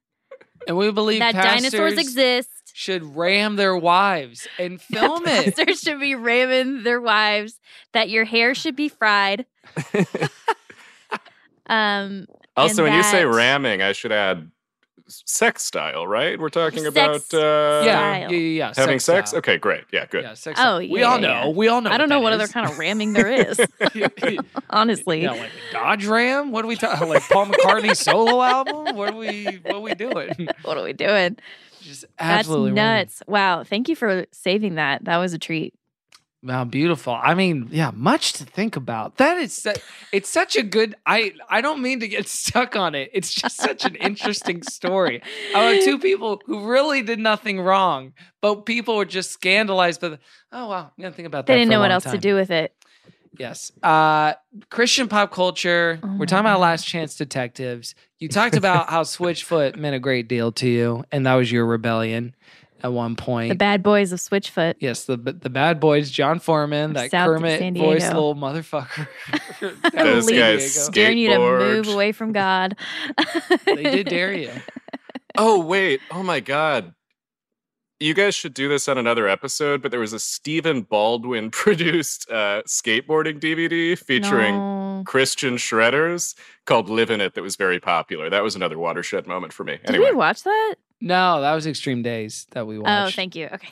And 0.67 0.77
we 0.77 0.91
believe 0.91 1.19
that 1.19 1.33
dinosaurs 1.33 1.97
exist. 1.97 2.49
should 2.73 3.15
ram 3.15 3.55
their 3.55 3.75
wives 3.75 4.47
and 4.59 4.81
film 4.81 5.23
it. 5.25 5.55
Pastors 5.55 5.79
should 5.81 5.99
be 5.99 6.15
ramming 6.15 6.83
their 6.83 7.01
wives. 7.01 7.59
That 7.93 8.09
your 8.09 8.25
hair 8.25 8.55
should 8.55 8.75
be 8.75 8.89
fried. 8.89 9.45
um. 11.67 12.27
Also, 12.57 12.85
and 12.85 12.91
when 12.91 12.97
you 12.97 13.03
say 13.03 13.25
ramming, 13.25 13.81
I 13.81 13.91
should 13.91 14.13
add 14.13 14.49
sex 15.07 15.63
style, 15.63 16.07
right? 16.07 16.39
We're 16.39 16.49
talking 16.49 16.83
Sex 16.83 16.89
about 16.89 17.33
uh, 17.33 17.83
yeah, 17.85 18.17
yeah, 18.17 18.29
yeah, 18.29 18.37
yeah. 18.37 18.73
having 18.75 18.99
sex. 18.99 19.29
style. 19.29 19.39
Okay, 19.39 19.57
great. 19.57 19.83
Yeah, 19.91 20.05
good. 20.05 20.23
Yeah, 20.23 20.33
sex. 20.33 20.59
Oh, 20.59 20.63
style. 20.63 20.77
we 20.79 20.99
yeah, 20.99 21.03
all 21.05 21.21
yeah. 21.21 21.43
know. 21.43 21.49
We 21.51 21.67
all 21.67 21.81
know. 21.81 21.89
I 21.89 21.97
don't 21.97 22.09
know 22.09 22.19
what 22.19 22.31
that 22.31 22.41
other 22.41 22.47
kind 22.47 22.69
of 22.69 22.77
ramming 22.77 23.13
there 23.13 23.31
is. 23.31 23.59
honestly, 24.69 25.21
You 25.21 25.27
know, 25.27 25.35
like 25.35 25.51
Dodge 25.71 26.05
Ram. 26.05 26.51
What 26.51 26.65
are 26.65 26.67
we 26.67 26.75
talking? 26.75 27.07
Like 27.15 27.23
Paul 27.29 27.47
McCartney 27.47 27.95
solo 27.95 28.41
album? 28.41 28.95
What 28.95 29.13
are 29.13 29.17
we? 29.17 29.59
What 29.63 29.75
are 29.75 29.79
we 29.79 29.93
doing? 29.93 30.47
what 30.63 30.77
are 30.77 30.83
we 30.83 30.93
doing? 30.93 31.37
Just 31.81 32.01
That's 32.01 32.13
absolutely 32.19 32.71
random. 32.71 32.97
nuts. 32.97 33.23
Wow. 33.27 33.63
Thank 33.63 33.89
you 33.89 33.95
for 33.95 34.25
saving 34.31 34.75
that. 34.75 35.05
That 35.05 35.17
was 35.17 35.33
a 35.33 35.37
treat. 35.37 35.73
Wow, 36.45 36.63
beautiful. 36.63 37.17
I 37.19 37.33
mean, 37.33 37.69
yeah, 37.71 37.89
much 37.91 38.33
to 38.33 38.45
think 38.45 38.75
about. 38.75 39.17
That 39.17 39.39
is, 39.39 39.65
it's 40.11 40.29
such 40.29 40.55
a 40.55 40.61
good. 40.61 40.93
I 41.03 41.33
I 41.49 41.59
don't 41.61 41.81
mean 41.81 42.01
to 42.01 42.07
get 42.07 42.27
stuck 42.27 42.75
on 42.75 42.93
it. 42.93 43.09
It's 43.13 43.33
just 43.33 43.57
such 43.57 43.83
an 43.83 43.95
interesting 43.95 44.61
story 44.61 45.23
about 45.49 45.81
two 45.81 45.97
people 45.97 46.41
who 46.45 46.69
really 46.71 47.01
did 47.01 47.17
nothing 47.17 47.59
wrong, 47.59 48.13
but 48.41 48.67
people 48.67 48.95
were 48.95 49.05
just 49.05 49.31
scandalized. 49.31 50.01
But 50.01 50.19
oh 50.51 50.67
wow, 50.67 50.91
I'm 50.95 51.01
gonna 51.01 51.15
think 51.15 51.25
about 51.25 51.47
that. 51.47 51.53
They 51.53 51.59
didn't 51.59 51.71
know 51.71 51.79
what 51.79 51.89
else 51.89 52.03
to 52.03 52.19
do 52.19 52.35
with 52.35 52.51
it. 52.51 52.75
Yes. 53.39 53.71
Uh, 53.81 54.33
Christian 54.69 55.07
pop 55.07 55.31
culture. 55.31 55.99
Oh 56.01 56.15
We're 56.17 56.27
talking 56.27 56.45
about 56.45 56.59
Last 56.59 56.85
Chance 56.85 57.15
Detectives. 57.15 57.95
You 58.19 58.29
talked 58.29 58.55
about 58.55 58.89
how 58.89 59.01
Switchfoot 59.01 59.75
meant 59.75 59.95
a 59.95 59.99
great 59.99 60.29
deal 60.29 60.51
to 60.53 60.69
you, 60.69 61.03
and 61.11 61.25
that 61.25 61.33
was 61.33 61.51
your 61.51 61.65
rebellion 61.65 62.35
at 62.85 62.93
one 62.93 63.15
point. 63.15 63.49
The 63.49 63.55
bad 63.55 63.81
boys 63.83 64.11
of 64.11 64.19
Switchfoot. 64.19 64.75
Yes, 64.79 65.05
the 65.05 65.17
the 65.17 65.49
bad 65.49 65.79
boys, 65.79 66.11
Jon 66.11 66.39
Foreman, 66.39 66.93
that 66.93 67.11
South 67.11 67.29
of 67.29 67.35
Kermit 67.37 67.59
San 67.59 67.75
voice 67.75 68.07
little 68.07 68.35
motherfucker. 68.35 69.07
Those 69.93 70.27
Leave 70.27 70.37
guys 70.37 70.89
Daring 70.89 71.17
you 71.17 71.29
to 71.29 71.39
move 71.39 71.87
away 71.87 72.11
from 72.11 72.31
God. 72.31 72.77
they 73.65 73.83
did 73.83 74.07
dare 74.07 74.33
you. 74.33 74.51
Oh 75.37 75.59
wait! 75.59 75.99
Oh 76.11 76.23
my 76.23 76.39
god! 76.39 76.93
You 77.99 78.13
guys 78.13 78.35
should 78.35 78.53
do 78.53 78.69
this 78.69 78.87
on 78.87 78.97
another 78.97 79.27
episode. 79.27 79.81
But 79.81 79.91
there 79.91 79.99
was 79.99 80.13
a 80.13 80.19
Stephen 80.19 80.83
Baldwin 80.83 81.51
produced 81.51 82.29
uh, 82.31 82.61
skateboarding 82.65 83.41
DVD 83.41 83.97
featuring 83.97 84.55
No. 84.55 85.03
Christian 85.05 85.55
shredders 85.57 86.35
called 86.65 86.89
"Livin' 86.89 87.19
It" 87.19 87.33
that 87.33 87.41
was 87.41 87.57
very 87.57 87.81
popular. 87.81 88.29
That 88.29 88.43
was 88.43 88.55
another 88.55 88.79
watershed 88.79 89.27
moment 89.27 89.51
for 89.51 89.65
me. 89.65 89.73
Did 89.85 89.89
Anyway, 89.95 90.11
we 90.11 90.15
watch 90.15 90.43
that? 90.43 90.75
No, 91.05 91.39
that 91.41 91.53
was 91.53 91.67
Extreme 91.67 92.01
Days 92.01 92.47
that 92.51 92.65
we 92.65 92.79
watched. 92.79 93.13
Oh, 93.13 93.15
thank 93.15 93.35
you. 93.35 93.45
Okay. 93.53 93.69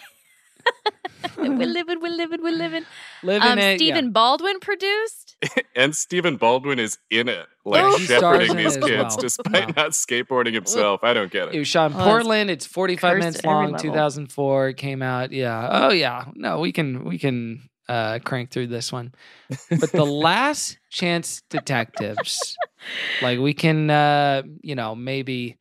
we're 1.38 1.66
living, 1.68 2.00
we're 2.00 2.12
living, 2.12 2.42
we're 2.44 2.54
living. 2.56 2.86
Living 3.24 3.48
Um, 3.54 3.58
it. 3.58 3.78
Stephen 3.80 4.06
yeah. 4.06 4.12
Baldwin 4.12 4.60
produced. 4.60 5.36
and 5.76 5.96
Stephen 5.96 6.38
Baldwin 6.38 6.78
is 6.80 7.00
in 7.10 7.28
it, 7.28 7.48
like 7.66 7.84
Oh. 7.84 7.98
Shepherding 7.98 8.52
in 8.52 8.58
these 8.58 8.78
kids, 8.78 9.16
well. 9.16 9.18
despite 9.18 9.68
Wow. 9.76 9.84
not 9.84 9.92
skateboarding 9.92 10.54
himself. 10.54 11.04
I 11.04 11.14
don't 11.14 11.32
get 11.32 11.48
It 11.50 11.56
it. 11.56 11.60
was 11.60 11.68
shot 11.68 11.92
in 11.92 11.98
Oh, 12.00 12.04
Portland. 12.04 12.50
It's 12.52 12.66
45 12.68 13.18
minutes 13.18 13.44
long, 13.44 13.76
2004. 13.78 14.70
It 14.70 14.78
came 14.78 15.02
out. 15.02 15.32
Yeah. 15.32 15.70
Oh 15.72 15.92
yeah. 15.92 16.26
No, 16.36 16.60
we 16.60 16.72
can 16.72 17.04
we 17.04 17.18
can 17.18 17.68
uh 17.90 18.20
crank 18.24 18.52
through 18.52 18.68
this 18.68 18.92
one. 18.94 19.14
But 19.72 19.92
the 19.92 20.06
last 20.30 20.78
chance 20.92 21.42
detectives, 21.50 22.56
like 23.22 23.40
we 23.40 23.54
can 23.54 23.90
uh, 23.90 24.44
you 24.62 24.76
know, 24.76 24.94
maybe 24.96 25.58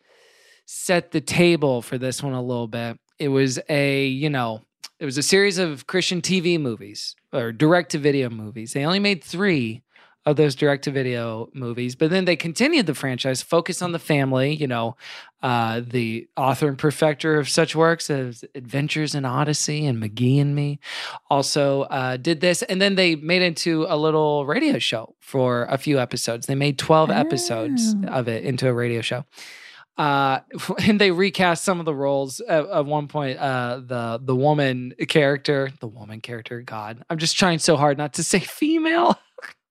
set 0.72 1.10
the 1.10 1.20
table 1.20 1.82
for 1.82 1.98
this 1.98 2.22
one 2.22 2.32
a 2.32 2.42
little 2.42 2.66
bit. 2.68 2.98
It 3.18 3.28
was 3.28 3.58
a, 3.68 4.06
you 4.06 4.30
know, 4.30 4.62
It 4.98 5.04
was 5.04 5.18
a 5.18 5.22
series 5.22 5.58
of 5.58 5.86
Christian 5.86 6.20
TV 6.22 6.58
movies 6.60 7.14
or 7.32 7.52
direct 7.52 7.90
to 7.90 7.98
video 7.98 8.30
movies. 8.30 8.72
They 8.72 8.84
only 8.86 8.98
made 9.00 9.22
three 9.22 9.82
of 10.24 10.36
those 10.36 10.54
direct 10.54 10.84
to 10.84 10.90
video 10.92 11.48
movies, 11.52 11.96
but 11.96 12.08
then 12.10 12.24
they 12.24 12.36
continued 12.36 12.86
the 12.86 12.94
franchise, 12.94 13.42
focused 13.42 13.82
on 13.82 13.90
the 13.90 13.98
family. 13.98 14.54
You 14.54 14.68
know, 14.68 14.96
uh, 15.42 15.82
the 15.84 16.28
author 16.36 16.68
and 16.68 16.78
perfecter 16.78 17.38
of 17.40 17.48
such 17.48 17.74
works 17.74 18.08
as 18.08 18.44
Adventures 18.54 19.14
in 19.16 19.24
Odyssey 19.24 19.84
and 19.84 20.00
McGee 20.00 20.40
and 20.40 20.54
Me 20.54 20.78
also 21.28 21.82
uh, 21.82 22.16
did 22.16 22.40
this. 22.40 22.62
And 22.62 22.80
then 22.80 22.94
they 22.94 23.16
made 23.16 23.42
it 23.42 23.46
into 23.46 23.84
a 23.88 23.96
little 23.96 24.46
radio 24.46 24.78
show 24.78 25.16
for 25.18 25.64
a 25.64 25.76
few 25.76 25.98
episodes. 25.98 26.46
They 26.46 26.54
made 26.54 26.78
12 26.78 27.10
episodes 27.10 27.94
Oh. 28.04 28.18
of 28.20 28.28
it 28.28 28.44
into 28.44 28.68
a 28.68 28.72
radio 28.72 29.00
show. 29.00 29.24
Uh, 29.98 30.40
and 30.86 31.00
they 31.00 31.10
recast 31.10 31.64
some 31.64 31.78
of 31.80 31.84
the 31.86 31.94
roles 31.94 32.40
at, 32.40 32.66
at 32.66 32.86
one 32.86 33.08
point. 33.08 33.38
Uh, 33.38 33.80
the 33.84 34.20
the 34.22 34.34
woman 34.36 34.94
character, 35.08 35.70
the 35.80 35.86
woman 35.88 36.20
character, 36.20 36.62
God, 36.62 37.04
I'm 37.10 37.18
just 37.18 37.36
trying 37.38 37.58
so 37.58 37.76
hard 37.76 37.98
not 37.98 38.14
to 38.14 38.24
say 38.24 38.38
female. 38.40 39.18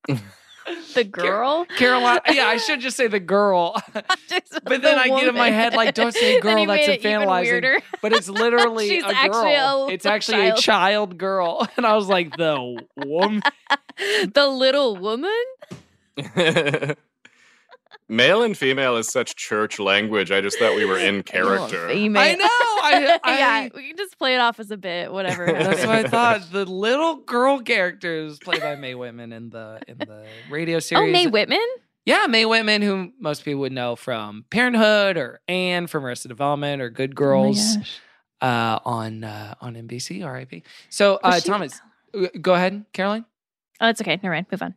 The 0.94 1.04
girl. 1.04 1.66
Caroline, 1.78 2.20
yeah, 2.30 2.46
I 2.46 2.58
should 2.58 2.82
just 2.82 2.96
say 2.96 3.08
the 3.08 3.20
girl. 3.20 3.82
But 3.94 4.82
then 4.84 5.00
I 5.00 5.08
get 5.08 5.28
in 5.28 5.34
my 5.36 5.50
head 5.50 5.74
like, 5.74 5.96
don't 5.96 6.14
say 6.14 6.40
Then 6.40 6.56
girl, 6.56 6.66
that's 6.68 6.88
made 6.88 7.00
it 7.00 7.02
infantilizing. 7.04 7.42
weirder. 7.42 7.80
But 8.02 8.14
it's 8.14 8.30
literally 8.30 8.88
She's 8.88 9.04
a 9.04 9.08
girl. 9.08 9.16
actually 9.16 9.54
a 9.56 9.88
it's 9.88 10.06
actually 10.06 10.38
child. 10.38 10.60
a 10.60 10.62
child 10.62 11.18
girl, 11.18 11.68
and 11.78 11.86
I 11.86 11.96
was 11.96 12.08
like, 12.08 12.38
the 12.38 12.80
woman. 12.96 13.42
the 14.34 14.48
little 14.48 14.98
woman. 14.98 15.34
Male 18.12 18.44
and 18.44 18.58
female 18.58 18.98
is 18.98 19.08
such 19.08 19.38
church 19.38 19.80
language. 19.80 20.32
I 20.32 20.42
just 20.42 20.60
thought 20.60 20.76
we 20.76 20.84
were 20.84 20.98
in 20.98 21.24
character. 21.24 21.88
Female. 21.88 22.22
I 22.22 22.36
know. 22.36 22.46
I, 22.46 23.20
I 23.24 23.38
yeah, 23.40 23.70
we 23.74 23.88
can 23.88 23.96
just 23.96 24.18
play 24.18 24.36
it 24.36 24.40
off 24.40 24.60
as 24.60 24.70
a 24.70 24.76
bit, 24.76 25.14
whatever. 25.14 25.46
That's 25.52 25.86
what 25.86 25.96
I 25.96 26.04
thought. 26.04 26.52
The 26.52 26.66
little 26.66 27.16
girl 27.16 27.62
characters 27.62 28.38
played 28.38 28.60
by 28.60 28.76
Mae 28.76 28.96
Whitman 28.96 29.32
in 29.32 29.50
the 29.50 29.80
in 29.88 29.98
the 29.98 30.26
radio 30.50 30.80
series. 30.80 31.00
Oh, 31.00 31.06
series. 31.06 31.26
Mae 31.26 31.28
Whitman. 31.32 31.66
Yeah, 32.06 32.26
Mae 32.28 32.46
Whitman, 32.46 32.82
who 32.82 33.14
most 33.18 33.46
people 33.46 33.62
would 33.62 33.72
know 33.72 33.96
from 33.96 34.44
Parenthood 34.50 35.16
or 35.16 35.40
Anne 35.48 35.88
from 35.88 36.06
Arrested 36.06 36.28
Development 36.28 36.82
or 36.82 36.90
Good 36.90 37.16
Girls 37.16 37.78
uh, 38.42 38.80
on 38.84 39.24
uh, 39.24 39.56
on 39.62 39.76
NBC. 39.76 40.26
R.I.P. 40.26 40.64
So, 40.90 41.18
uh, 41.24 41.40
she- 41.40 41.48
Thomas, 41.48 41.80
uh, 42.14 42.28
go 42.42 42.56
ahead, 42.56 42.84
Caroline. 42.92 43.24
Oh, 43.80 43.88
it's 43.88 44.02
okay. 44.02 44.20
Never 44.22 44.36
mind. 44.36 44.48
Move 44.52 44.64
on. 44.64 44.76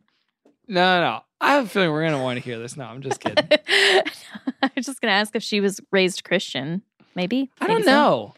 No, 0.67 0.99
no, 0.99 1.01
no. 1.01 1.19
I 1.41 1.53
have 1.55 1.65
a 1.65 1.69
feeling 1.69 1.91
we're 1.91 2.03
gonna 2.05 2.21
want 2.23 2.37
to 2.37 2.43
hear 2.43 2.57
this. 2.59 2.75
No, 2.77 2.85
I'm 2.85 3.01
just 3.01 3.19
kidding. 3.19 3.47
I 3.67 4.71
was 4.75 4.85
just 4.85 5.01
gonna 5.01 5.13
ask 5.13 5.35
if 5.35 5.43
she 5.43 5.59
was 5.61 5.79
raised 5.91 6.23
Christian. 6.23 6.81
Maybe. 7.15 7.51
I 7.61 7.67
Maybe 7.67 7.73
don't 7.75 7.83
so. 7.85 7.91
know. 7.91 8.33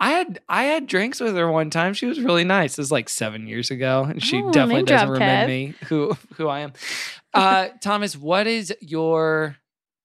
I 0.00 0.10
had 0.10 0.40
I 0.48 0.64
had 0.64 0.86
drinks 0.86 1.20
with 1.20 1.36
her 1.36 1.50
one 1.50 1.70
time. 1.70 1.94
She 1.94 2.06
was 2.06 2.20
really 2.20 2.44
nice. 2.44 2.72
It 2.76 2.80
was 2.80 2.90
like 2.90 3.08
seven 3.08 3.46
years 3.46 3.70
ago, 3.70 4.04
and 4.04 4.22
she 4.22 4.38
Oh, 4.42 4.50
definitely 4.50 4.74
name 4.76 4.84
doesn't 4.86 5.06
drop, 5.08 5.12
remember 5.20 5.44
Kev. 5.44 5.48
me 5.48 5.74
who 5.88 6.16
who 6.34 6.48
I 6.48 6.60
am. 6.60 6.72
Uh, 7.32 7.68
Thomas, 7.80 8.16
what 8.16 8.46
is 8.46 8.74
your 8.80 9.56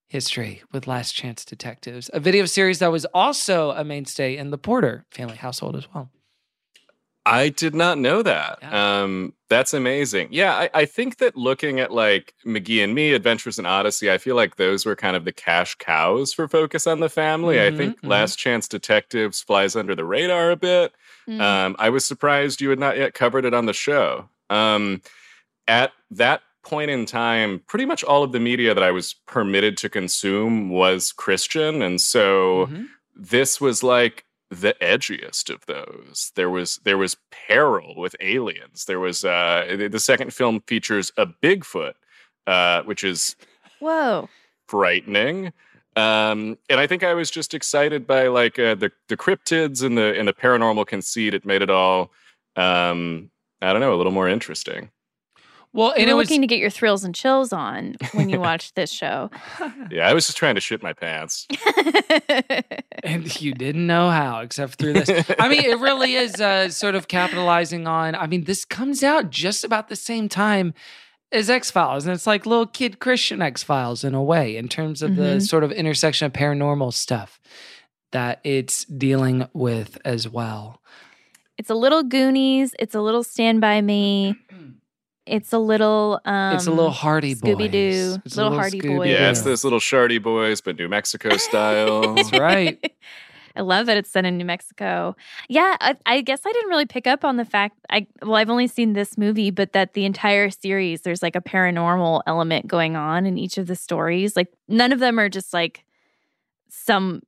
history 0.07 0.61
with 0.71 0.85
Last 0.87 1.13
Chance 1.13 1.45
Detectives? 1.45 2.09
A 2.13 2.19
video 2.19 2.45
series 2.45 2.79
that 2.79 2.91
was 2.91 3.05
also 3.13 3.71
a 3.71 3.83
mainstay 3.83 4.37
in 4.37 4.51
the 4.51 4.57
Porter 4.57 5.05
family 5.11 5.35
household 5.37 5.75
as 5.75 5.87
well. 5.93 6.11
I 7.27 7.49
did 7.49 7.75
not 7.75 7.97
know 7.97 8.21
that. 8.23 8.59
Yeah. 8.61 9.01
Um, 9.03 9.33
that's 9.49 9.73
amazing. 9.73 10.29
Yeah, 10.31 10.53
I, 10.53 10.69
I 10.73 10.85
think 10.85 11.17
that 11.17 11.35
looking 11.37 11.79
at 11.79 11.91
like 11.91 12.33
McGee 12.45 12.83
and 12.83 12.93
Me, 12.95 13.13
Adventures 13.13 13.59
in 13.59 13.65
Odyssey, 13.65 14.09
I 14.11 14.17
feel 14.17 14.35
like 14.35 14.55
those 14.55 14.85
were 14.85 14.95
kind 14.95 15.15
of 15.15 15.25
the 15.25 15.31
cash 15.31 15.75
cows 15.75 16.33
for 16.33 16.47
Focus 16.47 16.87
on 16.87 16.99
the 16.99 17.09
Family. 17.09 17.59
I 17.59 17.69
Mhm, 17.71 17.77
think 17.77 18.01
mhm. 18.01 18.09
Last 18.09 18.37
Chance 18.37 18.67
Detectives 18.67 19.41
flies 19.41 19.75
under 19.75 19.95
the 19.95 20.05
radar 20.05 20.51
a 20.51 20.55
bit. 20.55 20.93
Mm. 21.27 21.41
Um, 21.41 21.75
I 21.79 21.89
was 21.89 22.05
surprised 22.05 22.61
you 22.61 22.69
had 22.69 22.79
not 22.79 22.97
yet 22.97 23.13
covered 23.13 23.45
it 23.45 23.53
on 23.53 23.65
the 23.65 23.73
show. 23.73 24.29
Um, 24.49 25.01
at 25.67 25.91
that 26.11 26.41
point 26.63 26.91
in 26.91 27.05
time, 27.05 27.61
pretty 27.67 27.85
much 27.85 28.03
all 28.03 28.23
of 28.23 28.31
the 28.33 28.39
media 28.39 28.73
that 28.73 28.83
I 28.83 28.91
was 28.91 29.13
permitted 29.25 29.77
to 29.77 29.89
consume 29.89 30.69
was 30.69 31.11
Christian. 31.13 31.81
And 31.81 31.99
so 32.01 32.67
Mhm. 32.67 32.87
this 33.15 33.61
was 33.61 33.83
like 33.83 34.25
the 34.49 34.75
edgiest 34.81 35.53
of 35.53 35.65
those. 35.65 36.31
There 36.35 36.49
was 36.49 36.79
there 36.83 36.97
was 36.97 37.17
peril 37.31 37.95
with 37.95 38.15
aliens. 38.19 38.85
There 38.85 38.99
was 38.99 39.25
uh 39.25 39.87
the- 39.91 39.99
second 39.99 40.33
film 40.33 40.61
features 40.61 41.11
a 41.17 41.25
Bigfoot, 41.25 41.93
uh, 42.45 42.83
which 42.83 43.03
is 43.03 43.35
Whoa. 43.79 44.29
frightening. 44.67 45.51
Um, 45.95 46.57
and 46.69 46.79
I 46.79 46.85
think 46.85 47.03
I 47.03 47.13
was 47.15 47.31
just 47.31 47.53
excited 47.53 48.05
by 48.05 48.27
like 48.27 48.59
uh, 48.59 48.75
the 48.75 48.91
the 49.09 49.17
cryptids 49.17 49.83
and 49.83 49.97
the 49.97 50.17
and 50.17 50.27
the 50.27 50.33
paranormal 50.33 50.85
conceit. 50.87 51.33
It 51.33 51.45
made 51.45 51.61
it 51.61 51.69
all 51.69 52.11
um, 52.55 53.31
I 53.61 53.71
don't 53.71 53.81
know 53.81 53.93
a 53.93 53.97
little 53.97 54.11
more 54.11 54.27
interesting. 54.29 54.91
Well, 55.73 55.89
You 55.89 55.93
and 55.97 56.05
were 56.07 56.11
it 56.11 56.15
was 56.15 56.29
looking 56.29 56.41
to 56.41 56.47
get 56.47 56.59
your 56.59 56.69
thrills 56.71 57.03
and 57.03 57.13
chills 57.13 57.53
on 57.53 57.95
when 58.13 58.29
you 58.29 58.39
watched 58.49 58.75
this 58.75 58.91
show. 58.91 59.29
Yeah, 59.91 60.07
I 60.09 60.13
was 60.13 60.25
just 60.25 60.37
trying 60.37 60.55
to 60.55 60.61
shit 60.61 60.81
my 60.81 60.93
pants. 60.93 61.47
and 63.03 63.41
you 63.41 63.53
didn't 63.53 63.85
know 63.85 64.09
how 64.09 64.39
except 64.39 64.75
through 64.75 64.93
this. 64.93 65.09
I 65.39 65.47
mean, 65.49 65.63
it 65.63 65.79
really 65.79 66.15
is 66.15 66.39
uh, 66.41 66.69
sort 66.69 66.95
of 66.95 67.07
capitalizing 67.07 67.87
on. 67.87 68.15
I 68.15 68.27
mean, 68.27 68.45
this 68.45 68.65
comes 68.65 69.03
out 69.03 69.29
just 69.29 69.63
about 69.63 69.87
the 69.89 69.95
same 69.95 70.29
time 70.29 70.73
as 71.31 71.49
X 71.49 71.69
Files, 71.69 72.05
and 72.05 72.13
it's 72.15 72.25
like 72.25 72.45
little 72.45 72.65
kid 72.67 72.99
Christian 72.99 73.41
X 73.41 73.61
Files 73.63 74.03
in 74.03 74.13
a 74.15 74.23
way, 74.23 74.55
in 74.55 74.67
terms 74.69 75.01
of 75.01 75.15
the 75.15 75.23
Mhm. 75.37 75.41
sort 75.47 75.63
of 75.63 75.71
intersection 75.73 76.25
of 76.25 76.33
paranormal 76.33 76.93
stuff 76.93 77.39
that 78.13 78.39
it's 78.45 78.85
dealing 78.85 79.47
with 79.53 79.97
as 80.05 80.27
well. 80.29 80.81
it's 81.57 81.71
a 81.71 81.75
little 81.75 82.03
Goonies. 82.03 82.75
It's 82.77 82.93
a 82.93 83.01
little 83.01 83.23
Stand 83.23 83.59
By 83.61 83.81
Me. 83.81 84.35
It's 85.27 85.53
a 85.53 85.59
little. 85.59 86.19
Um, 86.25 86.55
it's 86.55 86.67
a 86.67 86.71
little 86.71 86.91
Hardy 86.91 87.33
Boys. 87.33 87.55
Scooby-Doo, 87.55 88.21
It's 88.25 88.35
a 88.37 88.43
little 88.43 88.57
Hardy 88.57 88.79
Scooby-Doo. 88.79 88.97
Boys. 88.97 89.09
Yeah, 89.09 89.29
it's 89.29 89.41
those 89.41 89.63
little 89.63 89.79
shardy 89.79 90.21
boys, 90.21 90.61
but 90.61 90.77
New 90.77 90.87
Mexico 90.87 91.35
style. 91.37 92.15
That's 92.15 92.31
right. 92.31 92.93
I 93.55 93.61
love 93.61 93.87
that 93.87 93.97
it's 93.97 94.11
set 94.11 94.23
in 94.23 94.37
New 94.37 94.45
Mexico. 94.45 95.15
Yeah, 95.49 95.75
I, 95.81 95.95
I 96.05 96.21
guess 96.21 96.41
I 96.45 96.51
didn't 96.51 96.69
really 96.69 96.85
pick 96.85 97.07
up 97.07 97.25
on 97.25 97.37
the 97.37 97.45
fact. 97.45 97.75
I 97.89 98.05
well, 98.21 98.35
I've 98.35 98.51
only 98.51 98.67
seen 98.67 98.93
this 98.93 99.17
movie, 99.17 99.49
but 99.49 99.73
that 99.73 99.93
the 99.93 100.05
entire 100.05 100.51
series 100.51 101.01
there's 101.01 101.23
like 101.23 101.35
a 101.35 101.41
paranormal 101.41 102.21
element 102.27 102.67
going 102.67 102.95
on 102.95 103.25
in 103.25 103.37
each 103.37 103.57
of 103.57 103.65
the 103.65 103.75
stories. 103.75 104.35
Like 104.35 104.53
none 104.67 104.91
of 104.91 104.99
them 104.99 105.19
are 105.19 105.27
just 105.27 105.53
like 105.53 105.83
some 106.69 107.21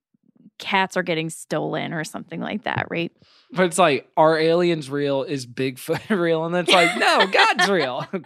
cats 0.59 0.95
are 0.95 1.03
getting 1.03 1.31
stolen 1.31 1.93
or 1.93 2.03
something 2.03 2.41
like 2.41 2.63
that, 2.63 2.87
right? 2.91 3.11
But 3.51 3.65
it's 3.65 3.79
like, 3.79 4.07
are 4.15 4.37
aliens 4.37 4.91
real? 4.91 5.23
Is 5.23 5.47
Bigfoot 5.47 6.07
real? 6.15 6.45
And 6.45 6.55
it's 6.55 6.71
like, 6.71 6.95
no, 6.97 7.25
God's 7.27 7.67
real. 7.67 8.01
Cats 8.11 8.21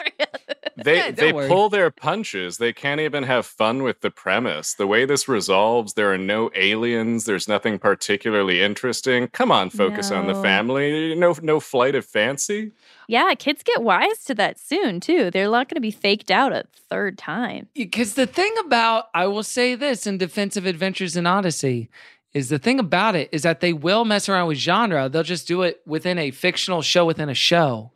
are 0.00 0.12
real. 0.18 0.26
They 0.80 0.96
Yeah, 0.98 1.10
they 1.10 1.32
worry. 1.32 1.48
pull 1.48 1.70
their 1.70 1.90
punches. 1.90 2.58
They 2.58 2.72
can't 2.72 3.00
even 3.00 3.24
have 3.24 3.46
fun 3.46 3.82
with 3.82 4.00
the 4.00 4.12
premise. 4.12 4.74
The 4.74 4.86
way 4.86 5.04
this 5.06 5.26
resolves, 5.26 5.94
there 5.94 6.12
are 6.12 6.18
no 6.18 6.52
aliens. 6.54 7.24
There's 7.24 7.48
nothing 7.48 7.80
particularly 7.80 8.62
interesting. 8.62 9.26
Come 9.26 9.50
on, 9.50 9.70
focus 9.70 10.12
on 10.12 10.28
the 10.28 10.36
family. 10.40 11.16
No 11.16 11.34
no 11.42 11.58
flight 11.58 11.96
of 11.96 12.04
fancy. 12.06 12.70
yeah, 13.08 13.34
kids 13.34 13.64
get 13.64 13.82
wise 13.82 14.22
to 14.26 14.36
that 14.36 14.60
soon 14.60 15.00
too. 15.00 15.32
They're 15.32 15.50
not 15.50 15.68
going 15.68 15.74
to 15.74 15.80
be 15.80 15.90
faked 15.90 16.30
out 16.30 16.52
a 16.52 16.62
third 16.88 17.18
time. 17.18 17.66
Because 17.74 18.14
the 18.14 18.26
thing 18.28 18.54
about, 18.64 19.06
I 19.14 19.26
will 19.26 19.42
say 19.42 19.74
this 19.74 20.06
in 20.06 20.16
defense 20.16 20.56
of 20.56 20.64
Adventures 20.64 21.16
in 21.16 21.26
Odyssey, 21.26 21.90
is 22.34 22.48
the 22.48 22.58
thing 22.58 22.78
about 22.78 23.16
it 23.16 23.28
is 23.32 23.42
that 23.42 23.60
they 23.60 23.72
will 23.72 24.04
mess 24.04 24.28
around 24.28 24.48
with 24.48 24.58
genre. 24.58 25.08
They'll 25.08 25.22
just 25.22 25.48
do 25.48 25.62
it 25.62 25.80
within 25.86 26.18
a 26.18 26.30
fictional 26.30 26.82
show 26.82 27.04
within 27.06 27.28
a 27.28 27.34
show 27.34 27.92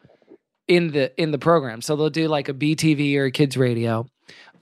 in 0.69 0.93
the 0.93 1.13
in 1.21 1.31
the 1.33 1.39
program. 1.39 1.83
So 1.83 1.97
they'll 1.97 2.11
do 2.11 2.29
like 2.29 2.49
a 2.49 2.55
BTV 2.55 3.17
or 3.17 3.27
a 3.27 3.31
kids 3.31 3.57
radio 3.57 4.07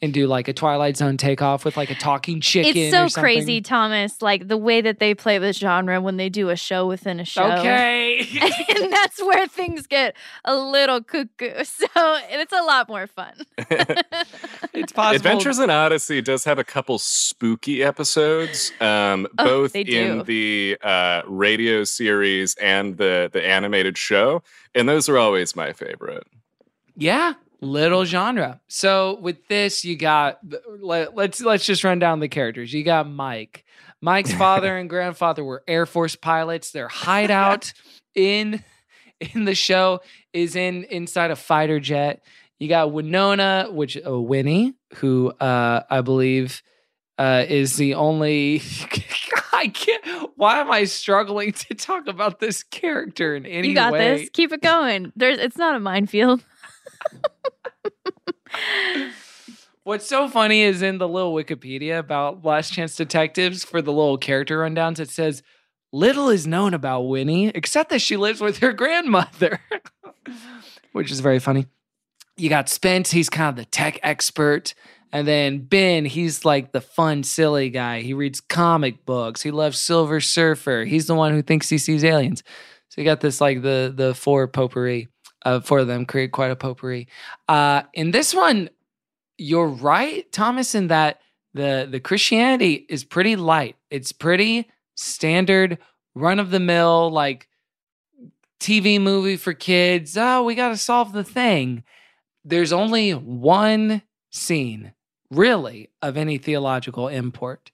and 0.02 0.14
do 0.14 0.26
like 0.26 0.48
a 0.48 0.52
Twilight 0.52 0.96
Zone 0.96 1.16
takeoff 1.16 1.64
with 1.64 1.76
like 1.76 1.90
a 1.90 1.94
talking 1.94 2.40
chicken. 2.40 2.76
It's 2.76 2.90
so 2.90 3.08
something. 3.08 3.22
crazy, 3.22 3.60
Thomas. 3.60 4.22
Like 4.22 4.48
the 4.48 4.56
way 4.56 4.80
that 4.80 4.98
they 4.98 5.14
play 5.14 5.38
with 5.38 5.56
genre 5.56 6.00
when 6.00 6.16
they 6.16 6.28
do 6.28 6.48
a 6.48 6.56
show 6.56 6.86
within 6.86 7.20
a 7.20 7.24
show. 7.24 7.44
Okay. 7.58 8.20
and 8.76 8.92
that's 8.92 9.22
where 9.22 9.46
things 9.46 9.86
get 9.86 10.16
a 10.44 10.56
little 10.56 11.02
cuckoo. 11.02 11.64
So 11.80 11.86
it's 12.30 12.52
a 12.52 12.62
lot 12.62 12.88
more 12.88 13.06
fun. 13.06 13.32
it's 14.72 14.92
possible. 14.92 15.16
Adventures 15.16 15.58
in 15.58 15.70
Odyssey 15.70 16.20
does 16.20 16.44
have 16.44 16.58
a 16.58 16.64
couple 16.64 16.98
spooky 16.98 17.82
episodes, 17.82 18.72
um, 18.80 19.26
Oh, 19.38 19.44
both 19.44 19.76
in 19.76 20.24
the 20.24 20.76
uh, 20.82 21.22
radio 21.26 21.84
series 21.84 22.54
and 22.56 22.96
the 22.96 23.30
the 23.32 23.44
animated 23.44 23.96
show, 23.96 24.42
and 24.74 24.88
those 24.88 25.08
are 25.08 25.16
always 25.18 25.56
my 25.56 25.72
favorite. 25.72 26.26
Yeah, 26.96 27.34
little 27.60 28.04
genre. 28.04 28.60
So 28.68 29.18
with 29.20 29.46
this, 29.48 29.84
you 29.84 29.96
got 29.96 30.38
let, 30.80 31.14
let's 31.14 31.40
let's 31.40 31.64
just 31.64 31.84
run 31.84 31.98
down 31.98 32.20
the 32.20 32.28
characters. 32.28 32.72
You 32.72 32.84
got 32.84 33.08
Mike. 33.08 33.64
Mike's 34.00 34.32
father 34.32 34.76
and 34.76 34.88
grandfather 34.88 35.44
were 35.44 35.62
Air 35.68 35.86
Force 35.86 36.16
pilots. 36.16 36.70
Their 36.70 36.88
hideout 36.88 37.72
in 38.14 38.64
in 39.20 39.44
the 39.44 39.54
show 39.54 40.00
is 40.32 40.56
in 40.56 40.84
inside 40.84 41.30
a 41.30 41.36
fighter 41.36 41.80
jet. 41.80 42.22
You 42.58 42.68
got 42.68 42.92
Winona, 42.92 43.68
which 43.70 43.98
uh, 44.06 44.20
Winnie, 44.20 44.74
who 44.96 45.30
uh, 45.30 45.82
I 45.88 46.00
believe 46.02 46.62
uh, 47.18 47.44
is 47.48 47.76
the 47.76 47.94
only. 47.94 48.62
I 49.52 49.68
can't. 49.68 50.30
Why 50.36 50.60
am 50.60 50.70
I 50.70 50.84
struggling 50.84 51.52
to 51.52 51.74
talk 51.74 52.06
about 52.06 52.40
this 52.40 52.62
character 52.62 53.36
in 53.36 53.44
any 53.44 53.62
way? 53.62 53.68
you 53.68 53.74
got 53.74 53.92
way? 53.92 54.20
this. 54.20 54.30
Keep 54.30 54.52
it 54.52 54.62
going. 54.62 55.12
There's 55.16 55.38
it's 55.38 55.58
not 55.58 55.74
a 55.74 55.80
minefield. 55.80 56.42
What's 59.82 60.06
so 60.06 60.28
funny 60.28 60.62
is 60.62 60.82
in 60.82 60.98
the 60.98 61.08
little 61.08 61.34
Wikipedia 61.34 61.98
about 61.98 62.44
Last 62.44 62.72
Chance 62.72 62.96
Detectives 62.96 63.64
for 63.64 63.80
the 63.82 63.92
little 63.92 64.18
character 64.18 64.58
rundowns, 64.58 65.00
it 65.00 65.08
says 65.08 65.42
little 65.92 66.28
is 66.28 66.46
known 66.46 66.74
about 66.74 67.02
Winnie 67.02 67.48
except 67.48 67.90
that 67.90 68.00
she 68.00 68.16
lives 68.16 68.40
with 68.40 68.58
her 68.58 68.72
grandmother, 68.72 69.60
which 70.92 71.10
is 71.10 71.20
very 71.20 71.38
funny. 71.38 71.66
You 72.36 72.48
got 72.48 72.68
Spence, 72.68 73.10
he's 73.10 73.28
kind 73.28 73.48
of 73.50 73.56
the 73.56 73.64
tech 73.70 73.98
expert. 74.02 74.74
And 75.12 75.26
then 75.26 75.58
Ben, 75.60 76.04
he's 76.04 76.44
like 76.44 76.72
the 76.72 76.80
fun, 76.80 77.24
silly 77.24 77.68
guy. 77.68 78.00
He 78.02 78.14
reads 78.14 78.40
comic 78.40 79.04
books. 79.04 79.42
He 79.42 79.50
loves 79.50 79.78
Silver 79.78 80.20
Surfer. 80.20 80.84
He's 80.84 81.06
the 81.06 81.16
one 81.16 81.32
who 81.32 81.42
thinks 81.42 81.68
he 81.68 81.78
sees 81.78 82.04
aliens. 82.04 82.44
So 82.88 83.00
you 83.00 83.04
got 83.04 83.20
this 83.20 83.40
like 83.40 83.62
the 83.62 83.92
the 83.94 84.14
four 84.14 84.46
potpourri. 84.46 85.08
Uh, 85.44 85.60
four 85.60 85.78
of 85.80 85.86
them 85.86 86.06
create 86.06 86.32
quite 86.32 86.50
a 86.50 86.56
potpourri. 86.56 87.08
Uh, 87.48 87.82
in 87.94 88.10
this 88.10 88.34
one, 88.34 88.70
you're 89.38 89.68
right, 89.68 90.30
Thomas, 90.32 90.74
in 90.74 90.88
that 90.88 91.20
the 91.54 91.88
the 91.90 92.00
Christianity 92.00 92.86
is 92.88 93.04
pretty 93.04 93.36
light. 93.36 93.76
It's 93.90 94.12
pretty 94.12 94.68
standard, 94.94 95.78
run 96.14 96.38
of 96.38 96.50
the 96.50 96.60
mill, 96.60 97.10
like 97.10 97.48
TV 98.60 99.00
movie 99.00 99.36
for 99.36 99.54
kids. 99.54 100.16
Oh, 100.16 100.42
we 100.42 100.54
got 100.54 100.68
to 100.68 100.76
solve 100.76 101.12
the 101.12 101.24
thing. 101.24 101.82
There's 102.44 102.72
only 102.72 103.12
one 103.12 104.02
scene, 104.30 104.92
really, 105.30 105.90
of 106.02 106.16
any 106.16 106.38
theological 106.38 107.08
import, 107.08 107.70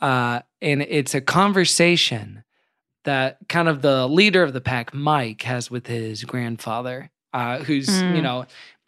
uh, 0.00 0.40
and 0.60 0.82
it's 0.82 1.14
a 1.14 1.20
conversation 1.20 2.42
that 3.06 3.38
kind 3.48 3.68
of 3.68 3.82
the 3.82 4.06
leader 4.06 4.42
of 4.44 4.52
the 4.52 4.60
pack, 4.60 4.94
Mike, 4.94 5.42
has 5.42 5.70
with 5.70 5.86
his 5.88 6.22
grandfather, 6.24 7.10
uh, 7.32 7.58
who's 7.64 7.88
you 8.02 8.08
Mm. 8.08 8.22
know 8.22 8.46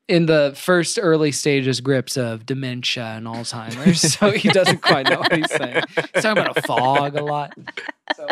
in 0.08 0.26
the 0.26 0.54
first 0.56 0.98
early 1.02 1.32
stages 1.32 1.80
grips 1.82 2.16
of 2.16 2.46
dementia 2.46 3.04
and 3.04 3.26
Alzheimer's. 3.26 4.00
so 4.14 4.30
he 4.30 4.48
doesn't 4.60 4.80
quite 4.82 5.08
know 5.08 5.18
what 5.18 5.34
he's 5.36 5.50
saying. 5.52 5.82
He's 6.14 6.22
talking 6.22 6.42
about 6.42 6.56
a 6.56 6.62
fog 6.62 7.14
a 7.16 7.22
lot. 7.22 7.52
So, 8.16 8.26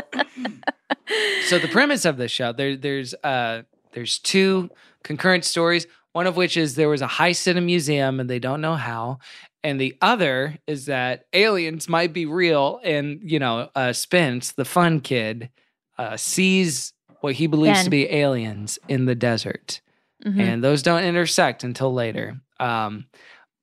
so 1.48 1.58
the 1.58 1.68
premise 1.68 2.04
of 2.04 2.16
this 2.16 2.30
show, 2.32 2.52
there, 2.52 2.76
there's 2.76 3.14
uh, 3.22 3.62
there's 3.92 4.18
two 4.18 4.70
concurrent 5.02 5.44
stories. 5.44 5.86
One 6.12 6.26
of 6.26 6.36
which 6.36 6.56
is 6.56 6.76
there 6.76 6.88
was 6.88 7.02
a 7.02 7.06
heist 7.06 7.46
at 7.46 7.56
a 7.58 7.60
museum 7.60 8.20
and 8.20 8.28
they 8.30 8.38
don't 8.38 8.62
know 8.62 8.74
how. 8.74 9.18
And 9.62 9.78
the 9.80 9.96
other 10.00 10.56
is 10.66 10.86
that 10.86 11.26
aliens 11.34 11.88
might 11.90 12.12
be 12.14 12.24
real. 12.24 12.80
And, 12.84 13.20
you 13.22 13.38
know, 13.38 13.68
uh, 13.74 13.92
Spence, 13.92 14.52
the 14.52 14.64
fun 14.64 15.00
kid, 15.00 15.50
uh, 15.98 16.16
sees 16.16 16.92
what 17.20 17.34
he 17.34 17.46
believes 17.46 17.84
to 17.84 17.90
be 17.90 18.10
aliens 18.12 18.78
in 18.88 19.06
the 19.06 19.14
desert 19.14 19.80
Mhm. 20.24 20.40
and 20.40 20.64
those 20.64 20.82
don't 20.82 21.04
intersect 21.04 21.62
until 21.64 21.92
later. 21.92 22.40
Um, 22.60 23.06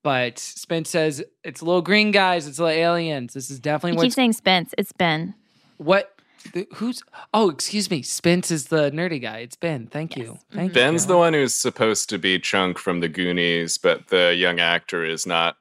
but 0.04 0.38
Spence 0.40 0.90
says 0.90 1.24
it's 1.44 1.62
little 1.62 1.82
green 1.82 2.12
guys, 2.12 2.46
it's 2.48 2.60
little 2.60 2.76
aliens. 2.78 3.34
This 3.34 3.50
is 3.50 3.58
You 3.58 3.62
definitely 3.62 3.92
keep 3.94 4.04
what's 4.04 4.16
saying 4.16 4.34
Spence. 4.34 4.74
It's 4.78 4.92
Ben. 4.92 5.34
what. 5.78 6.10
the- 6.54 6.68
Who's? 6.76 7.02
Oh, 7.34 7.50
excuse 7.50 7.90
me. 7.90 8.02
Spence 8.02 8.52
is 8.52 8.66
the 8.68 8.92
nerdy 8.92 9.22
guy. 9.22 9.38
It's 9.40 9.56
Ben. 9.56 9.88
Thank 9.88 10.18
you. 10.18 10.40
Thank 10.52 10.72
you. 10.72 10.74
Ben's 10.74 11.06
the 11.06 11.18
one 11.18 11.34
who's 11.34 11.54
supposed 11.56 12.10
to 12.10 12.18
be 12.18 12.38
Chunk 12.38 12.78
from 12.78 13.00
the 13.00 13.08
Goonies, 13.08 13.78
but 13.78 14.08
the 14.10 14.36
young 14.36 14.60
actor 14.60 15.06
is 15.06 15.26
not 15.26 15.56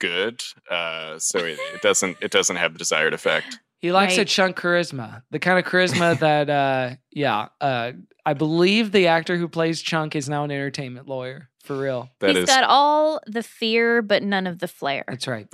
good, 0.00 0.42
uh, 0.70 1.18
so 1.20 1.38
it, 1.38 1.58
it 1.74 1.80
doesn't 1.80 2.16
it 2.20 2.30
doesn't 2.32 2.56
have 2.56 2.72
the 2.72 2.78
desired 2.78 3.14
effect. 3.14 3.60
He 3.86 3.92
likes 3.92 4.16
a 4.16 4.22
Right. 4.22 4.26
chunk 4.26 4.58
charisma, 4.58 5.22
the 5.30 5.38
kind 5.38 5.60
of 5.64 5.64
charisma 5.64 6.18
that, 6.18 6.50
uh, 6.50 6.96
yeah, 7.12 7.48
uh, 7.60 7.92
I 8.24 8.34
believe 8.34 8.90
the 8.90 9.06
actor 9.06 9.36
who 9.36 9.46
plays 9.46 9.80
Chunk 9.80 10.16
is 10.16 10.28
now 10.28 10.42
an 10.42 10.50
entertainment 10.50 11.06
lawyer 11.06 11.48
for 11.62 11.76
real. 11.78 12.10
That 12.18 12.30
He's 12.30 12.38
is 12.38 12.46
got 12.46 12.64
all 12.64 13.20
the 13.28 13.44
fear, 13.44 14.02
but 14.02 14.24
none 14.24 14.48
of 14.48 14.58
the 14.58 14.66
flair. 14.66 15.04
That's 15.06 15.28
right. 15.28 15.46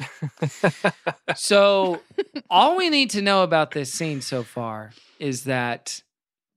so, 1.36 2.00
all 2.48 2.78
we 2.78 2.88
need 2.88 3.10
to 3.10 3.20
know 3.20 3.42
about 3.42 3.72
this 3.72 3.92
scene 3.92 4.22
so 4.22 4.42
far 4.42 4.92
is 5.18 5.44
that 5.44 6.02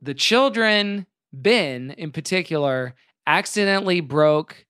the 0.02 0.14
children, 0.14 1.06
Ben 1.34 1.92
in 1.98 2.12
particular, 2.12 2.96
accidentally 3.28 4.00
broke 4.00 4.66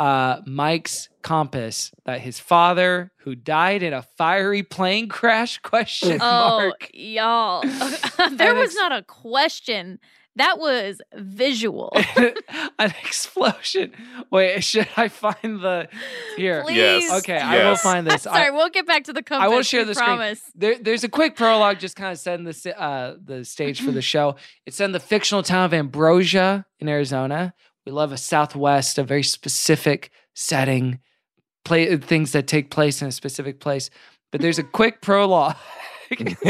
uh, 0.00 0.40
Mike's 0.46 1.08
compass 1.22 1.92
that 2.06 2.20
his 2.22 2.40
father, 2.40 3.12
who 3.18 3.34
died 3.34 3.82
in 3.82 3.92
a 3.92 4.02
fiery 4.02 4.62
plane 4.62 5.08
crash, 5.18 5.58
question 5.58 6.18
Oh, 6.22 6.58
mark. 6.70 6.90
y'all. 6.94 7.60
there 8.32 8.54
was 8.54 8.70
ex- 8.70 8.74
not 8.76 8.92
a 8.92 9.02
question. 9.02 9.98
That 10.36 10.58
was 10.58 11.02
visual. 11.14 11.92
An 12.78 12.94
explosion. 13.04 13.92
Wait, 14.30 14.62
should 14.62 14.88
I 14.96 15.08
find 15.08 15.60
the 15.60 15.88
here? 16.36 16.62
Please. 16.62 16.76
Yes. 16.76 17.18
Okay, 17.18 17.36
I 17.36 17.68
will 17.68 17.76
find 17.76 18.06
this. 18.06 18.26
I- 18.26 18.32
Sorry, 18.34 18.50
we'll 18.52 18.70
get 18.70 18.86
back 18.86 19.04
to 19.04 19.12
the 19.12 19.22
compass. 19.24 19.44
I 19.44 19.48
will 19.48 19.62
share 19.62 19.80
we 19.82 19.86
the 19.88 19.94
screen. 19.96 20.06
promise. 20.06 20.40
There, 20.54 20.78
there's 20.78 21.04
a 21.04 21.08
quick 21.08 21.34
prologue, 21.36 21.78
just 21.80 21.96
kind 21.96 22.12
of 22.12 22.18
setting 22.18 22.44
the 22.46 22.80
uh, 22.80 23.16
the 23.22 23.44
stage 23.44 23.82
for 23.82 23.90
the 23.90 24.00
show. 24.00 24.36
It's 24.64 24.80
in 24.80 24.92
the 24.92 25.00
fictional 25.00 25.42
town 25.42 25.64
of 25.64 25.74
Ambrosia 25.74 26.64
in 26.78 26.88
Arizona. 26.88 27.52
We 27.86 27.92
love 27.92 28.12
a 28.12 28.18
Southwest, 28.18 28.98
a 28.98 29.04
very 29.04 29.22
specific 29.22 30.10
setting, 30.34 31.00
play 31.64 31.96
things 31.96 32.32
that 32.32 32.46
take 32.46 32.70
place 32.70 33.00
in 33.02 33.08
a 33.08 33.12
specific 33.12 33.60
place. 33.60 33.90
But 34.32 34.40
there's 34.40 34.58
a 34.58 34.62
quick 34.78 35.00
prologue 35.00 35.56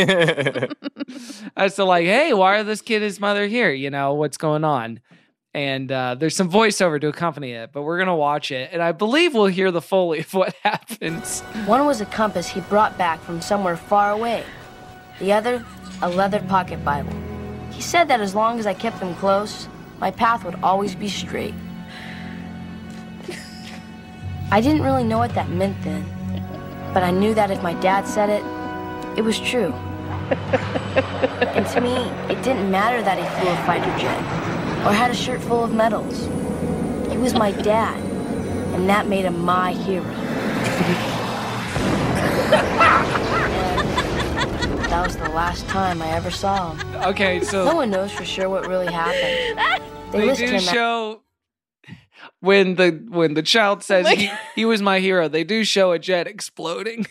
as 1.57 1.75
to 1.77 1.85
like, 1.85 2.07
hey, 2.07 2.33
why 2.33 2.59
are 2.59 2.65
this 2.65 2.83
kid 2.83 2.97
and 2.97 3.05
his 3.05 3.21
mother 3.21 3.47
here? 3.47 3.71
You 3.71 3.91
know 3.91 4.15
what's 4.15 4.37
going 4.37 4.65
on. 4.65 5.01
And 5.53 5.91
uh, 5.91 6.15
there's 6.15 6.37
some 6.37 6.51
voiceover 6.51 7.01
to 7.01 7.09
accompany 7.09 7.53
it, 7.53 7.71
but 7.73 7.83
we're 7.83 7.99
gonna 7.99 8.15
watch 8.15 8.53
it, 8.53 8.71
and 8.73 8.81
I 8.81 8.93
believe 8.93 9.35
we'll 9.35 9.47
hear 9.47 9.73
the 9.73 9.83
foley 9.83 10.21
of 10.21 10.33
what 10.33 10.55
happens. 10.63 11.41
One 11.67 11.87
was 11.87 12.01
a 12.01 12.07
compass 12.07 12.49
he 12.49 12.61
brought 12.61 12.97
back 12.97 13.21
from 13.21 13.41
somewhere 13.41 13.77
far 13.77 14.13
away. 14.13 14.45
The 15.19 15.33
other, 15.33 15.65
a 16.03 16.09
leather 16.09 16.39
pocket 16.39 16.85
Bible. 16.85 17.13
He 17.73 17.83
said 17.83 18.07
that 18.09 18.21
as 18.21 18.33
long 18.33 18.61
as 18.61 18.67
I 18.67 18.75
kept 18.75 19.01
them 19.01 19.15
close, 19.17 19.69
my 20.01 20.11
path 20.11 20.45
would 20.45 20.57
always 20.63 20.95
be 20.95 21.09
straight. 21.09 21.55
I 24.51 24.61
didn't 24.61 24.83
really 24.83 25.05
know 25.05 25.19
what 25.19 25.35
that 25.35 25.51
meant 25.51 25.81
then, 25.83 26.05
but 26.93 27.03
I 27.03 27.11
knew 27.11 27.35
that 27.35 27.51
if 27.51 27.63
my 27.63 27.75
dad 27.75 28.09
said 28.09 28.31
it, 28.31 28.43
it 29.19 29.23
was 29.23 29.39
true. 29.39 29.73
and 30.31 31.67
to 31.67 31.81
me, 31.81 31.95
it 32.33 32.43
didn't 32.43 32.71
matter 32.71 33.03
that 33.03 33.19
he 33.19 33.25
flew 33.41 33.51
a 33.51 33.57
fighter 33.67 33.97
jet 33.99 34.19
or 34.87 34.93
had 34.93 35.11
a 35.11 35.15
shirt 35.15 35.41
full 35.43 35.63
of 35.63 35.73
medals. 35.73 36.27
He 37.11 37.19
was 37.19 37.35
my 37.35 37.53
dad, 37.53 38.01
and 38.75 38.89
that 38.89 39.07
made 39.07 39.27
him 39.27 39.39
my 39.45 39.73
hero. 39.73 40.07
That 44.91 45.07
was 45.07 45.17
the 45.17 45.29
last 45.29 45.69
time 45.69 46.03
I 46.03 46.09
ever 46.11 46.33
saw 46.33 46.75
him. 46.75 46.97
Okay, 46.97 47.41
so 47.43 47.65
No 47.65 47.77
one 47.77 47.91
knows 47.91 48.11
for 48.11 48.25
sure 48.25 48.49
what 48.49 48.67
really 48.67 48.93
happened. 48.93 49.87
They, 50.11 50.27
they 50.27 50.35
do 50.35 50.59
show 50.59 51.23
when 52.41 52.75
the 52.75 52.91
when 53.11 53.35
the 53.35 53.43
child 53.43 53.85
says 53.85 54.07
my 54.07 54.15
he, 54.17 54.31
he 54.57 54.65
was 54.65 54.83
my 54.83 54.99
hero 54.99 55.29
they 55.29 55.45
do 55.45 55.63
show 55.63 55.93
a 55.93 56.01
jet 56.01 56.27
exploding 56.27 57.07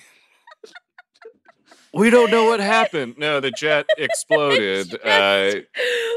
we 1.93 2.09
don't 2.09 2.31
know 2.31 2.45
what 2.45 2.59
happened. 2.77 3.15
No, 3.17 3.39
the 3.39 3.51
jet 3.51 3.87
exploded. 3.97 4.93
uh, 5.03 5.51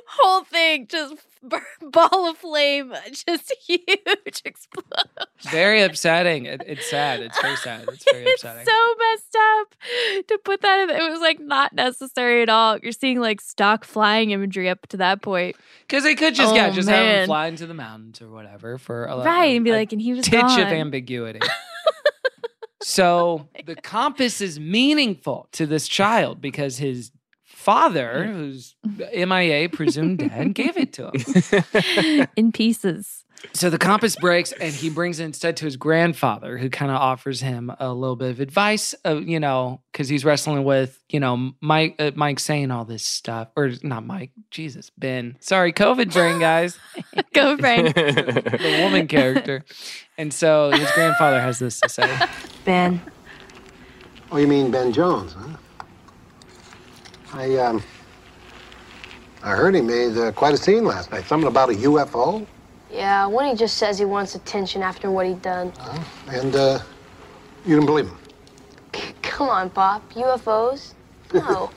Whole 0.08 0.44
thing 0.44 0.86
just 0.88 1.14
ball 1.82 2.30
of 2.30 2.36
flame, 2.38 2.92
just 3.26 3.52
huge 3.66 4.42
explosion. 4.44 5.08
very 5.50 5.82
upsetting 5.82 6.44
it, 6.46 6.62
it's 6.66 6.88
sad 6.88 7.18
it's 7.20 7.40
very 7.40 7.56
sad 7.56 7.84
it's 7.88 8.04
very 8.10 8.24
It's 8.26 8.44
upsetting 8.44 8.64
so 8.66 8.94
messed 9.10 9.36
up 9.58 9.74
to 10.28 10.38
put 10.44 10.60
that 10.62 10.88
in. 10.88 10.90
It 10.90 11.10
was 11.10 11.20
like 11.20 11.40
not 11.40 11.72
necessary 11.72 12.42
at 12.42 12.48
all. 12.48 12.78
You're 12.78 12.92
seeing 12.92 13.18
like 13.20 13.40
stock 13.40 13.84
flying 13.84 14.30
imagery 14.30 14.68
up 14.68 14.86
to 14.88 14.96
that 14.98 15.20
point, 15.22 15.56
because 15.88 16.04
they 16.04 16.14
could 16.14 16.34
just 16.36 16.54
yeah 16.54 16.68
Oh, 16.68 16.72
just 16.72 16.88
have 16.88 17.04
him 17.22 17.26
fly 17.26 17.48
into 17.48 17.66
the 17.66 17.74
mountains 17.74 18.22
or 18.22 18.28
whatever 18.30 18.78
for 18.78 19.06
a, 19.06 19.16
right? 19.24 19.56
And 19.56 19.64
be 19.64 19.70
a 19.70 19.74
like, 19.74 19.92
and 19.92 20.00
he 20.00 20.12
was 20.12 20.24
titch 20.26 20.40
gone. 20.40 20.60
of 20.60 20.68
ambiguity 20.68 21.40
so 22.82 23.48
oh 23.58 23.62
the 23.64 23.76
compass 23.76 24.40
is 24.40 24.58
meaningful 24.60 25.48
to 25.52 25.66
this 25.66 25.88
child 25.88 26.40
because 26.40 26.78
his 26.78 27.12
father 27.44 28.24
who's 28.24 28.74
mia 28.84 29.68
presumed 29.68 30.18
dead 30.18 30.54
gave 30.54 30.76
it 30.76 30.92
to 30.92 31.10
him. 31.10 32.28
In 32.36 32.52
pieces. 32.52 33.24
So 33.54 33.70
the 33.70 33.78
compass 33.78 34.16
breaks, 34.16 34.52
and 34.52 34.72
he 34.72 34.88
brings 34.88 35.20
it 35.20 35.24
instead 35.24 35.56
to 35.58 35.64
his 35.64 35.76
grandfather, 35.76 36.58
who 36.58 36.70
kind 36.70 36.90
of 36.90 36.96
offers 36.98 37.40
him 37.40 37.72
a 37.78 37.92
little 37.92 38.16
bit 38.16 38.30
of 38.30 38.40
advice, 38.40 38.94
of 39.04 39.28
you 39.28 39.40
know, 39.40 39.82
because 39.92 40.08
he's 40.08 40.24
wrestling 40.24 40.64
with 40.64 40.98
you 41.08 41.20
know 41.20 41.52
Mike, 41.60 41.96
uh, 41.98 42.12
Mike 42.14 42.38
saying 42.40 42.70
all 42.70 42.84
this 42.84 43.04
stuff, 43.04 43.48
or 43.56 43.72
not 43.82 44.06
Mike, 44.06 44.30
Jesus, 44.50 44.90
Ben. 44.96 45.36
Sorry, 45.40 45.72
COVID 45.72 46.12
brain, 46.12 46.38
guys, 46.38 46.78
Go, 47.34 47.56
brain. 47.56 47.86
the 47.86 48.80
woman 48.84 49.06
character, 49.08 49.64
and 50.16 50.32
so 50.32 50.70
his 50.70 50.90
grandfather 50.92 51.40
has 51.40 51.58
this 51.58 51.80
to 51.80 51.88
say. 51.88 52.18
Ben, 52.64 53.00
Oh, 54.30 54.38
you 54.38 54.46
mean 54.46 54.70
Ben 54.70 54.92
Jones, 54.92 55.34
huh? 55.34 55.56
I, 57.34 57.56
um, 57.56 57.82
I 59.42 59.50
heard 59.50 59.74
he 59.74 59.80
made 59.82 60.16
uh, 60.16 60.32
quite 60.32 60.54
a 60.54 60.56
scene 60.56 60.84
last 60.84 61.10
night. 61.12 61.24
Something 61.26 61.48
about 61.48 61.68
a 61.70 61.74
UFO. 61.74 62.46
Yeah, 62.92 63.26
when 63.26 63.46
he 63.48 63.54
just 63.54 63.78
says 63.78 63.98
he 63.98 64.04
wants 64.04 64.34
attention 64.34 64.82
after 64.82 65.10
what 65.10 65.26
he'd 65.26 65.40
done. 65.42 65.72
And, 66.28 66.54
uh, 66.54 66.78
you 67.64 67.74
didn't 67.74 67.86
believe 67.86 68.06
him. 68.06 68.18
Come 69.22 69.48
on, 69.48 69.70
Pop. 69.70 70.12
UFOs? 70.12 70.94
No. 71.32 71.70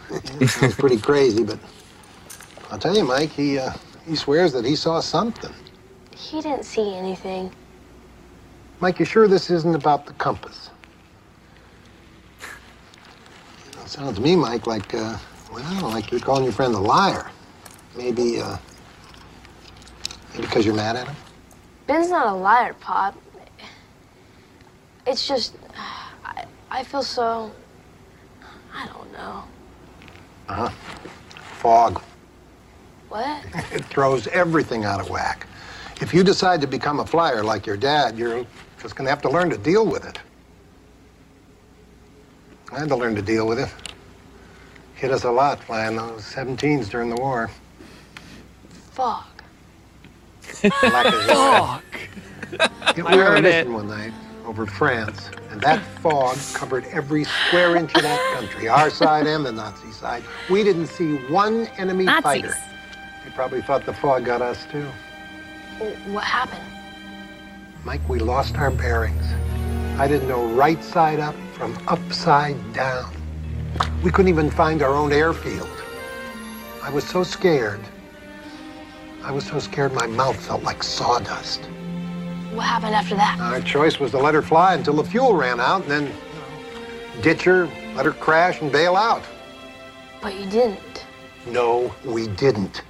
Sounds 0.48 0.76
pretty 0.76 0.98
crazy, 0.98 1.42
but 1.46 1.58
I'll 2.70 2.78
tell 2.78 2.94
you, 2.94 3.06
Mike, 3.06 3.30
he, 3.30 3.58
uh, 3.58 3.72
he 4.06 4.14
swears 4.18 4.52
that 4.52 4.66
he 4.66 4.76
saw 4.76 5.00
something. 5.00 5.54
he 6.14 6.42
didn't 6.42 6.66
see 6.66 6.94
anything. 6.94 7.50
Mike, 8.82 9.00
you 9.00 9.06
sure 9.06 9.30
this 9.30 9.50
isn't 9.50 9.74
about 9.74 10.06
the 10.08 10.12
compass? 10.14 10.72
It 12.42 13.88
sounds 13.88 14.18
to 14.18 14.22
me, 14.22 14.36
Mike, 14.36 14.68
like, 14.68 14.94
uh, 14.94 15.18
well, 15.54 15.90
like 15.90 16.12
you're 16.12 16.20
calling 16.20 16.44
your 16.44 16.52
friend 16.52 16.76
a 16.76 16.80
liar. 16.80 17.32
Maybe, 17.96 18.42
uh, 18.42 18.58
because 20.42 20.66
you're 20.66 20.76
mad 20.76 20.96
at 20.96 21.08
him? 21.08 21.16
Ben's 21.88 22.10
not 22.10 22.28
a 22.28 22.34
liar, 22.34 22.74
Pop. 22.80 23.16
It's 25.06 25.28
just, 25.28 25.56
I, 26.26 26.46
I 26.72 26.84
feel 26.84 27.04
so. 27.04 27.52
I 28.74 28.88
don't 28.88 29.12
know. 29.14 29.44
Uh 30.50 30.54
huh. 30.54 30.70
Fog. 31.60 32.02
What? 33.10 33.46
It 33.72 33.86
throws 33.86 34.28
everything 34.28 34.84
out 34.84 35.00
of 35.00 35.10
whack. 35.10 35.48
If 36.02 36.14
you 36.14 36.24
decide 36.24 36.60
to 36.62 36.68
become 36.68 37.00
a 37.00 37.06
flyer 37.06 37.44
like 37.44 37.66
your 37.66 37.78
dad, 37.78 38.18
you're 38.18 38.46
just 38.82 38.96
going 38.96 39.06
to 39.06 39.10
have 39.10 39.22
to 39.22 39.30
learn 39.30 39.50
to 39.52 39.58
deal 39.58 39.86
with 39.86 40.06
it. 40.06 40.20
I 42.72 42.80
had 42.80 42.90
to 42.90 42.96
learn 42.96 43.16
to 43.16 43.22
deal 43.22 43.48
with 43.48 43.60
it. 43.60 43.70
Hit 44.96 45.12
us 45.12 45.24
a 45.24 45.32
lot 45.32 45.64
flying 45.64 45.96
those 45.96 46.24
17s 46.24 46.90
during 46.90 47.10
the 47.10 47.16
war. 47.16 47.50
Fog. 48.92 49.35
Lack 50.84 51.06
of 51.08 51.24
Fog. 51.26 51.82
Yeah, 52.52 52.68
I 52.82 52.94
we 53.12 53.18
were 53.18 53.28
on 53.28 53.38
a 53.38 53.42
mission 53.42 53.74
one 53.74 53.88
night 53.88 54.14
over 54.46 54.66
France, 54.66 55.30
and 55.50 55.60
that 55.62 55.84
fog 56.02 56.38
covered 56.54 56.86
every 56.86 57.24
square 57.24 57.76
inch 57.76 57.94
of 57.96 58.04
that 58.04 58.34
country, 58.38 58.68
our 58.68 58.90
side 58.90 59.28
and 59.28 59.46
the 59.46 59.52
Nazi 59.52 59.92
side. 59.92 60.24
We 60.50 60.64
didn't 60.64 60.88
see 60.88 61.18
one 61.28 61.68
enemy 61.78 62.06
Nazis. 62.06 62.24
fighter. 62.24 62.56
They 63.24 63.32
probably 63.32 63.62
thought 63.62 63.86
the 63.86 63.94
fog 63.94 64.26
got 64.26 64.42
us 64.42 64.66
too. 64.72 64.88
What 66.08 66.24
happened? 66.24 66.64
Mike, 67.84 68.08
we 68.08 68.20
lost 68.20 68.56
our 68.58 68.72
bearings. 68.72 69.26
I 70.00 70.08
didn't 70.08 70.28
know 70.28 70.46
right 70.48 70.84
side 70.84 71.20
up 71.20 71.36
from 71.54 71.78
upside 71.88 72.56
down. 72.74 73.14
We 74.04 74.12
couldn't 74.12 74.30
even 74.30 74.50
find 74.50 74.82
our 74.82 74.94
own 74.94 75.12
airfield. 75.12 75.70
I 76.84 76.90
was 76.90 77.04
so 77.04 77.24
scared. 77.24 77.82
I 79.26 79.32
was 79.32 79.44
so 79.48 79.58
scared 79.58 79.92
my 79.92 80.06
mouth 80.06 80.36
felt 80.46 80.62
like 80.62 80.84
sawdust. 80.84 81.62
What 82.54 82.68
happened 82.68 82.94
after 82.94 83.16
that? 83.16 83.40
Our 83.40 83.60
choice 83.60 84.00
was 84.00 84.12
to 84.12 84.20
let 84.20 84.36
her 84.36 84.44
fly 84.44 84.76
until 84.76 84.94
the 84.94 85.04
fuel 85.04 85.34
ran 85.34 85.60
out 85.60 85.82
and 85.82 85.90
then 85.92 86.04
you 86.04 86.10
know, 87.16 87.22
ditch 87.24 87.42
her, 87.46 87.66
let 87.96 88.06
her 88.06 88.12
crash, 88.12 88.62
and 88.62 88.72
bail 88.72 88.96
out. 88.96 89.24
But 90.22 90.36
you 90.36 90.46
didn't. 90.48 91.08
No, 91.48 91.92
we 92.06 92.28
didn't. 92.28 92.84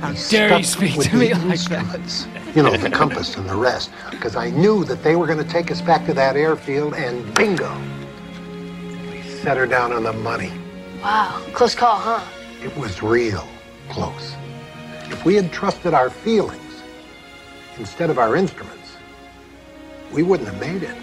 How 0.00 0.10
We 0.10 0.18
dare 0.28 0.58
you 0.58 0.64
speak 0.64 1.00
to 1.00 1.16
me 1.16 1.28
the 1.28 1.34
like 1.36 1.58
that? 1.60 1.86
instruments. 1.86 2.26
You 2.54 2.62
know, 2.62 2.76
the 2.76 2.90
compass 2.90 3.34
and 3.38 3.48
the 3.48 3.56
rest. 3.56 3.90
Because 4.10 4.36
I 4.36 4.50
knew 4.50 4.84
that 4.84 5.02
they 5.02 5.16
were 5.16 5.26
going 5.26 5.42
to 5.42 5.50
take 5.50 5.70
us 5.70 5.80
back 5.80 6.04
to 6.06 6.12
that 6.14 6.36
airfield, 6.36 6.92
and 6.92 7.34
bingo. 7.34 7.74
We 9.10 9.22
set 9.22 9.56
her 9.56 9.66
down 9.66 9.92
on 9.92 10.02
the 10.02 10.12
money. 10.12 10.52
Wow. 11.02 11.42
Close 11.54 11.74
call, 11.74 11.96
huh? 11.96 12.22
It 12.62 12.76
was 12.76 13.02
real 13.02 13.48
close. 13.88 14.34
If 15.10 15.24
we 15.24 15.34
had 15.34 15.52
trusted 15.52 15.94
our 15.94 16.10
feelings 16.10 16.82
instead 17.78 18.10
of 18.10 18.18
our 18.18 18.36
instruments, 18.36 18.96
we 20.12 20.22
wouldn't 20.22 20.48
have 20.48 20.60
made 20.60 20.82
it. 20.82 20.96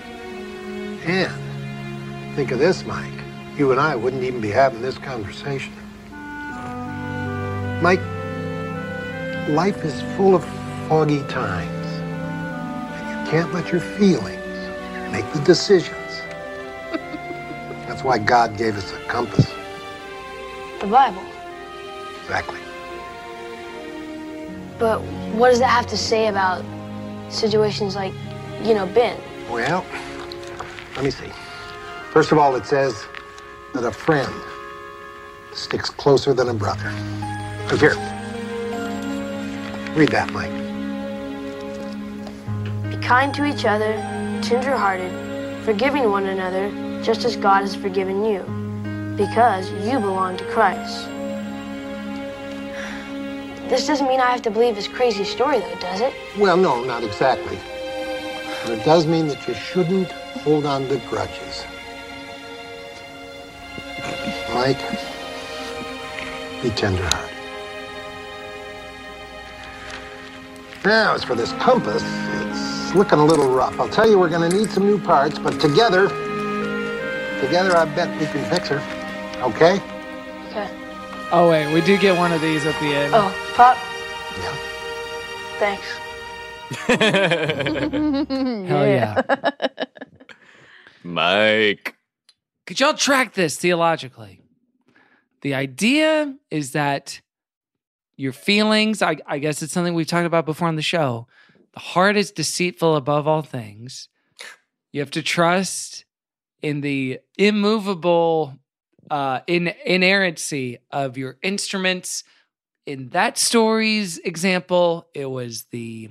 And 1.06 2.36
think 2.36 2.52
of 2.52 2.60
this, 2.60 2.86
Mike. 2.86 3.14
You 3.58 3.72
and 3.72 3.80
I 3.80 3.96
wouldn't 3.96 4.24
even 4.24 4.42
be 4.42 4.50
having 4.50 4.82
this 4.82 4.98
conversation. 4.98 5.74
Mike, 7.82 8.02
life 9.50 9.84
is 9.86 10.02
full 10.16 10.36
of 10.36 10.44
foggy 10.88 11.22
times. 11.28 11.88
And 13.02 13.26
you 13.26 13.32
can't 13.32 13.54
let 13.54 13.72
your 13.72 13.82
feelings 13.82 15.12
make 15.12 15.32
the 15.34 15.40
decisions. 15.46 16.22
That's 17.88 18.04
why 18.04 18.18
God 18.18 18.58
gave 18.58 18.78
us 18.78 18.92
a 18.94 19.00
compass. 19.08 19.52
The 20.82 20.88
Bible. 20.88 21.24
Exactly. 22.24 22.65
But 24.78 25.02
what 25.36 25.50
does 25.50 25.60
that 25.60 25.70
have 25.70 25.88
to 25.88 25.98
say 25.98 26.28
about 26.28 26.64
situations 27.30 27.96
like, 27.96 28.14
you 28.64 28.74
know, 28.74 28.86
Ben? 28.88 29.20
Well, 29.50 29.86
let 30.96 31.06
me 31.06 31.12
see. 31.12 31.32
First 32.12 32.32
of 32.32 32.38
all, 32.38 32.56
it 32.56 32.66
says 32.66 33.06
that 33.74 33.84
a 33.84 33.92
friend 33.92 34.34
sticks 35.54 35.90
closer 35.90 36.34
than 36.34 36.50
a 36.50 36.54
brother. 36.54 36.92
Look 37.70 37.80
here. 37.80 37.96
Read 39.96 40.10
that, 40.10 40.30
Mike. 40.32 40.52
Be 42.90 42.98
kind 43.06 43.34
to 43.36 43.46
each 43.46 43.66
other, 43.66 43.94
tender-hearted, 44.42 45.64
forgiving 45.64 46.10
one 46.12 46.26
another, 46.26 46.70
just 47.02 47.24
as 47.24 47.38
God 47.38 47.62
has 47.62 47.76
forgiven 47.76 48.26
you, 48.26 48.42
because 49.16 49.72
you 49.88 50.00
belong 50.00 50.36
to 50.38 50.44
Christ. 50.46 51.08
This 53.68 53.88
doesn't 53.88 54.08
mean 54.08 54.20
I 54.20 54.30
have 54.30 54.44
to 54.44 54.52
believe 54.52 54.76
his 54.76 54.88
crazy 54.88 55.24
story, 55.24 55.60
though, 55.60 55.80
does 55.80 56.02
it? 56.02 56.14
Well, 56.38 56.56
no, 56.56 56.84
not 56.84 57.04
exactly. 57.04 57.58
But 58.64 58.78
it 58.78 58.86
does 58.86 59.08
mean 59.08 59.28
that 59.28 59.48
you 59.48 59.56
shouldn't 59.56 60.12
hold 60.12 60.68
on 60.68 60.88
to 60.88 60.98
grudges. 61.10 61.66
Mike, 64.54 64.80
be 66.62 66.70
tenderhearted. 66.70 67.36
Now, 70.86 71.16
as 71.16 71.24
for 71.24 71.34
this 71.34 71.52
compass, 71.54 72.04
it's 72.06 72.94
looking 72.94 73.18
a 73.18 73.26
little 73.26 73.50
rough. 73.50 73.80
I'll 73.80 73.90
tell 73.90 74.08
you, 74.08 74.20
we're 74.20 74.30
going 74.30 74.48
to 74.48 74.56
need 74.56 74.70
some 74.70 74.86
new 74.86 75.00
parts, 75.00 75.40
but 75.40 75.60
together, 75.60 76.08
together, 77.42 77.76
I 77.76 77.86
bet 77.96 78.10
we 78.20 78.28
can 78.28 78.48
fix 78.52 78.68
her. 78.68 78.80
Okay? 79.42 79.82
Okay. 80.50 80.85
Oh 81.32 81.50
wait, 81.50 81.74
we 81.74 81.82
do 81.82 81.98
get 81.98 82.18
one 82.18 82.32
of 82.32 82.42
these 82.42 82.66
at 82.66 82.80
the 82.80 82.88
end. 82.88 83.14
Oh, 83.16 83.34
Pop. 83.56 83.78
Yeah. 84.40 84.56
Thanks. 85.58 85.98
Hell 88.70 88.88
yeah. 88.88 89.22
Mike. 91.04 91.96
Could 92.66 92.80
y'all 92.80 92.94
track 92.94 93.34
this 93.34 93.58
theologically? 93.58 94.42
The 95.42 95.54
idea 95.54 96.36
is 96.50 96.72
that 96.72 97.22
your 98.18 98.32
feelings, 98.32 99.02
I, 99.02 99.18
I 99.28 99.40
guess 99.40 99.62
it's 99.62 99.74
something 99.74 99.94
we've 99.94 100.08
talked 100.08 100.26
about 100.26 100.46
before 100.46 100.68
on 100.68 100.76
the 100.76 100.82
show. 100.82 101.28
The 101.74 101.80
heart 101.80 102.18
is 102.18 102.32
deceitful 102.32 102.96
above 102.96 103.28
all 103.28 103.42
things. 103.42 104.10
You 104.92 105.02
have 105.02 105.12
to 105.12 105.22
trust 105.22 106.06
in 106.62 106.82
the 106.82 107.20
immovable 107.38 108.58
uh, 109.10 109.42
in, 109.48 109.74
inerrancy 109.86 110.80
of 110.92 111.18
your 111.18 111.38
instruments. 111.42 112.24
In 112.86 113.10
that 113.10 113.38
story's 113.38 114.18
example, 114.20 115.08
it 115.14 115.26
was 115.26 115.66
the 115.72 116.10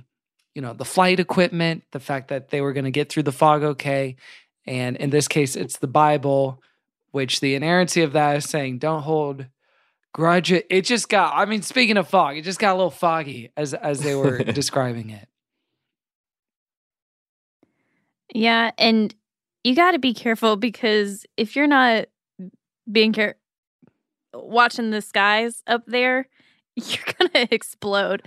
you 0.53 0.61
know 0.61 0.73
the 0.73 0.85
flight 0.85 1.19
equipment, 1.19 1.83
the 1.91 1.99
fact 1.99 2.29
that 2.29 2.49
they 2.49 2.61
were 2.61 2.73
going 2.73 2.85
to 2.85 2.91
get 2.91 3.09
through 3.09 3.23
the 3.23 3.31
fog 3.31 3.63
okay, 3.63 4.15
and 4.65 4.95
in 4.97 5.09
this 5.09 5.27
case, 5.27 5.55
it's 5.55 5.77
the 5.77 5.87
Bible, 5.87 6.61
which 7.11 7.39
the 7.39 7.55
inerrancy 7.55 8.01
of 8.01 8.13
that 8.13 8.37
is 8.37 8.45
saying 8.45 8.79
don't 8.79 9.03
hold 9.03 9.47
grudge. 10.13 10.51
It 10.51 10.81
just 10.81 11.09
got. 11.09 11.33
I 11.35 11.45
mean, 11.45 11.61
speaking 11.61 11.97
of 11.97 12.07
fog, 12.07 12.37
it 12.37 12.43
just 12.43 12.59
got 12.59 12.73
a 12.73 12.77
little 12.77 12.89
foggy 12.89 13.51
as 13.55 13.73
as 13.73 14.01
they 14.01 14.15
were 14.15 14.37
describing 14.43 15.09
it. 15.09 15.27
Yeah, 18.33 18.71
and 18.77 19.13
you 19.63 19.75
got 19.75 19.91
to 19.91 19.99
be 19.99 20.13
careful 20.13 20.57
because 20.57 21.25
if 21.37 21.55
you're 21.55 21.67
not 21.67 22.05
being 22.91 23.13
care 23.13 23.35
watching 24.33 24.91
the 24.91 25.01
skies 25.01 25.63
up 25.67 25.83
there, 25.87 26.27
you're 26.75 27.03
gonna 27.17 27.47
explode 27.51 28.21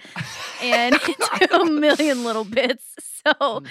and 0.62 0.94
into 1.40 1.60
a 1.60 1.70
million 1.70 2.24
little 2.24 2.44
bits. 2.44 2.84
So, 3.26 3.62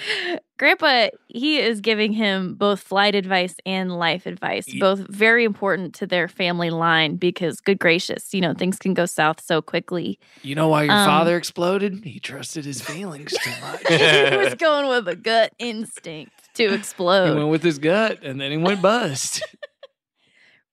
Grandpa, 0.58 1.08
he 1.26 1.58
is 1.58 1.80
giving 1.80 2.12
him 2.12 2.54
both 2.54 2.80
flight 2.80 3.16
advice 3.16 3.56
and 3.66 3.98
life 3.98 4.26
advice, 4.26 4.66
both 4.78 5.00
very 5.08 5.42
important 5.44 5.94
to 5.96 6.06
their 6.06 6.28
family 6.28 6.70
line 6.70 7.16
because, 7.16 7.58
good 7.60 7.78
gracious, 7.80 8.32
you 8.34 8.40
know 8.42 8.52
things 8.54 8.78
can 8.78 8.94
go 8.94 9.06
south 9.06 9.40
so 9.40 9.60
quickly. 9.60 10.20
You 10.42 10.54
know 10.54 10.68
why 10.68 10.84
your 10.84 10.92
Um, 10.92 11.06
father 11.06 11.36
exploded? 11.36 12.04
He 12.04 12.20
trusted 12.20 12.66
his 12.66 12.80
feelings 12.82 13.32
too 13.32 13.50
much. 13.62 13.80
he 13.88 14.36
was 14.36 14.54
going 14.54 14.86
with 14.88 15.08
a 15.08 15.16
gut 15.16 15.54
instinct 15.58 16.34
to 16.54 16.72
explode. 16.74 17.30
He 17.30 17.34
went 17.38 17.48
with 17.50 17.62
his 17.64 17.78
gut, 17.78 18.18
and 18.22 18.38
then 18.40 18.50
he 18.52 18.58
went 18.58 18.80
bust. 18.82 19.42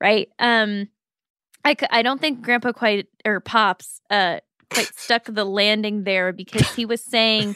Right? 0.01 0.29
Um 0.39 0.89
I 1.63 1.75
I 1.89 2.01
don't 2.01 2.21
think 2.21 2.41
Grandpa 2.41 2.71
quite 2.71 3.07
or 3.25 3.39
Pops 3.39 4.01
uh 4.09 4.39
quite 4.71 4.93
stuck 4.95 5.25
the 5.25 5.45
landing 5.45 6.03
there 6.03 6.33
because 6.33 6.69
he 6.75 6.85
was 6.85 7.03
saying, 7.03 7.55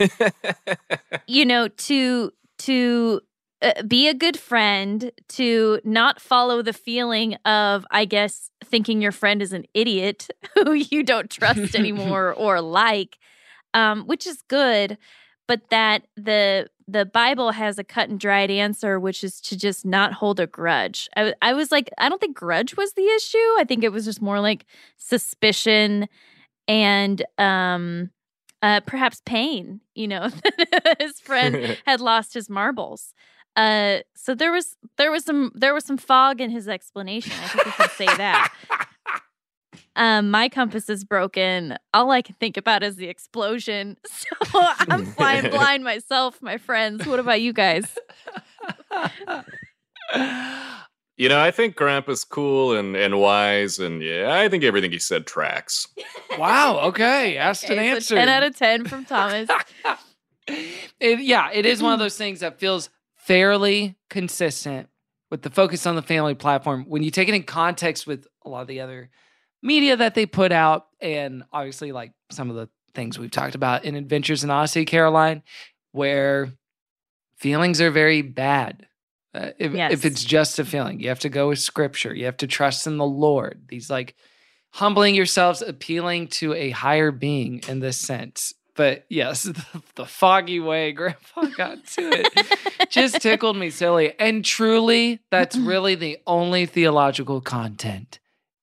you 1.28 1.46
know, 1.46 1.68
to 1.68 2.32
to 2.60 3.22
uh, 3.62 3.84
be 3.84 4.08
a 4.08 4.14
good 4.14 4.38
friend, 4.38 5.12
to 5.28 5.80
not 5.84 6.22
follow 6.22 6.62
the 6.62 6.74
feeling 6.74 7.36
of, 7.46 7.86
I 7.92 8.06
guess, 8.06 8.52
thinking 8.64 9.02
your 9.02 9.12
friend 9.12 9.42
is 9.42 9.54
an 9.54 9.66
idiot 9.74 10.28
who 10.54 10.74
you 10.74 11.04
don't 11.04 11.30
trust 11.30 11.76
anymore 11.76 12.34
or 12.34 12.62
like, 12.62 13.18
um, 13.74 14.06
which 14.06 14.26
is 14.26 14.42
good, 14.44 14.98
but 15.48 15.70
that 15.72 16.08
the 16.16 16.68
the 16.92 17.06
Bible 17.06 17.52
has 17.52 17.78
a 17.78 17.84
cut 17.84 18.10
and 18.10 18.20
dried 18.20 18.52
answer, 18.52 19.00
which 19.00 19.24
is 19.24 19.40
to 19.42 19.58
just 19.58 19.86
not 19.86 20.14
hold 20.14 20.40
a 20.40 20.48
grudge. 20.48 21.10
I, 21.16 21.34
I 21.42 21.54
was 21.54 21.72
like, 21.72 21.90
I 21.98 22.10
don't 22.10 22.20
think 22.20 22.36
grudge 22.36 22.76
was 22.76 22.94
the 22.94 23.08
issue. 23.08 23.38
I 23.38 23.66
think 23.68 23.84
it 23.84 23.92
was 23.92 24.06
just 24.06 24.22
more 24.22 24.40
like 24.40 24.66
suspicion 24.98 26.08
and 26.68 27.24
um, 27.38 28.10
uh, 28.62 28.82
perhaps 28.82 29.22
pain. 29.26 29.82
You 29.96 30.08
know, 30.08 30.30
his 31.00 31.20
friend 31.20 31.78
had 31.86 32.02
lost 32.02 32.34
his 32.34 32.50
marbles. 32.50 33.14
Uh, 33.56 34.00
so 34.16 34.36
there 34.36 34.52
was 34.52 34.78
there 34.98 35.12
was 35.12 35.26
some 35.26 35.52
there 35.56 35.74
was 35.74 35.86
some 35.86 35.98
fog 35.98 36.40
in 36.40 36.50
his 36.50 36.68
explanation. 36.68 37.34
I 37.44 37.48
think 37.48 37.66
we 37.66 37.72
can 37.72 37.90
say 37.90 38.06
that. 38.06 38.54
Um, 40.00 40.32
my 40.32 40.48
compass 40.48 40.90
is 40.90 41.04
broken. 41.04 41.78
All 41.94 42.10
I 42.10 42.22
can 42.22 42.34
think 42.40 42.56
about 42.56 42.84
is 42.84 42.96
the 42.96 43.08
explosion. 43.10 43.98
So 44.52 44.60
I'm 44.90 45.06
flying 45.18 45.52
blind 45.52 45.84
myself, 45.84 46.42
my 46.42 46.58
friends. 46.58 47.06
What 47.06 47.20
about 47.20 47.42
you 47.42 47.54
guys? 47.54 47.86
You 51.18 51.28
know, 51.28 51.40
I 51.40 51.52
think 51.52 51.76
Grandpa's 51.76 52.24
cool 52.24 52.76
and, 52.78 52.96
and 52.96 53.20
wise, 53.20 53.78
and 53.78 54.02
yeah, 54.02 54.34
I 54.34 54.48
think 54.48 54.64
everything 54.64 54.92
he 54.92 55.00
said 55.00 55.28
tracks. 55.28 55.86
Wow. 56.38 56.80
Okay. 56.86 57.36
Asked 57.38 57.66
and 57.66 57.74
Okay, 57.74 57.90
so 57.90 57.96
answered. 57.96 58.16
10 58.16 58.30
out 58.30 58.44
of 58.44 58.56
10 58.56 58.86
from 58.86 59.06
Thomas. 59.06 59.50
It, 61.00 61.20
yeah, 61.20 61.52
it 61.54 61.68
is 61.68 61.84
one 61.84 61.94
of 61.94 62.00
those 62.00 62.18
things 62.18 62.40
that 62.40 62.60
feels 62.60 62.90
fairly 63.18 63.96
consistent 64.10 64.90
with 65.30 65.44
the 65.44 65.52
focus 65.52 65.86
on 65.86 65.96
the 65.96 66.02
family 66.02 66.34
platform 66.34 66.86
when 66.88 67.04
you 67.04 67.12
take 67.12 67.30
it 67.30 67.36
in 67.36 67.44
context 67.44 68.08
with 68.08 68.26
a 68.44 68.50
lot 68.50 68.62
of 68.62 68.68
the 68.68 68.80
other 68.80 69.12
media 69.62 69.98
that 69.98 70.16
they 70.16 70.26
put 70.26 70.52
out, 70.52 70.88
and 71.02 71.44
obviously, 71.52 71.92
like 71.92 72.14
some 72.32 72.50
of 72.50 72.56
the 72.56 72.70
things 72.94 73.20
we've 73.20 73.32
talked 73.32 73.56
about 73.56 73.86
in 73.86 73.96
Adventures 73.96 74.44
in 74.44 74.50
Odyssey, 74.50 74.86
Caroline, 74.86 75.44
where 75.92 76.52
feelings 77.38 77.82
are 77.82 77.92
very 77.92 78.22
bad. 78.22 78.86
Uh, 79.34 79.52
if, 79.60 79.74
Yes. 79.74 79.92
if 79.94 80.06
it's 80.06 80.24
just 80.24 80.58
a 80.60 80.66
feeling, 80.66 81.00
you 81.00 81.10
have 81.10 81.20
to 81.20 81.30
go 81.30 81.50
with 81.50 81.60
scripture. 81.60 82.14
You 82.14 82.26
have 82.26 82.38
to 82.38 82.48
trust 82.48 82.88
in 82.88 82.98
the 82.98 83.06
Lord. 83.06 83.62
These 83.68 83.90
like 83.90 84.16
humbling 84.72 85.14
yourselves, 85.16 85.62
appealing 85.62 86.28
to 86.28 86.54
a 86.54 86.72
higher 86.72 87.12
being 87.12 87.62
in 87.68 87.80
this 87.80 87.98
sense. 87.98 88.54
But 88.76 89.06
yes, 89.10 89.44
the, 89.44 89.84
the 89.96 90.06
foggy 90.06 90.60
way 90.60 90.92
Grandpa 90.94 91.46
got 91.56 91.86
to 91.86 92.02
it 92.12 92.58
just 92.90 93.22
tickled 93.22 93.56
me 93.58 93.70
silly. 93.70 94.14
And 94.20 94.44
truly, 94.44 95.20
that's 95.30 95.56
really 95.58 95.96
the 95.96 96.18
only 96.26 96.66
theological 96.66 97.40
content 97.40 98.20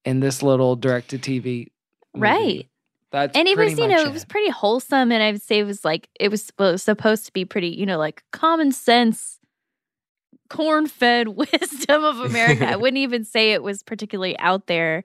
in 0.06 0.20
this 0.20 0.42
little 0.42 0.76
direct 0.76 1.10
to 1.10 1.18
TV. 1.18 1.68
right. 2.14 2.66
That's 3.12 3.38
and 3.38 3.46
it 3.46 3.56
was, 3.56 3.78
you 3.78 3.86
know, 3.86 4.00
it 4.00 4.12
was 4.12 4.24
pretty 4.24 4.50
wholesome. 4.50 5.12
And 5.12 5.22
I 5.22 5.30
would 5.30 5.42
say 5.42 5.60
it 5.60 5.64
was 5.64 5.84
like, 5.84 6.08
it 6.18 6.28
was, 6.28 6.50
well, 6.58 6.70
it 6.70 6.72
was 6.72 6.82
supposed 6.82 7.24
to 7.26 7.32
be 7.32 7.44
pretty, 7.44 7.68
you 7.68 7.86
know, 7.86 7.98
like 7.98 8.24
common 8.32 8.72
sense, 8.72 9.38
corn 10.50 10.86
fed 10.86 11.28
wisdom 11.36 12.04
of 12.04 12.20
America. 12.20 12.68
I 12.68 12.76
wouldn't 12.76 12.98
even 12.98 13.24
say 13.24 13.52
it 13.52 13.62
was 13.62 13.82
particularly 13.82 14.36
out 14.38 14.66
there 14.66 15.04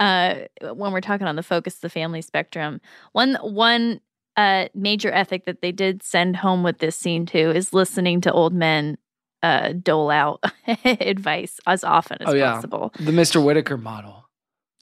uh, 0.00 0.34
when 0.60 0.92
we're 0.92 1.00
talking 1.00 1.26
on 1.26 1.36
the 1.36 1.42
focus 1.42 1.76
of 1.76 1.80
the 1.82 1.88
family 1.88 2.20
spectrum. 2.20 2.80
One, 3.12 3.36
one, 3.36 4.00
uh, 4.36 4.68
major 4.74 5.10
ethic 5.10 5.46
that 5.46 5.62
they 5.62 5.72
did 5.72 6.02
send 6.02 6.36
home 6.36 6.62
with 6.62 6.78
this 6.78 6.94
scene 6.94 7.24
too 7.24 7.50
is 7.52 7.72
listening 7.72 8.20
to 8.20 8.32
old 8.32 8.52
men 8.52 8.98
uh, 9.42 9.72
dole 9.72 10.10
out 10.10 10.44
advice 10.84 11.58
as 11.66 11.84
often 11.84 12.18
as 12.20 12.28
oh, 12.28 12.34
yeah. 12.34 12.52
possible. 12.52 12.92
The 12.98 13.12
Mr. 13.12 13.42
Whitaker 13.42 13.76
model. 13.76 14.25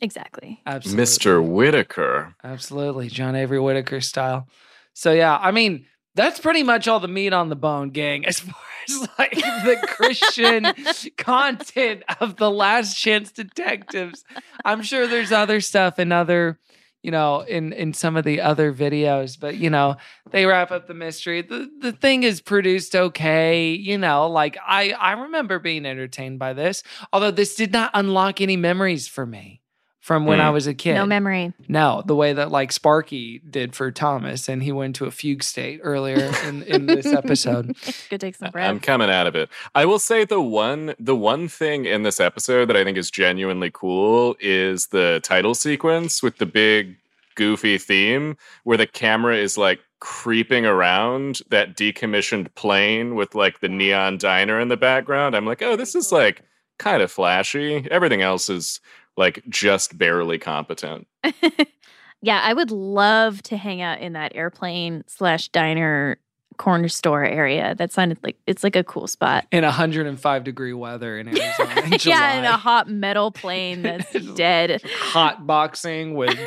Exactly. 0.01 0.61
Absolutely. 0.67 1.05
Mr. 1.05 1.47
Whitaker. 1.47 2.35
Absolutely. 2.43 3.09
John 3.09 3.37
Avery 3.37 3.61
Whitaker 3.61 4.01
style. 4.01 4.49
So, 4.93 5.13
yeah, 5.13 5.39
I 5.41 5.51
mean, 5.51 5.87
that's 6.15 6.41
pretty 6.41 6.63
much 6.63 6.87
all 6.87 7.01
the 7.01 7.09
meat 7.09 7.33
on 7.33 7.49
the 7.49 7.57
bone, 7.57 7.91
gang, 7.91 8.25
as 8.27 8.41
far 8.41 8.55
as 8.89 9.09
like 9.19 9.33
the 9.33 9.79
Christian 9.87 10.67
content 11.17 12.03
of 12.21 12.37
the 12.37 12.51
Last 12.51 12.95
Chance 12.95 13.33
Detectives. 13.33 14.25
I'm 14.65 14.83
sure 14.83 15.07
there's 15.07 15.33
other 15.33 15.61
stuff 15.61 15.99
in 15.99 16.13
other, 16.13 16.61
you 17.03 17.11
know, 17.11 17.41
in 17.41 17.73
in 17.73 17.93
some 17.95 18.17
of 18.17 18.25
the 18.25 18.41
other 18.41 18.73
videos, 18.73 19.39
but 19.39 19.57
you 19.57 19.71
know, 19.71 19.97
they 20.31 20.47
wrap 20.47 20.71
up 20.71 20.87
the 20.87 20.95
mystery. 20.95 21.43
The 21.43 21.69
the 21.81 21.93
thing 21.93 22.23
is 22.23 22.41
produced 22.41 22.95
okay, 22.95 23.73
you 23.73 23.99
know, 23.99 24.29
like 24.29 24.57
I 24.65 24.93
I 24.93 25.13
remember 25.13 25.59
being 25.59 25.87
entertained 25.87 26.39
by 26.39 26.53
this, 26.53 26.83
although 27.13 27.33
this 27.33 27.57
did 27.57 27.73
not 27.73 27.91
unlock 27.95 28.41
any 28.41 28.57
memories 28.57 29.09
for 29.09 29.27
me 29.27 29.63
from 30.05 30.27
when 30.27 30.39
I 30.39 30.51
Mm. 30.51 30.53
was 30.53 30.67
a 30.67 30.75
kid. 30.75 30.93
No 30.97 31.07
memory. 31.07 31.55
No, 31.67 32.03
the 32.05 32.15
way 32.15 32.35
that 32.35 32.51
like 32.51 32.73
Sparky 32.73 33.39
did 33.49 33.75
for 33.75 33.91
Thomas, 33.91 34.51
and 34.51 34.63
he 34.63 34.71
went 34.71 34.97
to 34.97 35.07
a 35.07 35.11
fugue 35.11 35.43
state 35.43 35.81
earlier 35.83 36.31
in, 36.47 36.63
in 36.65 36.85
this 36.85 37.07
episode. 37.07 37.75
Go 38.11 38.19
take 38.19 38.35
some 38.35 38.51
breath. 38.51 38.69
I'm 38.69 38.81
coming 38.81 39.09
out 39.09 39.27
of 39.27 39.35
it. 39.35 39.49
I 39.75 39.87
will 39.87 39.99
say 39.99 40.27
the 40.27 40.43
one 40.43 40.95
the 40.99 41.17
one 41.17 41.49
thing 41.49 41.87
in 41.87 42.03
this 42.03 42.21
episode 42.21 42.67
that 42.69 42.77
I 42.77 42.85
think 42.85 42.99
is 42.99 43.11
genuinely 43.11 43.71
cool 43.73 44.37
is 44.41 44.89
the 44.89 45.21
title 45.25 45.55
sequence 45.55 46.23
with 46.23 46.37
the 46.37 46.45
big 46.47 46.97
goofy 47.35 47.79
theme 47.79 48.37
where 48.65 48.77
the 48.77 48.87
camera 48.87 49.37
is 49.37 49.57
like 49.57 49.81
creeping 50.01 50.67
around 50.67 51.41
that 51.49 51.75
decommissioned 51.79 52.55
plane 52.57 53.15
with 53.15 53.35
like 53.35 53.61
the 53.61 53.69
neon 53.71 54.19
diner 54.19 54.61
in 54.61 54.69
the 54.69 54.77
background. 54.77 55.35
I'm 55.35 55.47
like, 55.47 55.63
"Oh, 55.63 55.77
this 55.77 55.95
is 55.95 56.13
like 56.13 56.43
kind 56.79 57.01
of 57.01 57.11
flashy." 57.11 57.89
Everything 57.91 58.21
else 58.21 58.51
is 58.51 58.81
like 59.17 59.43
just 59.49 59.97
barely 59.97 60.39
competent. 60.39 61.07
yeah, 62.23 62.41
I 62.43 62.53
would 62.53 62.71
love 62.71 63.43
to 63.45 63.57
hang 63.57 63.81
out 63.83 64.01
in 64.01 64.15
that 64.15 64.35
airplane 64.35 65.05
slash 65.07 65.49
diner 65.49 66.19
corner 66.57 66.89
store 66.89 67.25
area. 67.25 67.75
That 67.75 67.93
sounded 67.93 68.19
like 68.23 68.37
it's 68.47 68.63
like 68.65 68.77
a 68.77 68.85
cool 68.85 69.07
spot. 69.07 69.47
in 69.51 69.65
105 69.65 70.45
degree 70.45 70.73
weather 70.73 71.19
in 71.19 71.29
Arizona. 71.37 71.83
In 71.87 71.99
yeah, 72.03 72.39
in 72.39 72.45
a 72.45 72.57
hot 72.57 72.89
metal 72.89 73.31
plane 73.31 73.83
that's 73.83 74.13
dead. 74.35 74.83
hot 74.99 75.47
boxing 75.47 76.15
with 76.15 76.39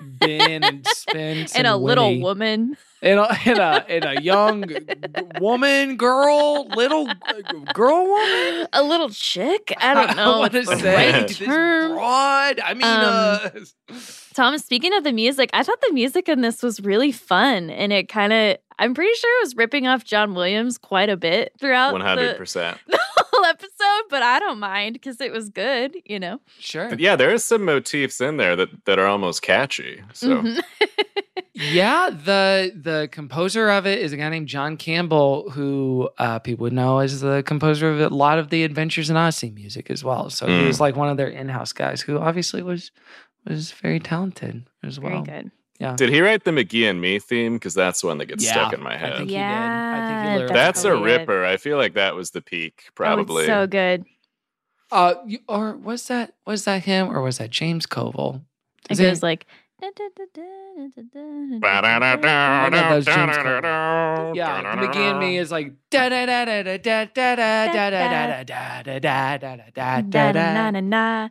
Ben 0.00 0.62
and 0.62 0.86
Spence 0.86 1.54
and 1.54 1.66
a 1.66 1.76
little 1.76 2.20
woman. 2.20 2.76
And 3.02 3.20
a, 3.20 3.38
and 3.46 3.58
a, 3.58 3.84
and 3.88 4.04
a 4.04 4.20
young 4.20 4.68
g- 4.68 4.76
woman, 5.38 5.96
girl, 5.96 6.66
little 6.68 7.06
g- 7.06 7.12
girl 7.72 8.06
woman. 8.06 8.66
A 8.72 8.82
little 8.82 9.10
chick? 9.10 9.72
I 9.80 9.94
don't 9.94 10.16
know. 10.16 10.38
want 10.40 10.52
to 10.52 10.58
what's 10.60 10.70
the 10.70 10.76
say 10.78 11.12
right 11.12 11.28
this 11.28 11.38
term. 11.38 11.92
broad. 11.92 12.60
I 12.60 12.74
mean, 12.74 12.84
Um, 12.84 13.04
uh, 13.92 13.96
Thomas, 14.34 14.64
speaking 14.64 14.92
of 14.94 15.04
the 15.04 15.12
music, 15.12 15.50
I 15.52 15.62
thought 15.62 15.80
the 15.86 15.92
music 15.94 16.28
in 16.28 16.40
this 16.42 16.62
was 16.62 16.80
really 16.80 17.12
fun 17.12 17.70
and 17.70 17.92
it 17.92 18.08
kind 18.08 18.32
of 18.32 18.56
I'm 18.78 18.92
pretty 18.92 19.14
sure 19.14 19.40
it 19.40 19.44
was 19.46 19.56
ripping 19.56 19.86
off 19.86 20.04
John 20.04 20.34
Williams 20.34 20.76
quite 20.76 21.08
a 21.08 21.16
bit 21.16 21.52
throughout 21.58 21.92
One 21.92 22.02
hundred 22.02 22.36
percent. 22.36 22.76
the 22.86 22.98
whole 23.16 23.44
episode, 23.46 24.02
but 24.10 24.22
I 24.22 24.38
don't 24.38 24.58
mind 24.58 24.92
because 24.92 25.18
it 25.22 25.32
was 25.32 25.48
good, 25.48 25.96
you 26.04 26.20
know. 26.20 26.40
sure. 26.58 26.90
But 26.90 27.00
yeah, 27.00 27.16
there 27.16 27.32
are 27.32 27.38
some 27.38 27.64
motifs 27.64 28.20
in 28.20 28.36
there 28.36 28.54
that, 28.56 28.68
that 28.84 28.98
are 28.98 29.06
almost 29.06 29.40
catchy. 29.40 30.02
So 30.12 30.42
Mhm. 30.42 30.60
Yeah, 31.58 32.10
the 32.10 32.70
the 32.78 33.08
composer 33.10 33.70
of 33.70 33.86
it 33.86 33.98
is 34.00 34.12
a 34.12 34.18
guy 34.18 34.28
named 34.28 34.46
John 34.46 34.76
Campbell, 34.76 35.48
who 35.50 36.10
uh, 36.18 36.38
people 36.40 36.64
would 36.64 36.74
know 36.74 36.98
as 36.98 37.22
the 37.22 37.42
composer 37.46 37.90
of 37.90 37.98
a 37.98 38.14
lot 38.14 38.38
of 38.38 38.50
the 38.50 38.62
Adventures 38.62 39.08
in 39.08 39.16
Odyssey 39.16 39.50
music 39.50 39.90
as 39.90 40.04
well. 40.04 40.28
So 40.28 40.46
he 40.46 40.52
Mm. 40.52 40.66
was 40.66 40.80
like 40.80 40.96
one 40.96 41.08
of 41.08 41.16
their 41.16 41.28
in-house 41.28 41.72
guys, 41.72 42.02
who 42.02 42.18
obviously 42.18 42.62
was 42.62 42.90
was 43.46 43.72
very 43.72 43.98
talented 43.98 44.66
as 44.82 45.00
well. 45.00 45.22
Very 45.24 45.42
good. 45.44 45.50
Yeah, 45.80 45.96
Did 45.96 46.10
he 46.10 46.20
write 46.20 46.44
the 46.44 46.50
McGee 46.50 46.90
and 46.90 47.00
Me 47.00 47.18
theme? 47.18 47.54
Because 47.54 47.72
that's 47.74 48.02
the 48.02 48.06
one 48.08 48.18
that 48.18 48.26
gets 48.26 48.44
Yeah, 48.44 48.52
stuck 48.52 48.74
in 48.74 48.82
my 48.82 48.94
I 48.94 48.98
head. 48.98 49.16
think 49.18 49.30
he 49.30 49.36
did. 49.36 49.46
I 49.46 50.00
Yeah, 50.00 50.06
think 50.06 50.20
he 50.20 50.38
learned 50.38 50.54
That's 50.54 50.84
a 50.84 50.88
totally 50.90 51.10
it. 51.12 51.18
ripper. 51.20 51.44
I 51.44 51.56
feel 51.56 51.78
like 51.78 51.94
that 51.94 52.14
was 52.14 52.32
the 52.32 52.42
peak, 52.42 52.82
Oh, 52.86 52.92
probably. 52.94 53.44
it's 53.44 53.46
so 53.46 53.66
good. 53.66 54.04
Uh, 54.92 55.14
you, 55.26 55.38
or 55.48 55.74
was 55.76 56.06
that 56.08 56.34
was 56.46 56.64
that 56.64 56.84
him 56.84 57.08
or 57.08 57.22
was 57.22 57.38
that 57.38 57.50
James 57.50 57.86
Koval? 57.86 58.42
It 58.88 58.92
Is 58.92 59.00
goes 59.00 59.22
like 59.22 59.46
I 59.82 59.90
know 62.70 62.88
those 62.90 63.04
James 63.04 63.36
Koval. 63.36 64.34
Yeah, 64.34 64.62
the 64.62 64.68
McGee 64.86 65.10
and 65.10 65.18
Me 65.18 65.36
is 65.38 65.50
like 65.50 65.72
da 65.90 66.08
da 66.08 66.24
da 66.26 66.44
da 66.44 66.62
da 66.62 66.76
da 66.78 67.04
da 67.04 67.36
da 67.36 67.66
da 67.90 68.00
da 68.00 68.42
da 68.42 68.42
da 68.42 68.82
da 68.82 68.98
da 68.98 68.98
da 68.98 69.36
da 69.56 69.72
da 69.72 70.32
da 70.32 70.32
na 70.32 70.32
na 70.32 70.34
da. 70.70 70.70
na 70.70 70.80
na. 70.80 71.28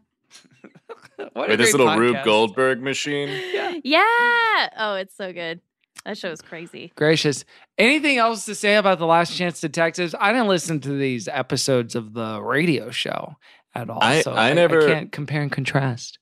What 1.34 1.50
a 1.50 1.54
Or 1.54 1.58
this 1.58 1.72
great 1.72 1.80
little 1.86 1.98
Rube 1.98 2.16
podcast. 2.18 2.26
Goldberg 2.26 2.82
machine. 2.82 3.30
Yeah. 3.54 3.74
Yeah. 3.84 4.70
Oh, 4.78 4.96
it's 4.96 5.16
so 5.16 5.32
good. 5.34 5.62
That 6.06 6.18
show 6.18 6.30
is 6.30 6.42
crazy. 6.42 6.92
Gracious. 6.96 7.46
Anything 7.78 8.18
else 8.18 8.46
to 8.46 8.54
say 8.54 8.76
about 8.76 9.00
the 9.00 9.06
Last 9.08 9.36
Chance 9.36 9.62
Detectives? 9.62 10.14
I 10.20 10.32
didn't 10.34 10.50
listen 10.50 10.80
to 10.82 10.90
these 10.92 11.28
episodes 11.28 11.96
of 11.96 12.14
the 12.14 12.42
radio 12.44 12.92
show 12.92 13.38
at 13.74 13.90
all, 13.90 14.00
I- 14.04 14.22
so 14.22 14.34
I 14.34 14.54
never- 14.54 14.86
can't 14.88 15.12
compare 15.12 15.42
and 15.42 15.52
contrast. 15.52 16.20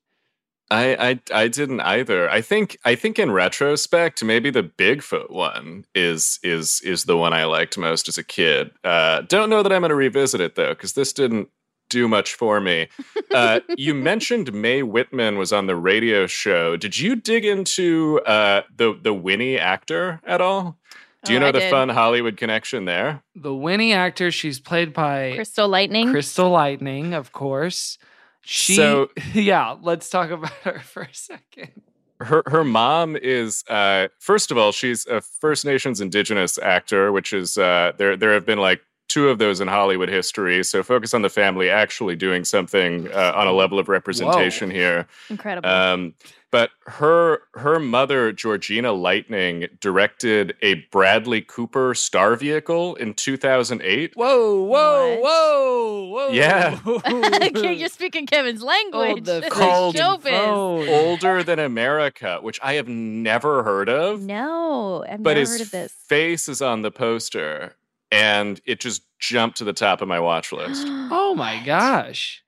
I, 0.74 1.10
I 1.10 1.20
I 1.44 1.48
didn't 1.48 1.82
either. 1.82 2.30
I 2.30 2.42
think 2.42 2.78
I 2.84 2.96
think 2.96 3.20
in 3.20 3.32
retrospect, 3.32 4.24
maybe 4.24 4.50
the 4.50 4.64
Bigfoot 4.64 5.30
one 5.30 5.86
is 5.94 6.40
is 6.44 6.82
is 6.84 7.04
the 7.06 7.18
one 7.18 7.34
I 7.34 7.46
liked 7.46 7.78
most 7.78 8.08
as 8.08 8.18
a 8.18 8.24
kid. 8.24 8.72
Uh, 8.84 9.22
don't 9.22 9.50
know 9.50 9.62
that 9.64 9.72
I'm 9.72 9.82
going 9.82 9.90
to 9.90 9.96
revisit 9.96 10.42
it 10.42 10.56
though, 10.56 10.70
because 10.70 10.94
this 10.94 11.14
didn't 11.14 11.50
do 11.90 12.08
much 12.08 12.34
for 12.34 12.60
me. 12.60 12.88
Uh, 13.32 13.60
you 13.78 13.94
mentioned 13.94 14.52
Mae 14.52 14.82
Whitman 14.82 15.38
was 15.38 15.54
on 15.54 15.68
the 15.68 15.76
radio 15.76 16.26
show. 16.26 16.76
Did 16.76 16.98
you 16.98 17.16
dig 17.16 17.46
into 17.46 18.20
uh, 18.26 18.64
the 18.76 18.98
the 19.00 19.14
Winnie 19.14 19.60
actor 19.60 20.22
at 20.26 20.42
all? 20.42 20.78
Do 21.26 21.32
you 21.34 21.38
Oh, 21.38 21.42
know 21.42 21.48
I 21.50 21.52
the 21.52 21.60
did. 21.60 21.72
fun 21.72 21.88
Hollywood 21.90 22.36
connection 22.36 22.84
there? 22.86 23.24
The 23.36 23.54
Winnie 23.56 23.94
actor, 23.94 24.30
she's 24.32 24.60
played 24.60 24.92
by 24.92 25.34
Crystal 25.36 25.68
Lightning. 25.70 26.10
Crystal 26.12 26.50
Lightning, 26.50 27.14
of 27.14 27.32
course. 27.32 27.98
She, 28.44 28.76
So- 28.76 29.10
yeah, 29.34 29.76
let's 29.82 30.10
talk 30.10 30.30
about 30.30 30.52
her 30.64 30.80
for 30.86 31.04
a 31.04 31.14
second. 31.14 31.72
her 32.20 32.44
her 32.46 32.64
mom 32.64 33.16
is 33.18 33.64
uh 33.70 34.08
first 34.20 34.52
of 34.52 34.58
all 34.58 34.72
she's 34.72 35.06
a 35.08 35.20
First 35.20 35.66
Nations 35.66 36.00
indigenous 36.00 36.58
actor 36.60 37.12
which 37.12 37.34
is 37.34 37.58
uh 37.58 37.92
there 37.98 38.16
there 38.16 38.34
have 38.34 38.46
been 38.46 38.60
like 38.60 38.82
two 39.10 39.28
of 39.30 39.40
those 39.40 39.60
in 39.60 39.68
Hollywood 39.68 40.08
history 40.10 40.64
so 40.64 40.84
focus 40.84 41.14
on 41.14 41.22
the 41.22 41.30
family 41.30 41.70
actually 41.70 42.16
doing 42.16 42.46
something 42.46 43.12
uh, 43.12 43.34
on 43.36 43.48
a 43.48 43.52
level 43.52 43.78
of 43.80 43.90
representation 43.90 44.70
here 44.72 45.06
Incredible. 45.30 45.70
um 45.70 46.14
but 46.54 46.70
her 46.86 47.40
her 47.56 47.80
mother 47.80 48.32
Georgina 48.32 48.92
Lightning 48.92 49.66
directed 49.80 50.56
a 50.62 50.76
Bradley 50.92 51.42
Cooper 51.42 51.96
star 51.96 52.36
vehicle 52.36 52.94
in 52.96 53.16
2008 53.16 54.14
Whoa, 54.16 54.62
whoa, 54.62 55.18
whoa, 55.20 56.06
whoa. 56.06 56.28
Yeah. 56.30 56.80
You're 57.72 57.90
speaking 57.90 58.28
Kevin's 58.28 58.62
language. 58.62 59.24
the 59.26 59.48
called 59.50 60.00
Older 60.00 61.42
Than 61.42 61.58
America 61.58 62.38
which 62.40 62.60
I 62.62 62.74
have 62.74 62.88
never 62.88 63.64
heard 63.64 63.90
of 63.90 64.22
No, 64.22 65.04
I've 65.10 65.24
but 65.24 65.32
never 65.32 65.40
his 65.40 65.52
heard 65.54 65.62
of 65.62 65.72
this. 65.72 65.92
face 65.92 66.48
is 66.48 66.62
on 66.62 66.84
the 66.84 66.92
poster 66.92 67.76
and 68.12 68.62
it 68.68 68.80
just 68.80 69.02
jumped 69.18 69.58
to 69.58 69.64
the 69.64 69.74
top 69.74 70.04
of 70.04 70.08
my 70.08 70.20
watch 70.20 70.52
list 70.52 70.86
Oh 70.88 71.34
my 71.36 71.64
gosh. 71.66 72.44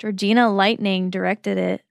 Georgina 0.00 0.52
Lightning 0.52 1.08
directed 1.08 1.56
it. 1.56 1.82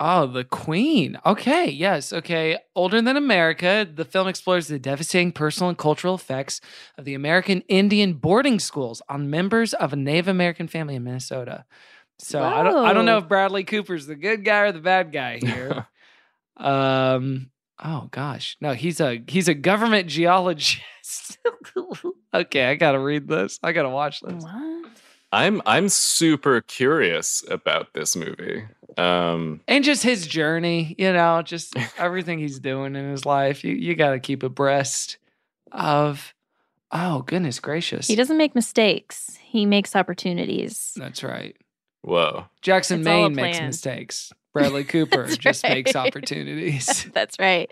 Oh, 0.00 0.26
the 0.26 0.44
Queen. 0.44 1.18
Okay, 1.24 1.70
yes, 1.70 2.12
okay. 2.12 2.58
Older 2.74 3.00
Than 3.00 3.16
America, 3.16 3.88
the 3.88 4.04
film 4.04 4.26
explores 4.26 4.66
the 4.66 4.78
devastating 4.78 5.32
personal 5.32 5.68
and 5.68 5.78
cultural 5.78 6.14
effects 6.14 6.60
of 6.98 7.04
the 7.04 7.14
American 7.14 7.62
Indian 7.68 8.14
boarding 8.14 8.58
schools 8.58 9.00
on 9.08 9.30
members 9.30 9.74
of 9.74 9.92
a 9.92 9.96
Native 9.96 10.28
American 10.28 10.66
family 10.66 10.96
in 10.96 11.04
Minnesota. 11.04 11.64
So 12.18 12.42
I 12.42 12.62
don't 12.62 12.84
I 12.84 12.92
don't 12.92 13.04
know 13.04 13.18
if 13.18 13.28
Bradley 13.28 13.64
Cooper's 13.64 14.06
the 14.06 14.16
good 14.16 14.44
guy 14.44 14.60
or 14.60 14.72
the 14.72 14.80
bad 14.80 15.12
guy 15.12 15.38
here. 15.38 15.86
um 16.56 17.50
oh 17.82 18.08
gosh. 18.10 18.56
No, 18.60 18.74
he's 18.74 19.00
a 19.00 19.22
he's 19.26 19.48
a 19.48 19.54
government 19.54 20.08
geologist. 20.08 21.38
okay, 22.34 22.64
I 22.66 22.74
gotta 22.76 22.98
read 22.98 23.28
this. 23.28 23.58
I 23.62 23.72
gotta 23.72 23.90
watch 23.90 24.20
this. 24.20 24.42
What? 24.42 24.72
i'm 25.32 25.62
i'm 25.66 25.88
super 25.88 26.60
curious 26.60 27.42
about 27.50 27.94
this 27.94 28.14
movie 28.14 28.64
um 28.98 29.60
and 29.68 29.84
just 29.84 30.02
his 30.02 30.26
journey, 30.26 30.94
you 30.98 31.12
know, 31.12 31.42
just 31.42 31.74
everything 31.98 32.38
he's 32.38 32.58
doing 32.58 32.96
in 32.96 33.10
his 33.10 33.24
life. 33.24 33.64
You 33.64 33.74
you 33.74 33.94
got 33.94 34.10
to 34.10 34.20
keep 34.20 34.42
abreast 34.42 35.18
of. 35.70 36.34
Oh 36.94 37.22
goodness 37.22 37.58
gracious! 37.58 38.06
He 38.06 38.16
doesn't 38.16 38.36
make 38.36 38.54
mistakes. 38.54 39.38
He 39.42 39.64
makes 39.64 39.96
opportunities. 39.96 40.92
That's 40.96 41.22
right. 41.24 41.56
whoa 42.02 42.46
Jackson 42.60 43.00
It's 43.00 43.06
Maine 43.06 43.34
makes 43.34 43.60
mistakes. 43.60 44.30
Bradley 44.52 44.84
Cooper 44.92 45.22
That's 45.22 45.38
just 45.38 45.62
makes 45.64 45.96
opportunities. 45.96 47.06
That's 47.14 47.36
right. 47.38 47.70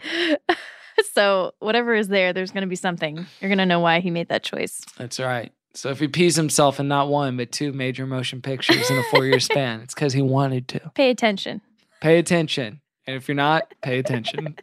so 1.12 1.52
whatever 1.58 1.94
is 1.94 2.08
there, 2.08 2.32
there's 2.32 2.50
going 2.50 2.62
to 2.62 2.68
be 2.68 2.76
something. 2.76 3.26
You're 3.40 3.48
going 3.48 3.58
to 3.58 3.66
know 3.66 3.80
why 3.80 4.00
he 4.00 4.10
made 4.10 4.28
that 4.28 4.42
choice. 4.42 4.80
That's 4.96 5.20
right. 5.20 5.52
So 5.74 5.90
if 5.90 6.00
he 6.00 6.08
pees 6.08 6.36
himself 6.36 6.80
in 6.80 6.88
not 6.88 7.08
one 7.08 7.36
but 7.36 7.52
two 7.52 7.72
major 7.72 8.06
motion 8.06 8.42
pictures 8.42 8.90
in 8.90 8.98
a 8.98 9.02
four 9.04 9.24
year 9.24 9.40
span, 9.40 9.80
it's 9.80 9.94
because 9.94 10.12
he 10.12 10.22
wanted 10.22 10.68
to. 10.68 10.90
Pay 10.94 11.10
attention. 11.10 11.60
Pay 12.00 12.18
attention. 12.18 12.80
And 13.06 13.16
if 13.16 13.28
you're 13.28 13.34
not, 13.34 13.72
pay 13.82 13.98
attention. 13.98 14.56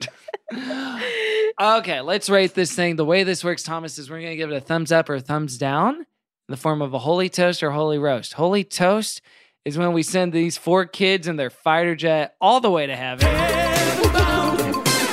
okay, 1.61 2.01
let's 2.01 2.29
rate 2.29 2.53
this 2.53 2.73
thing. 2.73 2.95
The 2.95 3.05
way 3.05 3.23
this 3.23 3.43
works, 3.43 3.63
Thomas, 3.63 3.97
is 3.97 4.09
we're 4.09 4.19
going 4.19 4.31
to 4.31 4.37
give 4.37 4.51
it 4.51 4.55
a 4.55 4.61
thumbs 4.61 4.91
up 4.91 5.09
or 5.09 5.15
a 5.15 5.19
thumbs 5.19 5.57
down 5.57 5.95
in 5.95 6.05
the 6.47 6.57
form 6.57 6.81
of 6.81 6.93
a 6.93 6.99
holy 6.99 7.29
toast 7.29 7.63
or 7.63 7.71
holy 7.71 7.97
roast. 7.97 8.33
Holy 8.33 8.63
toast 8.63 9.21
is 9.65 9.77
when 9.77 9.91
we 9.91 10.03
send 10.03 10.31
these 10.31 10.57
four 10.57 10.85
kids 10.85 11.27
in 11.27 11.35
their 11.35 11.49
fighter 11.49 11.95
jet 11.95 12.35
all 12.39 12.61
the 12.61 12.71
way 12.71 12.87
to 12.87 12.95
heaven. 12.95 13.27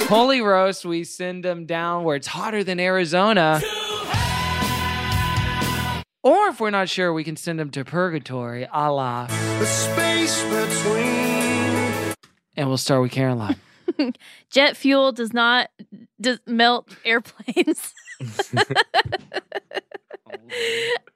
Holy 0.08 0.40
roast, 0.40 0.84
we 0.84 1.02
send 1.02 1.44
them 1.44 1.66
down 1.66 2.04
where 2.04 2.14
it's 2.14 2.26
hotter 2.26 2.62
than 2.62 2.78
Arizona. 2.78 3.60
Or 6.24 6.48
if 6.48 6.58
we're 6.58 6.70
not 6.70 6.88
sure, 6.88 7.12
we 7.12 7.22
can 7.22 7.36
send 7.36 7.58
them 7.58 7.68
to 7.72 7.84
purgatory, 7.84 8.66
a 8.72 8.90
la. 8.90 9.26
The 9.26 9.66
space 9.66 10.42
between. 10.44 12.14
And 12.56 12.66
we'll 12.68 12.78
start 12.78 13.02
with 13.02 13.12
Caroline. 13.12 13.56
Jet 14.50 14.74
fuel 14.74 15.12
does 15.12 15.34
not 15.34 15.68
does 16.18 16.40
melt 16.46 16.88
airplanes. 17.04 17.92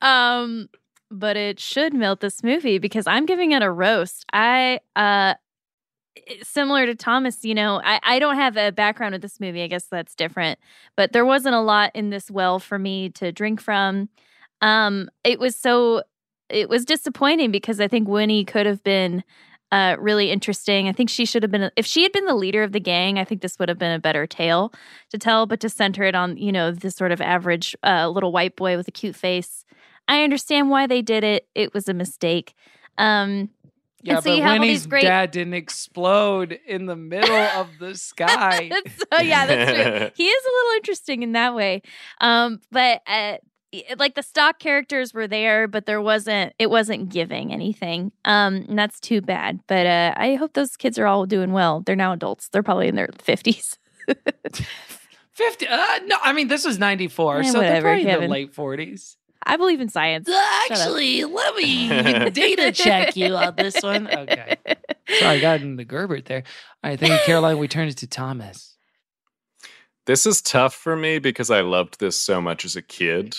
um 0.03 0.69
but 1.11 1.39
it 1.39 1.59
should 1.59 1.95
melt 1.95 2.21
this 2.21 2.43
movie 2.43 2.79
because 2.79 3.07
I'm 3.07 3.25
giving 3.25 3.53
it 3.53 3.63
a 3.63 3.71
roast. 3.71 4.27
I 4.35 4.81
uh 4.95 5.35
similar 6.43 6.85
to 6.85 6.95
Thomas, 6.95 7.47
you 7.47 7.55
know, 7.55 7.81
I, 7.83 7.99
I 8.03 8.19
don't 8.19 8.35
have 8.35 8.59
a 8.59 8.73
background 8.73 9.15
with 9.15 9.23
this 9.23 9.41
movie. 9.41 9.63
I 9.63 9.69
guess 9.69 9.87
that's 9.87 10.15
different. 10.15 10.59
But 10.97 11.13
there 11.13 11.25
wasn't 11.25 11.55
a 11.55 11.61
lot 11.61 11.93
in 11.95 12.11
this 12.11 12.31
well 12.31 12.59
for 12.59 12.79
me 12.79 13.09
to 13.11 13.33
drink 13.33 13.63
from. 13.63 14.11
Um, 14.61 15.09
it 15.25 15.39
was 15.39 15.55
so 15.57 16.03
it 16.49 16.69
was 16.69 16.85
disappointing 16.85 17.51
because 17.51 17.81
I 17.81 17.89
think 17.89 18.09
Winnie 18.09 18.45
could 18.45 18.67
have 18.67 18.83
been 18.83 19.23
uh 19.71 19.97
really 19.99 20.31
interesting. 20.31 20.89
I 20.89 20.93
think 20.93 21.11
she 21.11 21.27
should 21.27 21.43
have 21.43 21.53
been 21.53 21.71
if 21.77 21.85
she 21.87 22.03
had 22.03 22.13
been 22.13 22.25
the 22.25 22.35
leader 22.35 22.63
of 22.63 22.73
the 22.73 22.81
gang, 22.81 23.19
I 23.19 23.25
think 23.25 23.43
this 23.43 23.59
would 23.59 23.69
have 23.69 23.79
been 23.79 23.93
a 23.93 23.99
better 23.99 24.27
tale 24.27 24.73
to 25.11 25.19
tell, 25.19 25.47
but 25.47 25.61
to 25.61 25.69
center 25.69 26.05
it 26.05 26.15
on, 26.15 26.37
you 26.39 26.51
know, 26.53 26.73
this 26.73 26.97
sort 26.97 27.13
of 27.13 27.21
average 27.21 27.77
uh 27.85 28.09
little 28.09 28.33
white 28.33 28.57
boy 28.57 28.77
with 28.77 28.89
a 28.89 28.93
cute 28.93 29.15
face. 29.17 29.65
I 30.09 30.23
understand 30.25 30.71
why 30.71 30.87
they 30.87 31.03
did 31.03 31.23
it. 31.23 31.47
It 31.55 31.75
was 31.75 31.87
a 31.89 31.95
mistake. 31.95 32.55
Um 32.97 33.51
Yeah, 34.03 34.15
and 34.15 34.25
so 34.25 34.31
but 34.31 34.37
you 34.37 34.43
have 34.43 34.53
all 34.53 34.59
Winnie's 34.61 34.87
great 34.87 35.03
dad 35.03 35.31
didn't 35.33 35.53
explode 35.55 36.59
in 36.67 36.87
the 36.87 36.97
middle 36.97 37.37
of 37.37 37.69
the 37.79 37.95
sky. 38.11 38.71
so 39.13 39.21
yeah, 39.21 39.45
that's 39.47 39.71
true. 39.73 40.11
he 40.17 40.25
is 40.29 40.45
a 40.45 40.51
little 40.57 40.77
interesting 40.77 41.23
in 41.23 41.33
that 41.33 41.55
way. 41.55 41.83
Um, 42.23 42.61
but 42.73 43.03
uh, 43.07 43.37
it- 43.37 43.45
like 43.99 44.15
the 44.15 44.23
stock 44.23 44.59
characters 44.59 45.13
were 45.13 45.29
there, 45.29 45.69
but 45.69 45.87
there 45.87 46.01
wasn't. 46.01 46.55
It 46.59 46.71
wasn't 46.71 47.11
giving 47.11 47.53
anything. 47.53 48.13
Um, 48.25 48.67
and 48.69 48.79
that's 48.79 49.01
too 49.01 49.21
bad. 49.21 49.61
But 49.67 49.87
uh, 49.87 50.15
I 50.17 50.35
hope 50.37 50.55
those 50.55 50.77
kids 50.77 50.99
are 50.99 51.07
all 51.07 51.27
doing 51.27 51.53
well. 51.53 51.81
They're 51.81 51.97
now 51.97 52.13
adults. 52.13 52.49
They're 52.49 52.63
probably 52.63 52.89
in 52.89 52.95
their 52.97 53.11
fifties. 53.19 53.79
50. 55.33 55.69
Uh, 55.69 55.99
no, 56.07 56.17
I 56.23 56.33
mean, 56.33 56.49
this 56.49 56.65
was 56.65 56.79
94, 56.81 57.39
Eh, 57.39 57.43
so 57.45 57.53
they're 57.53 57.61
whatever, 57.61 57.89
probably 57.91 58.11
in 58.11 58.21
the 58.23 58.29
late 58.29 58.55
40s. 58.55 59.15
I 59.47 59.57
believe 59.57 59.81
in 59.81 59.89
science. 59.89 60.29
Actually, 60.29 61.25
let 61.25 61.55
me 61.55 61.89
data 62.31 62.73
check 62.73 63.17
you 63.17 63.37
on 63.37 63.55
this 63.57 63.81
one. 63.81 64.09
Okay. 64.09 64.57
Sorry, 65.21 65.37
I 65.37 65.41
got 65.41 65.61
in 65.61 65.77
the 65.77 65.85
Gerbert 65.85 66.25
there. 66.25 66.43
All 66.83 66.91
right, 66.91 66.99
thank 66.99 67.13
you, 67.13 67.19
Caroline. 67.25 67.59
We 67.59 67.69
turn 67.69 67.87
it 67.87 67.99
to 67.99 68.09
Thomas. 68.09 68.77
This 70.07 70.27
is 70.27 70.43
tough 70.43 70.75
for 70.75 70.97
me 70.97 71.19
because 71.19 71.51
I 71.51 71.61
loved 71.61 72.01
this 72.01 72.19
so 72.19 72.41
much 72.41 72.65
as 72.65 72.75
a 72.75 72.83
kid. 72.83 73.37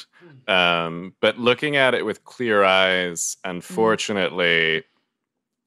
Um, 0.49 1.13
but 1.21 1.37
looking 1.37 1.75
at 1.75 1.93
it 1.93 2.05
with 2.05 2.23
clear 2.23 2.63
eyes, 2.63 3.37
unfortunately, 3.43 4.83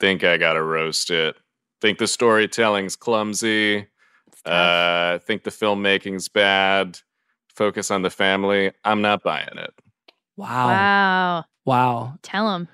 think 0.00 0.24
I 0.24 0.36
gotta 0.36 0.62
roast 0.62 1.10
it. 1.10 1.36
Think 1.80 1.98
the 1.98 2.08
storytelling's 2.08 2.96
clumsy. 2.96 3.86
Uh, 4.44 5.18
think 5.20 5.44
the 5.44 5.50
filmmaking's 5.50 6.28
bad. 6.28 6.98
Focus 7.54 7.92
on 7.92 8.02
the 8.02 8.10
family. 8.10 8.72
I'm 8.84 9.02
not 9.02 9.22
buying 9.22 9.56
it. 9.56 9.72
Wow. 10.36 10.66
Wow. 10.66 11.44
Wow. 11.64 12.14
Tell 12.22 12.52
him. 12.54 12.68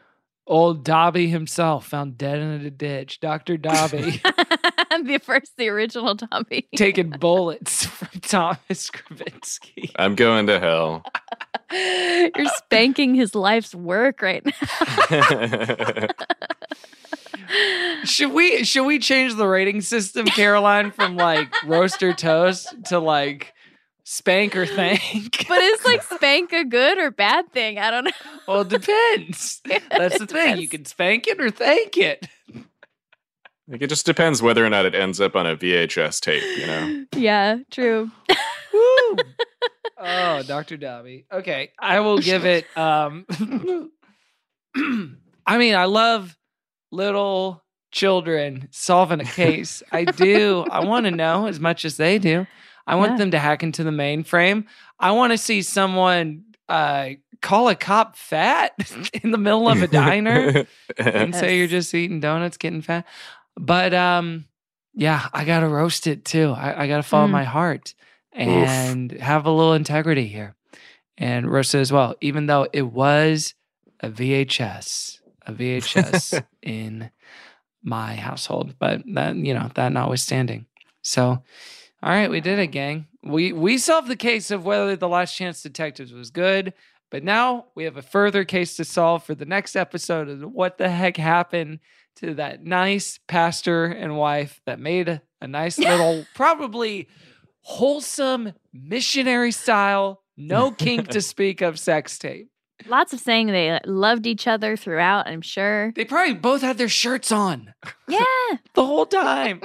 Old 0.47 0.85
Dobby 0.85 1.29
himself 1.29 1.87
found 1.87 2.17
dead 2.17 2.39
in 2.39 2.65
a 2.65 2.71
ditch. 2.71 3.21
Dr. 3.21 3.59
Dobby 3.59 4.23
the 5.05 5.19
first, 5.19 5.57
the 5.57 5.69
original 5.69 6.17
Tommy. 6.17 6.67
taking 6.77 7.11
bullets 7.21 7.87
from 7.87 8.21
Thomas 8.21 8.91
Grabinski. 8.91 9.91
I'm 9.97 10.15
going 10.15 10.47
to 10.47 10.59
hell. 10.61 11.05
You're 11.71 12.47
spanking 12.57 13.15
his 13.15 13.35
life's 13.35 13.75
work 13.75 14.23
right 14.23 14.45
now. 14.45 16.09
Should 18.05 18.33
we 18.33 18.63
should 18.65 18.85
we 18.85 18.99
change 18.99 19.35
the 19.37 19.47
rating 19.47 19.81
system, 19.81 20.27
Caroline, 20.27 20.91
from 20.91 21.17
like 21.17 21.49
roast 21.65 22.03
or 22.03 22.13
toast 22.13 22.75
to 22.87 22.99
like 22.99 23.55
spank 24.05 24.55
or 24.55 24.67
thank? 24.67 25.49
But 25.49 25.59
is 25.63 25.85
like 25.85 26.03
spank 26.03 26.53
a 26.53 26.65
good 26.65 26.99
or 26.99 27.11
bad 27.11 27.51
thing? 27.53 27.79
I 27.79 27.91
don't 27.91 28.05
know. 28.05 28.11
Well, 28.47 28.61
it 28.63 28.69
depends. 28.69 29.63
That's 29.91 30.19
the 30.19 30.27
thing. 30.27 30.59
You 30.59 30.69
can 30.69 30.85
spank 30.85 31.27
it 31.27 31.41
or 31.41 31.51
thank 31.51 31.97
it. 31.97 32.27
Like 33.69 33.83
it 33.83 33.89
just 33.89 34.07
depends 34.07 34.41
whether 34.43 34.65
or 34.65 34.71
not 34.71 34.87
it 34.87 34.95
ends 34.95 35.21
up 35.21 35.37
on 35.37 35.47
a 35.47 35.55
VHS 35.57 36.21
tape, 36.21 36.43
you 36.59 36.67
know. 36.67 37.05
Yeah, 37.17 37.59
true. 37.71 38.11
Oh, 40.01 40.43
Dr. 40.47 40.77
Dobby. 40.77 41.27
Okay, 41.33 41.73
I 41.79 42.01
will 42.01 42.19
give 42.19 42.45
it 42.45 42.65
um 42.77 43.27
I 45.47 45.59
mean, 45.59 45.75
I 45.75 45.87
love 45.87 46.37
little 46.93 47.65
children 47.91 48.69
solving 48.71 49.21
a 49.21 49.25
case. 49.25 49.83
I 49.91 50.05
do. 50.05 50.65
I 50.71 50.85
want 50.85 51.07
to 51.07 51.11
know 51.11 51.47
as 51.47 51.59
much 51.59 51.85
as 51.85 51.97
they 51.97 52.19
do. 52.19 52.47
I 52.87 52.95
want 52.95 53.13
Yeah. 53.13 53.17
them 53.19 53.31
to 53.33 53.39
hack 53.39 53.63
into 53.63 53.83
the 53.83 53.91
mainframe. 53.91 54.67
I 55.01 55.11
want 55.13 55.33
to 55.33 55.39
see 55.39 55.63
someone 55.63 56.45
uh 56.69 57.11
call 57.41 57.69
a 57.69 57.75
cop 57.75 58.15
fat 58.17 58.73
in 59.23 59.31
the 59.33 59.39
middle 59.39 59.69
of 59.69 59.83
a 59.83 59.87
diner 59.89 60.67
and 60.97 61.35
say 61.35 61.57
you're 61.59 61.67
just 61.67 61.93
eating 61.95 62.21
donuts, 62.21 62.57
getting 62.57 62.83
fat. 62.83 63.05
But 63.59 63.93
um, 63.95 64.45
yeah, 64.95 65.29
I 65.33 65.45
gotta 65.45 65.69
roast 65.69 66.07
it 66.07 66.25
too. 66.25 66.51
I, 66.57 66.85
I 66.85 66.89
gotta 66.89 67.03
follow 67.03 67.27
Mm. 67.29 67.33
my 67.33 67.45
heart 67.45 67.95
and 68.33 69.11
have 69.13 69.47
a 69.47 69.51
little 69.51 69.73
integrity 69.75 70.27
here 70.29 70.55
and 71.17 71.51
roast 71.51 71.75
it 71.75 71.79
as 71.81 71.93
well. 71.93 72.15
Even 72.21 72.47
though 72.47 72.69
it 72.73 72.83
was 72.83 73.55
a 74.01 74.09
VHS, 74.11 75.21
a 75.47 75.53
VHS 75.53 76.45
in 76.63 77.11
my 77.83 78.15
household, 78.17 78.75
but 78.79 79.03
that 79.15 79.37
you 79.37 79.55
know 79.55 79.71
that 79.75 79.93
notwithstanding. 79.93 80.67
So, 81.03 81.23
all 82.03 82.11
right, 82.11 82.31
we 82.31 82.41
did 82.41 82.59
it, 82.59 82.69
gang. 82.69 83.07
We 83.23 83.53
we 83.53 83.79
solved 83.79 84.09
the 84.09 84.17
case 84.17 84.51
of 84.51 84.65
whether 84.65 84.95
the 84.97 85.09
Last 85.09 85.35
Chance 85.37 85.63
Detectives 85.63 86.13
was 86.13 86.31
good. 86.31 86.75
But 87.11 87.25
now 87.25 87.65
we 87.75 87.85
have 87.85 87.97
a 87.97 88.03
further 88.03 88.45
case 88.45 88.77
to 88.77 88.85
solve 88.85 89.25
for 89.25 89.35
the 89.35 89.47
next 89.47 89.75
episode 89.77 90.29
of 90.29 90.43
what 90.53 90.77
the 90.77 90.91
heck 90.91 91.17
happened 91.17 91.79
to 92.21 92.35
that 92.35 92.65
nice 92.65 93.19
pastor 93.29 93.85
and 93.87 94.17
wife 94.17 94.61
that 94.67 94.79
made 94.81 95.09
a, 95.41 95.47
nice 95.47 95.79
little, 95.79 96.25
probably 96.35 97.09
wholesome 97.61 98.53
missionary 98.73 99.53
style, 99.53 100.23
no 100.37 100.71
kink 100.71 101.09
to 101.09 101.21
speak 101.23 101.61
of 101.61 101.79
sex 101.79 102.19
tape. 102.19 102.49
Lots 102.87 103.13
of 103.13 103.19
saying 103.21 103.49
they 103.49 103.79
loved 103.85 104.27
each 104.27 104.47
other 104.47 104.77
throughout, 104.77 105.27
I'm 105.27 105.43
sure. 105.43 105.93
They 105.97 106.05
probably 106.05 106.35
both 106.35 106.63
had 106.63 106.79
their 106.79 106.89
shirts 106.89 107.33
on 107.33 107.75
Yeah. 108.07 108.21
the 108.75 108.87
whole 108.87 109.07
time. 109.07 109.63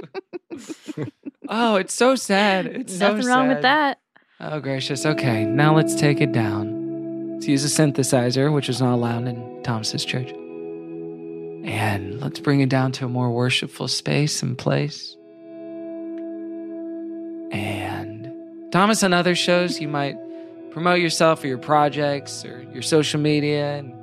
oh, 1.48 1.76
it's 1.76 1.94
so 1.94 2.16
sad. 2.16 2.66
It's 2.66 2.98
so 2.98 3.12
Nothing 3.14 3.28
wrong 3.28 3.48
with 3.50 3.62
that. 3.62 4.00
Oh, 4.40 4.60
gracious. 4.60 5.06
Okay, 5.06 5.46
now 5.46 5.76
let's 5.76 5.96
take 5.96 6.22
it 6.22 6.32
down. 6.32 7.34
Let's 7.34 7.48
use 7.48 7.64
a 7.64 7.68
synthesizer, 7.68 8.52
which 8.54 8.68
is 8.68 8.82
not 8.82 8.96
allowed 8.96 9.28
in 9.28 9.62
Thomas's 9.64 10.04
church. 10.04 10.34
And 11.64 12.20
let's 12.20 12.40
bring 12.40 12.60
it 12.60 12.70
down 12.70 12.92
to 12.94 13.06
a 13.06 13.10
more 13.10 13.32
worshipful 13.32 13.88
space 13.88 14.44
and 14.44 14.58
place. 14.58 15.16
And 17.52 18.32
Thomas, 18.72 19.02
on 19.04 19.14
other 19.14 19.34
shows, 19.34 19.80
you 19.80 19.88
might 19.88 20.18
promote 20.72 21.00
yourself 21.00 21.44
or 21.44 21.48
your 21.48 21.58
projects 21.58 22.44
or 22.44 22.64
your 22.74 22.82
social 22.82 23.20
media. 23.22 23.76
And, 23.76 23.94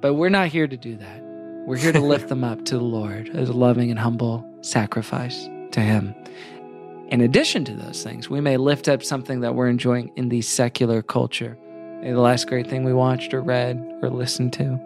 but 0.00 0.14
we're 0.14 0.28
not 0.28 0.48
here 0.48 0.66
to 0.66 0.76
do 0.76 0.96
that. 0.96 1.22
We're 1.66 1.76
here 1.76 1.92
to 1.92 2.00
lift 2.14 2.28
them 2.28 2.42
up 2.42 2.64
to 2.64 2.78
the 2.78 2.84
Lord 2.84 3.28
as 3.28 3.48
a 3.48 3.52
loving 3.52 3.90
and 3.90 3.98
humble 3.98 4.44
sacrifice 4.62 5.48
to 5.70 5.80
Him. 5.80 6.14
In 7.08 7.20
addition 7.20 7.64
to 7.66 7.74
those 7.74 8.02
things, 8.02 8.28
we 8.28 8.40
may 8.40 8.56
lift 8.56 8.88
up 8.88 9.04
something 9.04 9.40
that 9.40 9.54
we're 9.54 9.68
enjoying 9.68 10.10
in 10.16 10.30
the 10.30 10.42
secular 10.42 11.02
culture. 11.02 11.56
Maybe 12.00 12.12
the 12.12 12.20
last 12.20 12.48
great 12.48 12.66
thing 12.66 12.82
we 12.82 12.92
watched 12.92 13.32
or 13.32 13.40
read 13.40 13.76
or 14.02 14.10
listened 14.10 14.52
to. 14.54 14.80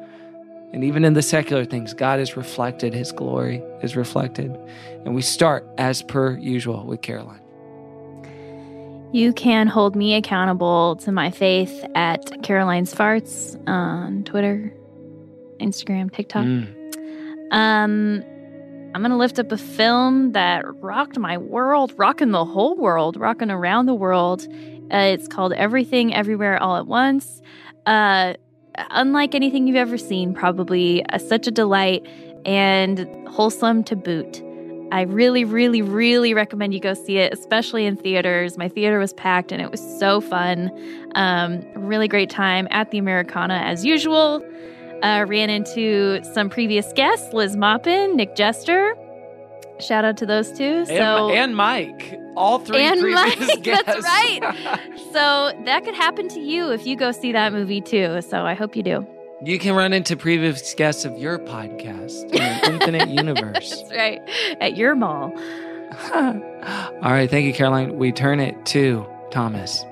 And 0.73 0.85
even 0.85 1.05
in 1.05 1.15
the 1.15 1.23
secular 1.23 1.65
things, 1.65 1.95
God 1.95 2.21
is 2.21 2.37
reflected, 2.37 2.95
His 2.95 3.13
glory 3.13 3.63
is 3.83 3.97
reflected. 3.97 4.57
And 5.05 5.15
we 5.15 5.23
start, 5.23 5.67
as 5.79 6.03
per 6.03 6.37
usual, 6.39 6.87
with 6.87 7.03
Caroline. 7.03 7.41
You 9.13 9.33
can 9.33 9.67
hold 9.67 9.97
me 9.97 10.15
accountable 10.15 10.95
to 10.97 11.11
my 11.11 11.33
faith 11.33 11.85
at 11.97 12.43
Caroline's 12.45 12.95
Farts 12.95 13.61
on 13.69 14.23
Twitter, 14.23 14.73
Instagram, 15.59 16.13
TikTok. 16.13 16.45
Mm. 16.45 16.77
Um, 17.51 18.23
I'm 18.95 19.03
gonna 19.03 19.17
lift 19.17 19.41
up 19.41 19.51
a 19.51 19.57
film 19.57 20.33
that 20.33 20.65
rocked 20.81 21.19
my 21.19 21.39
world, 21.39 21.93
rocking 21.97 22.31
the 22.31 22.45
whole 22.45 22.77
world, 22.77 23.17
rocking 23.17 23.51
around 23.51 23.87
the 23.87 23.95
world. 23.95 24.47
Uh, 24.93 24.99
it's 24.99 25.27
called 25.27 25.53
Everything 25.55 26.15
Everywhere 26.15 26.61
All 26.63 26.77
at 26.77 26.87
Once. 26.87 27.43
Uh, 27.87 28.35
unlike 28.91 29.35
anything 29.35 29.67
you've 29.67 29.77
ever 29.77 29.99
seen, 29.99 30.35
probably 30.35 31.05
uh, 31.07 31.19
such 31.19 31.47
a 31.47 31.51
delight 31.51 32.07
and 32.45 33.07
wholesome 33.29 33.85
to 33.85 33.97
boot. 33.97 34.43
I 34.93 35.03
really, 35.03 35.45
really, 35.45 35.83
really 35.83 36.35
recommend 36.35 36.75
you 36.75 36.81
go 36.81 36.95
see 36.95 37.19
it, 37.19 37.33
especially 37.33 37.87
in 37.87 37.97
theaters. 37.97 38.59
My 38.59 38.69
theater 38.69 38.99
was 38.99 39.13
packed 39.13 39.53
and 39.53 39.63
it 39.63 39.71
was 39.71 39.81
so 39.99 40.21
fun. 40.21 40.71
Um, 41.15 41.65
really 41.77 42.09
great 42.09 42.31
time 42.31 42.67
at 42.71 42.91
the 42.91 42.99
Americana 42.99 43.55
as 43.55 43.85
usual. 43.85 44.45
Uh, 45.03 45.25
ran 45.29 45.49
into 45.49 46.21
some 46.35 46.51
previous 46.51 46.93
guests, 46.95 47.33
Liz 47.33 47.57
Moppin, 47.57 48.17
Nick 48.17 48.35
Jester. 48.35 48.97
Shout 49.81 50.05
out 50.05 50.17
to 50.19 50.27
those 50.27 50.51
two. 50.53 50.85
So 50.87 51.29
and, 51.31 51.39
and 51.39 51.57
Mike. 51.57 52.19
All 52.37 52.59
three 52.61 52.81
and 52.81 53.01
previous 53.01 53.39
Mike, 53.49 53.63
guests. 53.63 53.85
that's 53.87 54.05
right. 54.05 54.81
so 55.13 55.53
that 55.65 55.85
could 55.85 55.95
happen 55.95 56.29
to 56.29 56.41
you 56.41 56.71
if 56.71 56.87
you 56.87 56.97
go 56.97 57.13
see 57.13 57.33
that 57.33 57.53
movie 57.53 57.81
too. 57.81 58.21
So 58.23 58.47
I 58.47 58.55
hope 58.55 58.77
you 58.77 58.83
do. 58.83 59.07
You 59.43 59.59
can 59.59 59.75
run 59.75 59.93
into 59.93 60.17
previous 60.17 60.75
guests 60.75 61.05
of 61.05 61.17
your 61.19 61.39
podcast 61.39 62.31
in 62.31 62.41
an 62.43 62.73
infinite 62.75 63.09
universe. 63.17 63.71
That's 63.71 63.91
right. 63.93 64.21
At 64.61 64.77
your 64.77 64.95
mall. 64.95 65.33
All 66.13 67.11
right, 67.11 67.29
thank 67.29 67.47
you, 67.47 67.53
Caroline. 67.53 67.97
We 67.97 68.13
turn 68.13 68.39
it 68.39 68.65
to 68.67 69.07
Thomas. 69.31 69.85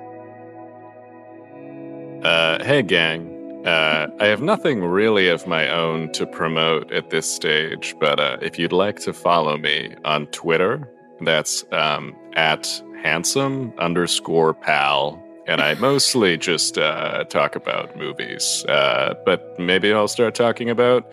Uh, 2.22 2.62
hey, 2.64 2.82
gang. 2.82 3.37
Uh, 3.68 4.08
I 4.18 4.28
have 4.28 4.40
nothing 4.40 4.82
really 4.82 5.28
of 5.28 5.46
my 5.46 5.68
own 5.68 6.10
to 6.12 6.26
promote 6.26 6.90
at 6.90 7.10
this 7.10 7.30
stage, 7.30 7.94
but 8.00 8.18
uh, 8.18 8.38
if 8.40 8.58
you'd 8.58 8.72
like 8.72 8.98
to 9.00 9.12
follow 9.12 9.58
me 9.58 9.94
on 10.06 10.26
Twitter, 10.28 10.90
that's 11.20 11.66
um, 11.70 12.16
at 12.34 12.82
handsome 13.02 13.74
underscore 13.76 14.54
pal. 14.54 15.22
And 15.46 15.60
I 15.60 15.74
mostly 15.88 16.38
just 16.38 16.78
uh, 16.78 17.24
talk 17.24 17.56
about 17.56 17.94
movies, 17.94 18.64
uh, 18.70 19.12
but 19.26 19.60
maybe 19.60 19.92
I'll 19.92 20.08
start 20.08 20.34
talking 20.34 20.70
about 20.70 21.12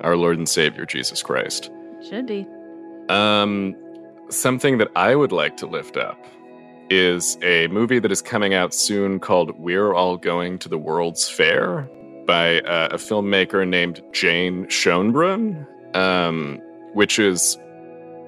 our 0.00 0.16
Lord 0.16 0.38
and 0.38 0.48
Savior 0.48 0.84
Jesus 0.84 1.22
Christ. 1.22 1.70
Should 2.08 2.26
be. 2.26 2.48
Um, 3.10 3.76
something 4.28 4.78
that 4.78 4.88
I 4.96 5.14
would 5.14 5.30
like 5.30 5.56
to 5.58 5.68
lift 5.68 5.96
up 5.96 6.18
is 6.92 7.38
a 7.40 7.68
movie 7.68 7.98
that 7.98 8.12
is 8.12 8.20
coming 8.20 8.52
out 8.52 8.74
soon 8.74 9.18
called 9.18 9.58
We're 9.58 9.94
All 9.94 10.18
Going 10.18 10.58
to 10.58 10.68
the 10.68 10.76
World's 10.76 11.26
Fair 11.26 11.88
by 12.26 12.60
uh, 12.60 12.90
a 12.92 12.96
filmmaker 12.96 13.66
named 13.66 14.02
Jane 14.12 14.66
Schoenbrun, 14.66 15.66
um, 15.96 16.60
which 16.92 17.18
is 17.18 17.56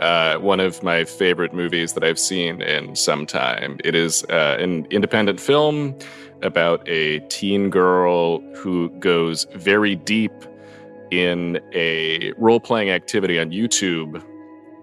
uh, 0.01 0.37
one 0.39 0.61
of 0.61 0.83
my 0.83 1.05
favorite 1.05 1.53
movies 1.53 1.93
that 1.93 2.03
I've 2.03 2.19
seen 2.19 2.63
in 2.63 2.97
some 2.97 3.27
time. 3.27 3.77
It 3.85 3.95
is 3.95 4.25
uh, 4.31 4.57
an 4.59 4.87
independent 4.87 5.41
film 5.41 5.95
about 6.43 6.89
a 6.89 7.19
teen 7.29 7.69
girl 7.69 8.41
who 8.57 8.89
goes 8.99 9.47
very 9.57 9.95
deep 9.95 10.33
in 11.11 11.61
a 11.75 12.33
role 12.39 12.61
playing 12.61 12.89
activity 12.89 13.39
on 13.39 13.51
YouTube 13.51 14.25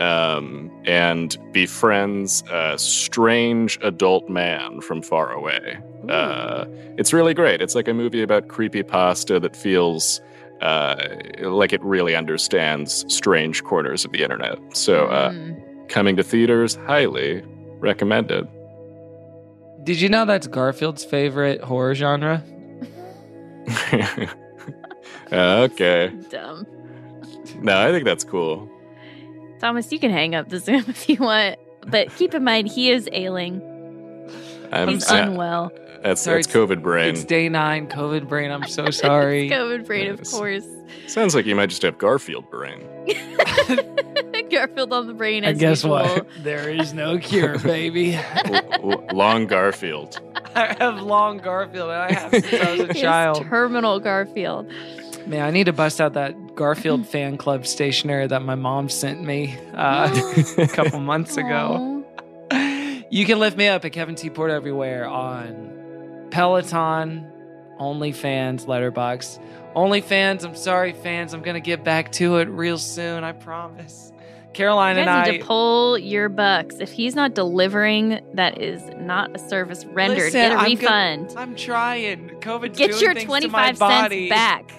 um, 0.02 0.72
and 0.86 1.38
befriends 1.52 2.44
a 2.52 2.78
strange 2.78 3.78
adult 3.84 4.28
man 4.30 4.82
from 4.82 5.02
far 5.02 5.32
away. 5.32 5.78
Uh, 6.10 6.66
it's 6.98 7.14
really 7.14 7.36
great. 7.36 7.62
It's 7.62 7.76
like 7.76 7.88
a 7.88 7.94
movie 7.94 8.24
about 8.24 8.48
creepy 8.48 8.82
pasta 8.82 9.40
that 9.40 9.56
feels 9.56 10.20
uh, 10.62 10.96
like 11.42 11.72
it 11.72 11.84
really 11.84 12.16
understands 12.16 13.06
strange 13.14 13.64
corners 13.64 14.04
of 14.04 14.12
the 14.12 14.24
internet. 14.24 14.58
So, 14.76 15.06
uh, 15.06 15.34
coming 15.88 16.16
to 16.16 16.24
theaters, 16.24 16.76
highly 16.88 17.44
recommended. 17.80 18.48
Did 19.84 20.02
you 20.02 20.10
know 20.10 20.26
that's 20.26 20.48
Garfield's 20.48 21.06
favorite 21.06 21.62
horror 21.62 21.94
genre? 21.96 22.44
okay. 25.32 26.12
Dumb. 26.30 26.66
No, 27.60 27.80
I 27.80 27.92
think 27.92 28.06
that's 28.06 28.24
cool. 28.24 28.70
Thomas, 29.62 29.92
you 29.92 30.00
can 30.00 30.12
hang 30.12 30.36
up 30.36 30.50
the 30.50 30.60
Zoom 30.60 30.84
if 30.88 31.08
you 31.08 31.18
want. 31.18 31.58
But 31.88 32.14
keep 32.16 32.34
in 32.34 32.44
mind, 32.44 32.68
he 32.68 32.92
is 32.92 33.08
ailing. 33.12 33.62
I'm 34.72 34.90
He's 34.90 35.10
yeah, 35.10 35.28
unwell. 35.28 35.72
That's 36.04 36.22
Sorry, 36.22 36.42
that's 36.42 36.54
COVID 36.54 36.82
brain. 36.82 37.10
It's 37.14 37.24
day 37.24 37.48
nine, 37.48 37.88
COVID 37.88 38.28
brain. 38.28 38.50
I'm 38.52 38.68
so 38.68 38.90
sorry. 38.90 39.48
It's 39.48 39.56
COVID 39.56 39.86
brain, 39.86 40.10
of 40.10 40.24
course. 40.24 40.66
Sounds 41.08 41.36
like 41.36 41.46
you 41.46 41.56
might 41.56 41.68
just 41.70 41.84
have 41.84 41.98
Garfield 41.98 42.50
brain. 42.50 42.82
Garfield 44.50 44.92
on 44.92 45.08
the 45.08 45.14
brain. 45.14 45.44
and 45.44 45.58
guess 45.58 45.84
usual. 45.84 45.92
what? 45.92 46.28
There 46.44 46.70
is 46.70 46.94
no 46.94 47.18
cure, 47.18 47.58
baby. 47.60 48.16
L- 48.16 48.74
l- 48.84 49.06
long 49.14 49.48
Garfield. 49.48 50.20
I 50.56 50.76
have 50.80 51.02
long 51.02 51.38
Garfield, 51.38 51.90
and 51.90 52.02
I 52.02 52.12
have 52.12 52.32
since 52.32 52.54
I 52.54 52.72
was 52.72 52.80
a 52.90 52.94
He 52.94 53.02
child. 53.02 53.46
terminal 53.46 54.00
Garfield. 54.00 54.70
Man, 55.28 55.46
I 55.46 55.52
need 55.52 55.66
to 55.66 55.74
bust 55.74 56.02
out 56.02 56.14
that 56.14 56.56
Garfield 56.56 57.08
fan 57.08 57.38
club 57.38 57.66
stationery 57.68 58.28
that 58.28 58.42
my 58.42 58.56
mom 58.56 58.90
sent 58.90 59.22
me 59.24 59.58
uh, 59.74 60.10
a 60.58 60.68
couple 60.68 61.00
months 61.00 61.38
ago. 61.38 62.04
You 63.10 63.26
can 63.26 63.40
lift 63.40 63.58
me 63.58 63.68
up 63.68 63.84
at 63.86 63.92
Kevin 63.92 64.16
T. 64.16 64.30
Porter 64.30 64.54
everywhere 64.54 65.06
on 65.08 66.28
Peloton, 66.32 67.30
OnlyFans, 67.80 68.66
Letterboxd. 68.66 69.40
OnlyFans, 69.76 70.44
I'm 70.44 70.56
sorry, 70.56 70.94
fans. 70.94 71.34
I'm 71.34 71.42
going 71.42 71.56
to 71.56 71.60
get 71.62 71.84
back 71.84 72.12
to 72.14 72.38
it 72.38 72.46
real 72.50 72.78
soon. 72.78 73.24
I 73.24 73.34
promise. 73.34 74.12
Caroline 74.54 74.98
and 74.98 75.10
I. 75.10 75.26
need 75.30 75.40
to 75.40 75.46
pull 75.46 75.98
your 75.98 76.28
bucks. 76.28 76.76
If 76.80 76.92
he's 76.92 77.16
not 77.16 77.34
delivering, 77.36 78.20
that 78.34 78.62
is 78.62 78.82
not 78.98 79.34
a 79.36 79.40
service 79.40 79.86
rendered. 79.86 80.18
Listen, 80.34 80.42
Get 80.42 80.52
a 80.52 80.56
I'm 80.56 80.66
refund. 80.72 81.28
gonna- 81.30 81.40
I'm 81.40 81.56
trying. 81.56 82.30
COVID's 82.42 82.78
Get 82.78 83.00
your 83.02 83.14
25 83.14 83.80
my 83.80 84.08
cents 84.10 84.30
back. 84.30 84.72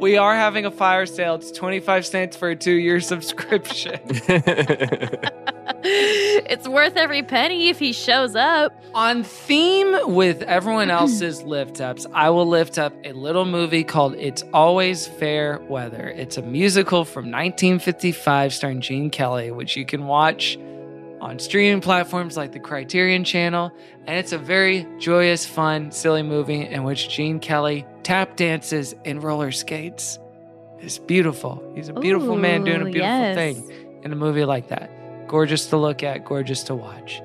We 0.00 0.16
are 0.16 0.34
having 0.34 0.66
a 0.66 0.70
fire 0.70 1.06
sale. 1.06 1.36
It's 1.36 1.50
25 1.50 2.06
cents 2.06 2.36
for 2.36 2.50
a 2.50 2.56
two 2.56 2.72
year 2.72 3.00
subscription. 3.12 4.00
it's 5.84 6.66
worth 6.68 6.96
every 6.96 7.22
penny 7.22 7.68
if 7.68 7.78
he 7.78 7.92
shows 7.92 8.34
up. 8.34 8.72
On 8.94 9.22
theme 9.22 10.14
with 10.14 10.42
everyone 10.42 10.90
else's 11.00 11.42
lift 11.42 11.80
ups, 11.80 12.06
I 12.12 12.30
will 12.30 12.46
lift 12.46 12.78
up 12.78 12.92
a 13.04 13.12
little 13.12 13.44
movie 13.44 13.84
called 13.84 14.14
It's 14.16 14.42
Always 14.52 15.06
Fair 15.06 15.60
Weather. 15.68 16.08
It's 16.08 16.36
a 16.36 16.42
musical 16.42 17.04
from 17.04 17.24
1955 17.26 18.52
starring 18.52 18.80
Gene 18.80 19.10
Kelly, 19.10 19.50
which 19.50 19.76
you 19.76 19.84
can 19.84 20.06
watch 20.06 20.58
on 21.20 21.38
streaming 21.38 21.80
platforms 21.80 22.36
like 22.36 22.52
the 22.52 22.60
Criterion 22.60 23.24
Channel. 23.24 23.72
And 24.06 24.18
it's 24.18 24.32
a 24.32 24.38
very 24.38 24.86
joyous, 24.98 25.46
fun, 25.46 25.90
silly 25.90 26.22
movie 26.22 26.60
in 26.66 26.84
which 26.84 27.08
Gene 27.08 27.40
Kelly 27.40 27.86
tap 28.04 28.36
dances 28.36 28.94
and 29.04 29.22
roller 29.22 29.50
skates. 29.50 30.18
It's 30.78 30.98
beautiful. 30.98 31.72
He's 31.74 31.88
a 31.88 31.94
beautiful 31.94 32.36
man 32.36 32.64
doing 32.64 32.82
a 32.82 32.84
beautiful 32.84 33.00
yes. 33.00 33.36
thing 33.36 34.00
in 34.02 34.12
a 34.12 34.16
movie 34.16 34.44
like 34.44 34.68
that. 34.68 34.90
Gorgeous 35.28 35.66
to 35.66 35.76
look 35.76 36.02
at, 36.02 36.24
gorgeous 36.24 36.62
to 36.64 36.74
watch. 36.74 37.22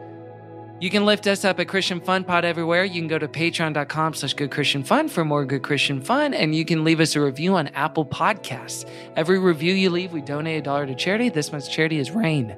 You 0.80 0.90
can 0.90 1.06
lift 1.06 1.28
us 1.28 1.44
up 1.44 1.60
at 1.60 1.68
Christian 1.68 2.00
Fun 2.00 2.24
Pod 2.24 2.46
everywhere. 2.46 2.86
You 2.86 3.02
can 3.02 3.10
go 3.10 3.20
to 3.20 3.28
patreon.com 3.28 4.14
slash 4.14 4.34
good 4.34 4.50
Christian 4.50 4.86
fun 4.86 5.10
for 5.10 5.26
more 5.26 5.44
good 5.44 5.62
Christian 5.62 6.02
fun. 6.02 6.34
And 6.34 6.56
you 6.56 6.64
can 6.64 6.86
leave 6.86 7.02
us 7.02 7.18
a 7.18 7.22
review 7.22 7.56
on 7.56 7.68
Apple 7.70 8.06
Podcasts. 8.06 8.90
Every 9.18 9.40
review 9.40 9.74
you 9.74 9.90
leave, 9.90 10.14
we 10.14 10.22
donate 10.22 10.60
a 10.60 10.62
dollar 10.62 10.86
to 10.86 10.96
charity. 10.96 11.28
This 11.28 11.52
month's 11.52 11.68
charity 11.68 12.00
is 12.00 12.12
RAINN. 12.12 12.56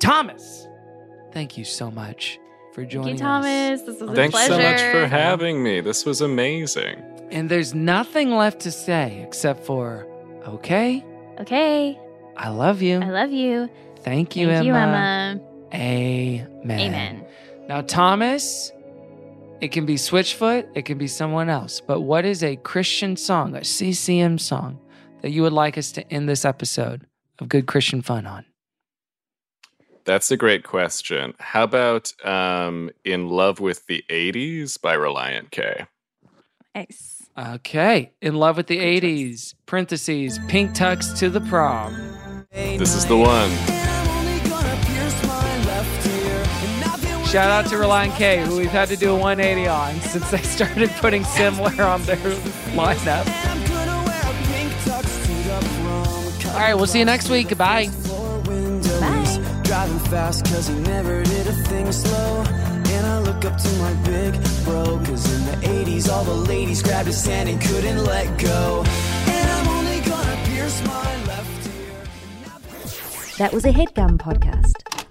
Thomas, 0.00 0.66
thank 1.30 1.56
you 1.56 1.64
so 1.64 1.92
much 1.92 2.40
for 2.72 2.80
Thank 2.80 2.90
joining 2.90 3.14
you, 3.14 3.18
Thomas. 3.20 3.82
This 3.82 4.00
was 4.00 4.10
a 4.10 4.14
Thanks 4.16 4.34
pleasure. 4.34 4.54
so 4.54 4.58
much 4.58 4.80
for 4.80 5.06
having 5.06 5.62
me. 5.62 5.80
This 5.80 6.04
was 6.04 6.20
amazing. 6.20 7.13
Us. 7.26 7.32
And 7.32 7.50
there's 7.50 7.74
nothing 7.74 8.30
left 8.32 8.60
to 8.60 8.70
say 8.70 9.22
except 9.26 9.64
for, 9.64 10.06
okay, 10.46 11.04
Okay. 11.40 11.98
I 12.36 12.48
love 12.48 12.82
you. 12.82 13.00
I 13.00 13.10
love 13.10 13.32
you. 13.32 13.68
Thank 14.00 14.36
you, 14.36 14.48
Thank 14.48 14.66
Emma. 14.66 14.66
you, 14.66 14.74
Emma. 14.74 15.40
Amen. 15.74 16.80
Amen. 16.80 17.26
Now, 17.68 17.80
Thomas, 17.80 18.70
it 19.60 19.68
can 19.72 19.86
be 19.86 19.94
Switchfoot, 19.94 20.68
it 20.74 20.82
can 20.82 20.98
be 20.98 21.06
someone 21.06 21.48
else, 21.48 21.80
but 21.80 22.00
what 22.00 22.24
is 22.24 22.42
a 22.42 22.56
Christian 22.56 23.16
song, 23.16 23.56
a 23.56 23.64
CCM 23.64 24.38
song, 24.38 24.78
that 25.22 25.30
you 25.30 25.42
would 25.42 25.52
like 25.52 25.78
us 25.78 25.90
to 25.92 26.12
end 26.12 26.28
this 26.28 26.44
episode 26.44 27.06
of 27.38 27.48
Good 27.48 27.66
Christian 27.66 28.02
Fun 28.02 28.26
on? 28.26 28.44
That's 30.04 30.30
a 30.30 30.36
great 30.36 30.64
question. 30.64 31.34
How 31.38 31.62
about 31.62 32.12
um, 32.24 32.90
In 33.04 33.28
Love 33.28 33.58
with 33.58 33.86
the 33.86 34.04
80s 34.10 34.80
by 34.80 34.94
Relient 34.96 35.50
K? 35.50 35.86
Nice. 36.74 37.13
Okay. 37.36 38.12
In 38.22 38.34
Love 38.34 38.56
with 38.56 38.68
the 38.68 38.78
80s, 38.78 39.54
parentheses, 39.66 40.38
pink 40.46 40.70
tux 40.70 41.16
to 41.18 41.28
the 41.28 41.40
prom. 41.40 42.46
This 42.52 42.94
is 42.94 43.06
the 43.06 43.16
one. 43.16 43.50
Shout 47.26 47.50
out 47.50 47.66
to 47.70 47.74
Relient 47.74 48.14
K, 48.14 48.44
who 48.44 48.58
we've 48.58 48.70
had 48.70 48.86
to 48.88 48.96
do 48.96 49.10
a 49.10 49.18
180 49.18 49.66
on 49.66 50.00
since 50.02 50.30
they 50.30 50.38
started 50.38 50.88
putting 51.00 51.24
similar 51.24 51.82
on 51.82 52.00
their 52.04 52.16
lineup. 52.76 53.26
All 56.54 56.60
right, 56.60 56.74
we'll 56.74 56.86
see 56.86 57.00
you 57.00 57.04
next 57.04 57.28
week. 57.28 57.48
Goodbye. 57.48 57.90
Driving 59.64 59.98
And 62.94 63.06
I 63.06 63.18
look 63.18 63.44
up 63.44 63.56
to 63.58 63.70
my 63.76 63.92
big 64.04 64.32
bro. 64.64 64.84
Cause 65.04 65.24
in 65.34 65.44
the 65.46 65.66
80s, 65.66 66.08
all 66.08 66.24
the 66.24 66.34
ladies 66.52 66.82
grabbed 66.82 67.06
his 67.06 67.24
hand 67.26 67.48
and 67.48 67.60
couldn't 67.60 68.04
let 68.04 68.38
go. 68.38 68.84
And 69.26 69.50
I'm 69.50 69.68
only 69.68 70.00
gonna 70.00 70.36
pierce 70.46 70.80
my 70.86 71.24
left 71.26 71.66
ear. 71.66 72.02
That 73.38 73.52
was 73.52 73.64
a 73.64 73.72
headgum 73.72 74.16
podcast. 74.16 75.03